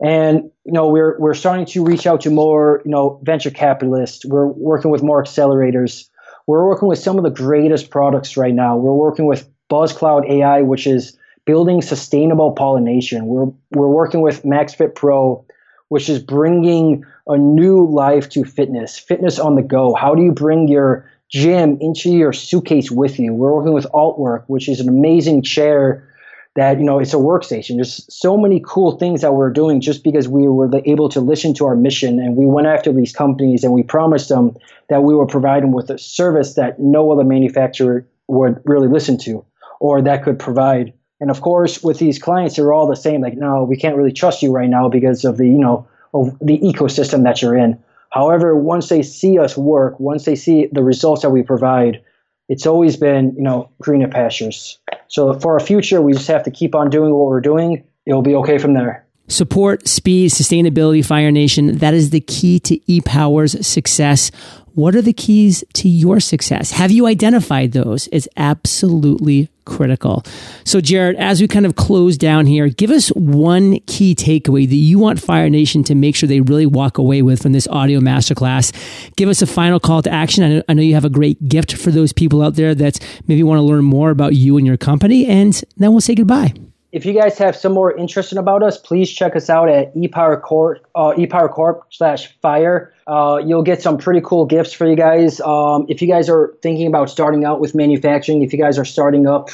And 0.00 0.50
you 0.64 0.72
know, 0.72 0.88
we're 0.88 1.18
we're 1.18 1.34
starting 1.34 1.66
to 1.66 1.84
reach 1.84 2.06
out 2.06 2.20
to 2.22 2.30
more, 2.30 2.82
you 2.84 2.90
know, 2.90 3.20
venture 3.24 3.50
capitalists. 3.50 4.24
We're 4.24 4.46
working 4.46 4.90
with 4.90 5.02
more 5.02 5.22
accelerators. 5.22 6.08
We're 6.46 6.66
working 6.66 6.88
with 6.88 6.98
some 6.98 7.18
of 7.18 7.24
the 7.24 7.30
greatest 7.30 7.90
products 7.90 8.36
right 8.36 8.54
now. 8.54 8.76
We're 8.76 8.92
working 8.92 9.26
with 9.26 9.48
BuzzCloud 9.70 10.30
AI, 10.30 10.62
which 10.62 10.86
is 10.86 11.16
building 11.44 11.82
sustainable 11.82 12.52
pollination. 12.52 13.26
We're 13.26 13.50
we're 13.70 13.88
working 13.88 14.20
with 14.20 14.42
MaxFit 14.44 14.94
Pro, 14.94 15.44
which 15.88 16.08
is 16.08 16.18
bringing 16.18 17.04
a 17.28 17.36
new 17.36 17.86
life 17.86 18.28
to 18.30 18.44
fitness, 18.44 18.98
fitness 18.98 19.38
on 19.38 19.54
the 19.54 19.62
go. 19.62 19.94
How 19.94 20.14
do 20.14 20.22
you 20.22 20.32
bring 20.32 20.68
your 20.68 21.08
gym 21.28 21.76
into 21.80 22.10
your 22.10 22.32
suitcase 22.32 22.90
with 22.90 23.18
you. 23.18 23.34
We're 23.34 23.52
working 23.52 23.74
with 23.74 23.86
Altwork, 23.92 24.44
which 24.46 24.68
is 24.68 24.80
an 24.80 24.88
amazing 24.88 25.42
chair 25.42 26.04
that 26.56 26.78
you 26.78 26.84
know 26.84 26.98
it's 26.98 27.14
a 27.14 27.18
workstation. 27.18 27.76
There's 27.76 28.04
so 28.12 28.36
many 28.36 28.62
cool 28.66 28.98
things 28.98 29.20
that 29.20 29.34
we're 29.34 29.50
doing 29.50 29.80
just 29.80 30.02
because 30.02 30.26
we 30.26 30.48
were 30.48 30.70
able 30.86 31.08
to 31.10 31.20
listen 31.20 31.54
to 31.54 31.66
our 31.66 31.76
mission 31.76 32.18
and 32.18 32.36
we 32.36 32.46
went 32.46 32.66
after 32.66 32.92
these 32.92 33.12
companies 33.12 33.62
and 33.62 33.72
we 33.72 33.82
promised 33.82 34.28
them 34.28 34.56
that 34.88 35.02
we 35.02 35.14
would 35.14 35.28
provide 35.28 35.62
them 35.62 35.72
with 35.72 35.90
a 35.90 35.98
service 35.98 36.54
that 36.54 36.80
no 36.80 37.12
other 37.12 37.24
manufacturer 37.24 38.06
would 38.26 38.60
really 38.64 38.88
listen 38.88 39.18
to 39.18 39.44
or 39.80 40.02
that 40.02 40.24
could 40.24 40.38
provide. 40.38 40.92
And 41.20 41.30
of 41.30 41.40
course, 41.40 41.82
with 41.82 41.98
these 41.98 42.18
clients, 42.18 42.56
they're 42.56 42.72
all 42.72 42.88
the 42.88 42.96
same. 42.96 43.20
Like, 43.20 43.36
no, 43.36 43.64
we 43.64 43.76
can't 43.76 43.96
really 43.96 44.12
trust 44.12 44.42
you 44.42 44.50
right 44.50 44.68
now 44.68 44.88
because 44.88 45.24
of 45.24 45.36
the 45.36 45.46
you 45.46 45.58
know 45.58 45.86
of 46.14 46.36
the 46.40 46.58
ecosystem 46.58 47.24
that 47.24 47.42
you're 47.42 47.56
in. 47.56 47.82
However, 48.10 48.56
once 48.56 48.88
they 48.88 49.02
see 49.02 49.38
us 49.38 49.56
work, 49.56 50.00
once 50.00 50.24
they 50.24 50.34
see 50.34 50.68
the 50.72 50.82
results 50.82 51.22
that 51.22 51.30
we 51.30 51.42
provide, 51.42 52.02
it's 52.48 52.66
always 52.66 52.96
been, 52.96 53.34
you 53.36 53.42
know, 53.42 53.70
greener 53.80 54.08
pastures. 54.08 54.78
So 55.08 55.38
for 55.38 55.52
our 55.54 55.60
future, 55.60 56.00
we 56.00 56.14
just 56.14 56.28
have 56.28 56.44
to 56.44 56.50
keep 56.50 56.74
on 56.74 56.90
doing 56.90 57.12
what 57.12 57.26
we're 57.26 57.40
doing. 57.40 57.84
It'll 58.06 58.22
be 58.22 58.34
okay 58.36 58.58
from 58.58 58.74
there. 58.74 59.04
Support, 59.28 59.86
speed, 59.86 60.30
sustainability, 60.30 61.04
Fire 61.04 61.30
Nation. 61.30 61.76
That 61.78 61.92
is 61.92 62.10
the 62.10 62.20
key 62.20 62.58
to 62.60 62.78
ePower's 62.80 63.66
success. 63.66 64.30
What 64.78 64.94
are 64.94 65.02
the 65.02 65.12
keys 65.12 65.64
to 65.72 65.88
your 65.88 66.20
success? 66.20 66.70
Have 66.70 66.92
you 66.92 67.06
identified 67.06 67.72
those? 67.72 68.08
It's 68.12 68.28
absolutely 68.36 69.48
critical. 69.64 70.22
So, 70.62 70.80
Jared, 70.80 71.16
as 71.16 71.40
we 71.40 71.48
kind 71.48 71.66
of 71.66 71.74
close 71.74 72.16
down 72.16 72.46
here, 72.46 72.68
give 72.68 72.92
us 72.92 73.08
one 73.08 73.80
key 73.88 74.14
takeaway 74.14 74.68
that 74.68 74.76
you 74.76 75.00
want 75.00 75.20
Fire 75.20 75.50
Nation 75.50 75.82
to 75.82 75.96
make 75.96 76.14
sure 76.14 76.28
they 76.28 76.42
really 76.42 76.64
walk 76.64 76.96
away 76.96 77.22
with 77.22 77.42
from 77.42 77.50
this 77.50 77.66
audio 77.66 77.98
masterclass. 77.98 78.72
Give 79.16 79.28
us 79.28 79.42
a 79.42 79.48
final 79.48 79.80
call 79.80 80.00
to 80.02 80.12
action. 80.12 80.62
I 80.68 80.74
know, 80.74 80.82
you 80.82 80.94
have 80.94 81.04
a 81.04 81.10
great 81.10 81.48
gift 81.48 81.72
for 81.72 81.90
those 81.90 82.12
people 82.12 82.40
out 82.40 82.54
there 82.54 82.72
that 82.76 83.00
maybe 83.26 83.42
want 83.42 83.58
to 83.58 83.64
learn 83.64 83.82
more 83.84 84.10
about 84.10 84.36
you 84.36 84.58
and 84.58 84.64
your 84.64 84.76
company, 84.76 85.26
and 85.26 85.60
then 85.76 85.90
we'll 85.90 86.00
say 86.00 86.14
goodbye 86.14 86.54
if 86.90 87.04
you 87.04 87.12
guys 87.12 87.36
have 87.38 87.54
some 87.54 87.72
more 87.72 87.94
interest 87.96 88.32
in 88.32 88.38
about 88.38 88.62
us, 88.62 88.78
please 88.78 89.12
check 89.12 89.36
us 89.36 89.50
out 89.50 89.68
at 89.68 89.94
ePowerCorp, 89.94 90.76
uh, 90.94 91.12
ePowerCorp 91.12 91.82
slash 91.90 92.34
fire. 92.40 92.94
Uh, 93.08 93.38
you'll 93.38 93.62
get 93.62 93.80
some 93.80 93.96
pretty 93.96 94.20
cool 94.22 94.44
gifts 94.44 94.74
for 94.74 94.86
you 94.86 94.94
guys. 94.94 95.40
Um, 95.40 95.86
if 95.88 96.02
you 96.02 96.08
guys 96.08 96.28
are 96.28 96.54
thinking 96.60 96.86
about 96.86 97.08
starting 97.08 97.42
out 97.42 97.58
with 97.58 97.74
manufacturing, 97.74 98.42
if 98.42 98.52
you 98.52 98.58
guys 98.58 98.78
are 98.78 98.84
starting 98.84 99.26
up 99.26 99.48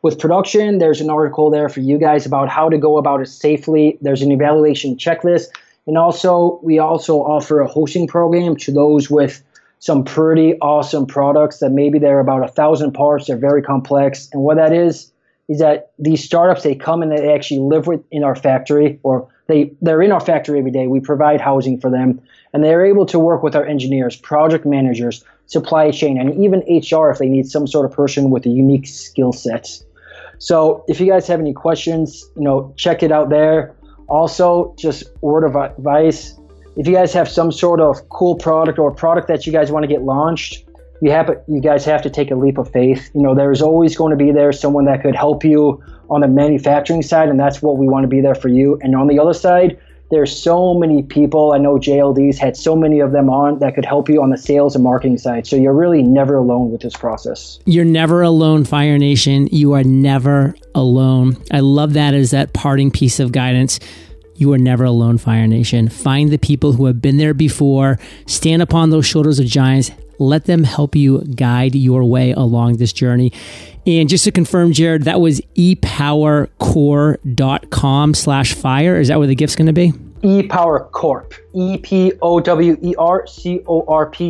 with 0.00 0.18
production, 0.18 0.78
there's 0.78 1.02
an 1.02 1.10
article 1.10 1.50
there 1.50 1.68
for 1.68 1.80
you 1.80 1.98
guys 1.98 2.24
about 2.24 2.48
how 2.48 2.70
to 2.70 2.78
go 2.78 2.96
about 2.96 3.20
it 3.20 3.28
safely. 3.28 3.98
There's 4.00 4.22
an 4.22 4.32
evaluation 4.32 4.96
checklist. 4.96 5.48
And 5.86 5.98
also, 5.98 6.58
we 6.62 6.78
also 6.78 7.18
offer 7.18 7.60
a 7.60 7.68
hosting 7.68 8.06
program 8.06 8.56
to 8.56 8.72
those 8.72 9.10
with 9.10 9.42
some 9.80 10.02
pretty 10.02 10.54
awesome 10.60 11.04
products 11.04 11.58
that 11.58 11.72
maybe 11.72 11.98
they're 11.98 12.20
about 12.20 12.42
a 12.42 12.48
thousand 12.48 12.92
parts, 12.92 13.26
they're 13.26 13.36
very 13.36 13.60
complex. 13.60 14.30
And 14.32 14.40
what 14.40 14.56
that 14.56 14.72
is, 14.72 15.12
is 15.46 15.58
that 15.58 15.90
these 15.98 16.24
startups 16.24 16.62
they 16.62 16.74
come 16.74 17.02
and 17.02 17.12
they 17.12 17.34
actually 17.34 17.60
live 17.60 17.86
with 17.86 18.02
in 18.10 18.24
our 18.24 18.34
factory 18.34 18.98
or 19.02 19.28
they 19.46 19.72
they're 19.80 20.02
in 20.02 20.12
our 20.12 20.20
factory 20.20 20.58
every 20.58 20.70
day. 20.70 20.86
We 20.86 21.00
provide 21.00 21.40
housing 21.40 21.78
for 21.78 21.90
them 21.90 22.20
and 22.52 22.62
they're 22.62 22.84
able 22.84 23.06
to 23.06 23.18
work 23.18 23.42
with 23.42 23.54
our 23.54 23.64
engineers 23.64 24.16
project 24.16 24.64
managers 24.64 25.24
supply 25.46 25.90
chain 25.90 26.18
and 26.18 26.42
even 26.42 26.60
hr 26.60 27.10
if 27.10 27.18
they 27.18 27.28
need 27.28 27.46
some 27.46 27.66
sort 27.66 27.84
of 27.84 27.92
person 27.92 28.30
with 28.30 28.46
a 28.46 28.48
unique 28.48 28.86
skill 28.86 29.32
set. 29.32 29.68
So 30.38 30.84
if 30.88 31.00
you 31.00 31.06
guys 31.06 31.26
have 31.26 31.40
any 31.40 31.52
questions 31.52 32.24
you 32.36 32.42
know 32.42 32.72
check 32.76 33.02
it 33.02 33.12
out 33.12 33.30
there. 33.30 33.74
Also 34.06 34.74
just 34.78 35.04
word 35.22 35.44
of 35.44 35.56
advice 35.56 36.38
if 36.76 36.86
you 36.86 36.94
guys 36.94 37.12
have 37.12 37.28
some 37.28 37.50
sort 37.52 37.80
of 37.80 38.08
cool 38.08 38.36
product 38.36 38.78
or 38.78 38.90
product 38.90 39.28
that 39.28 39.46
you 39.46 39.52
guys 39.52 39.70
want 39.70 39.82
to 39.82 39.86
get 39.86 40.02
launched 40.02 40.64
you 41.00 41.10
have 41.10 41.30
you 41.48 41.60
guys 41.60 41.84
have 41.84 42.02
to 42.02 42.10
take 42.10 42.30
a 42.30 42.34
leap 42.34 42.56
of 42.56 42.70
faith. 42.70 43.10
You 43.14 43.20
know, 43.20 43.34
there's 43.34 43.60
always 43.60 43.96
going 43.96 44.10
to 44.10 44.16
be 44.16 44.32
there 44.32 44.52
someone 44.52 44.86
that 44.86 45.02
could 45.02 45.14
help 45.14 45.44
you 45.44 45.82
on 46.10 46.20
the 46.20 46.28
manufacturing 46.28 47.02
side, 47.02 47.28
and 47.28 47.38
that's 47.38 47.62
what 47.62 47.76
we 47.76 47.88
want 47.88 48.04
to 48.04 48.08
be 48.08 48.20
there 48.20 48.34
for 48.34 48.48
you. 48.48 48.78
And 48.82 48.94
on 48.94 49.06
the 49.06 49.18
other 49.18 49.34
side, 49.34 49.78
there's 50.10 50.36
so 50.36 50.74
many 50.74 51.02
people. 51.02 51.52
I 51.52 51.58
know 51.58 51.76
JLD's 51.76 52.38
had 52.38 52.56
so 52.56 52.76
many 52.76 53.00
of 53.00 53.12
them 53.12 53.30
on 53.30 53.58
that 53.60 53.74
could 53.74 53.84
help 53.84 54.08
you 54.08 54.22
on 54.22 54.30
the 54.30 54.38
sales 54.38 54.74
and 54.74 54.84
marketing 54.84 55.18
side. 55.18 55.46
So 55.46 55.56
you're 55.56 55.72
really 55.72 56.02
never 56.02 56.36
alone 56.36 56.70
with 56.70 56.82
this 56.82 56.94
process. 56.94 57.58
You're 57.64 57.84
never 57.84 58.22
alone, 58.22 58.64
Fire 58.64 58.98
Nation. 58.98 59.48
You 59.50 59.72
are 59.72 59.82
never 59.82 60.54
alone. 60.74 61.36
I 61.50 61.60
love 61.60 61.94
that 61.94 62.14
as 62.14 62.30
that 62.32 62.52
parting 62.52 62.90
piece 62.90 63.18
of 63.18 63.32
guidance. 63.32 63.80
You 64.36 64.52
are 64.52 64.58
never 64.58 64.84
alone, 64.84 65.18
Fire 65.18 65.46
Nation. 65.46 65.88
Find 65.88 66.30
the 66.30 66.38
people 66.38 66.72
who 66.72 66.86
have 66.86 67.00
been 67.00 67.16
there 67.16 67.34
before, 67.34 67.98
stand 68.26 68.62
upon 68.62 68.90
those 68.90 69.06
shoulders 69.06 69.38
of 69.38 69.46
giants, 69.46 69.90
let 70.18 70.46
them 70.46 70.64
help 70.64 70.96
you 70.96 71.22
guide 71.34 71.74
your 71.74 72.04
way 72.04 72.32
along 72.32 72.76
this 72.76 72.92
journey. 72.92 73.32
And 73.86 74.08
just 74.08 74.24
to 74.24 74.32
confirm, 74.32 74.72
Jared, 74.72 75.02
that 75.04 75.20
was 75.20 75.42
epowercorp.com 75.56 78.14
slash 78.14 78.54
fire. 78.54 78.98
Is 78.98 79.08
that 79.08 79.18
where 79.18 79.26
the 79.26 79.36
gift's 79.36 79.56
going 79.56 79.66
to 79.66 79.72
be? 79.72 79.92
ePowerCorp. 80.22 81.34
E-P-O-W-E-R-C-O-R-P 81.52 81.94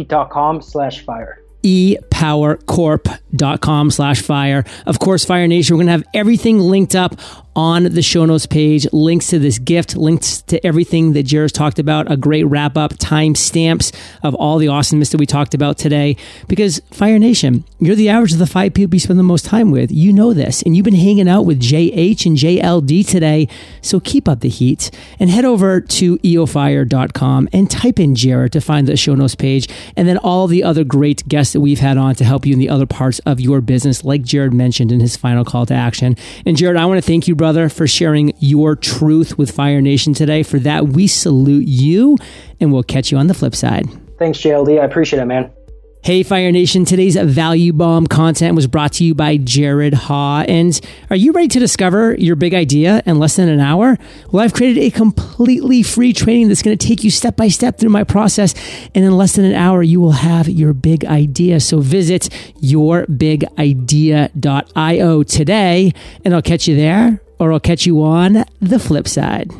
dot 0.05 0.31
com 0.31 0.61
slash 0.61 1.05
fire 1.05 1.44
epowercorp.com 1.64 3.90
slash 3.90 4.20
fire. 4.20 4.64
Of 4.87 4.99
course, 4.99 5.25
Fire 5.25 5.49
Nation, 5.49 5.75
we're 5.75 5.85
going 5.85 5.87
to 5.87 5.92
have 5.92 6.05
everything 6.12 6.61
linked 6.61 6.94
up 6.94 7.14
on 7.57 7.85
the 7.85 8.03
show 8.03 8.25
notes 8.25 8.47
page, 8.47 8.87
links 8.93 9.29
to 9.29 9.38
this 9.38 9.59
gift, 9.59 9.97
links 9.97 10.43
to 10.43 10.64
everything 10.67 11.12
that 11.12 11.25
Jared's 11.25 11.53
talked 11.53 11.79
about, 11.79 12.11
a 12.11 12.17
great 12.17 12.45
wrap 12.45 12.77
up, 12.77 12.95
time 12.99 13.35
stamps 13.35 13.93
of 14.23 14.35
all 14.35 14.59
the 14.59 14.69
awesomeness 14.69 15.11
that 15.11 15.19
we 15.19 15.27
talked 15.27 15.55
about 15.55 15.79
today. 15.79 16.17
Because 16.49 16.81
Fire 16.90 17.19
Nation, 17.19 17.64
you're 17.79 17.95
the 17.95 18.09
average 18.09 18.33
of 18.33 18.38
the 18.38 18.47
five 18.47 18.75
people 18.75 18.95
you 18.95 19.01
spend 19.01 19.19
the 19.19 19.23
most 19.23 19.45
time 19.45 19.71
with. 19.71 19.90
You 19.93 20.12
know 20.12 20.33
this, 20.33 20.62
and 20.62 20.77
you've 20.77 20.85
been 20.85 20.95
hanging 20.95 21.29
out 21.29 21.43
with 21.43 21.61
JH 21.61 22.27
and 22.27 22.37
JLD 22.37 23.07
today. 23.07 23.49
So 23.81 24.01
keep 24.01 24.29
up 24.29 24.40
the 24.40 24.49
heat 24.49 24.90
and 25.19 25.31
head 25.31 25.45
over 25.45 25.81
to 25.81 26.19
eofire.com 26.19 27.49
and 27.53 27.71
type 27.71 27.99
in 27.99 28.14
Jared 28.14 28.53
to 28.53 28.61
find 28.61 28.87
the 28.87 28.97
show 28.97 29.14
notes 29.14 29.35
page 29.35 29.69
and 29.97 30.09
then 30.09 30.19
all 30.19 30.47
the 30.47 30.64
other 30.64 30.85
great 30.85 31.27
guests 31.29 31.53
that 31.53 31.61
we've 31.61 31.81
had 31.81 31.97
on 31.97 32.14
to 32.17 32.25
help 32.25 32.47
you 32.47 32.53
in 32.53 32.59
the 32.59 32.69
other 32.69 32.87
parts 32.87 33.19
of 33.21 33.40
your 33.40 33.61
business, 33.61 34.05
like 34.05 34.23
Jared 34.23 34.53
mentioned 34.53 34.93
in 34.93 35.01
his 35.01 35.17
final 35.17 35.45
call 35.45 35.67
to 35.67 35.75
action. 35.75 36.17
And 36.45 36.57
Jared, 36.57 36.77
I 36.77 36.87
want 36.87 36.99
to 36.99 37.07
thank 37.07 37.29
you, 37.29 37.35
brother, 37.45 37.69
for 37.69 37.87
sharing 37.87 38.33
your 38.39 38.75
truth 38.75 39.37
with 39.37 39.51
Fire 39.51 39.83
Nation 39.83 40.15
today. 40.15 40.43
For 40.43 40.59
that, 40.61 40.89
we 40.89 41.07
salute 41.07 41.69
you, 41.69 42.17
and 42.59 42.73
we'll 42.73 42.83
catch 42.83 43.13
you 43.13 43.19
on 43.19 43.27
the 43.27 43.35
flip 43.35 43.55
side. 43.55 43.87
Thanks, 44.19 44.39
JLD. 44.39 44.81
I 44.81 44.85
appreciate 44.87 45.21
it, 45.21 45.27
man. 45.27 45.53
Hey, 46.03 46.23
Fire 46.23 46.51
Nation. 46.51 46.87
Today's 46.87 47.17
Value 47.17 47.75
Bomb 47.75 48.07
content 48.07 48.57
was 48.57 48.67
brought 48.67 48.95
to 48.95 49.05
you 49.05 49.15
by 49.15 49.37
Jared 49.37 49.93
Haw. 49.93 50.47
And 50.49 50.81
are 51.11 51.17
you 51.17 51.33
ready 51.33 51.49
to 51.49 51.59
discover 51.59 52.15
your 52.15 52.35
big 52.35 52.55
idea 52.55 53.03
in 53.05 53.19
less 53.19 53.37
than 53.37 53.51
an 53.51 53.61
hour? 53.61 53.99
Well, 54.33 54.43
I've 54.43 54.55
created 54.55 54.83
a 54.83 54.91
completely 54.91 55.83
free 55.83 56.15
training 56.15 56.49
that's 56.49 56.63
going 56.63 56.79
to 56.79 56.87
take 56.87 57.05
you 57.05 57.11
step 57.11 57.37
by 57.37 57.49
step 57.49 57.79
through 57.79 57.91
my 57.91 58.05
process. 58.05 58.55
And 58.95 59.05
in 59.05 59.19
less 59.19 59.37
than 59.37 59.45
an 59.45 59.55
hour, 59.55 59.83
you 59.83 60.01
will 60.01 60.13
have 60.13 60.49
your 60.49 60.73
big 60.73 61.05
idea. 61.05 61.61
So 61.61 61.81
visit 61.81 62.31
yourbigidea.io 62.63 65.23
today, 65.25 65.93
and 66.25 66.35
I'll 66.35 66.41
catch 66.41 66.67
you 66.67 66.75
there 66.75 67.21
or 67.38 67.53
I'll 67.53 67.61
catch 67.61 67.87
you 67.87 68.03
on 68.03 68.44
the 68.61 68.79
flip 68.79 69.09
side. 69.09 69.51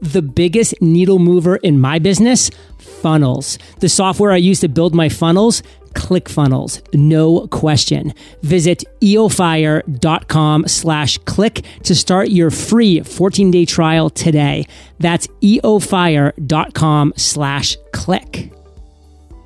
The 0.00 0.22
biggest 0.22 0.80
needle 0.80 1.18
mover 1.18 1.56
in 1.56 1.78
my 1.80 1.98
business 1.98 2.50
funnels. 2.78 3.58
The 3.80 3.88
software 3.88 4.32
I 4.32 4.36
use 4.36 4.60
to 4.60 4.68
build 4.68 4.94
my 4.94 5.08
funnels, 5.08 5.62
ClickFunnels, 5.94 6.82
no 6.94 7.46
question. 7.48 8.14
Visit 8.42 8.84
eofire.com 9.00 10.68
slash 10.68 11.18
click 11.18 11.64
to 11.82 11.94
start 11.94 12.30
your 12.30 12.50
free 12.50 13.00
14 13.00 13.50
day 13.50 13.64
trial 13.64 14.08
today. 14.10 14.66
That's 14.98 15.26
eofire.com 15.42 17.14
slash 17.16 17.76
click. 17.92 18.52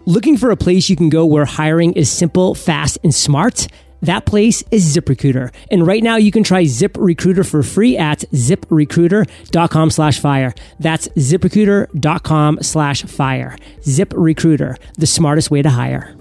Looking 0.07 0.37
for 0.37 0.51
a 0.51 0.57
place 0.57 0.91
you 0.91 0.97
can 0.97 1.09
go 1.09 1.25
where 1.25 1.47
hiring 1.47 1.95
is 1.95 2.11
simple, 2.11 2.55
fast, 2.55 2.99
and 3.03 3.15
smart? 3.15 3.69
That 4.05 4.27
place 4.27 4.63
is 4.71 4.95
ZipRecruiter. 4.95 5.53
And 5.71 5.87
right 5.87 6.03
now 6.03 6.17
you 6.17 6.31
can 6.31 6.45
try 6.45 6.65
ZipRecruiter 6.65 7.49
for 7.49 7.63
free 7.63 7.97
at 7.97 8.21
ziprecruiter.com 8.33 9.91
slash 9.91 10.21
fire. 10.21 10.55
That's 10.79 11.09
ziprecruiter.com 11.09 12.63
slash 12.63 13.03
fire. 13.05 13.57
ZipRecruiter, 13.81 14.77
the 14.95 15.07
smartest 15.07 15.51
way 15.51 15.63
to 15.63 15.71
hire. 15.71 16.15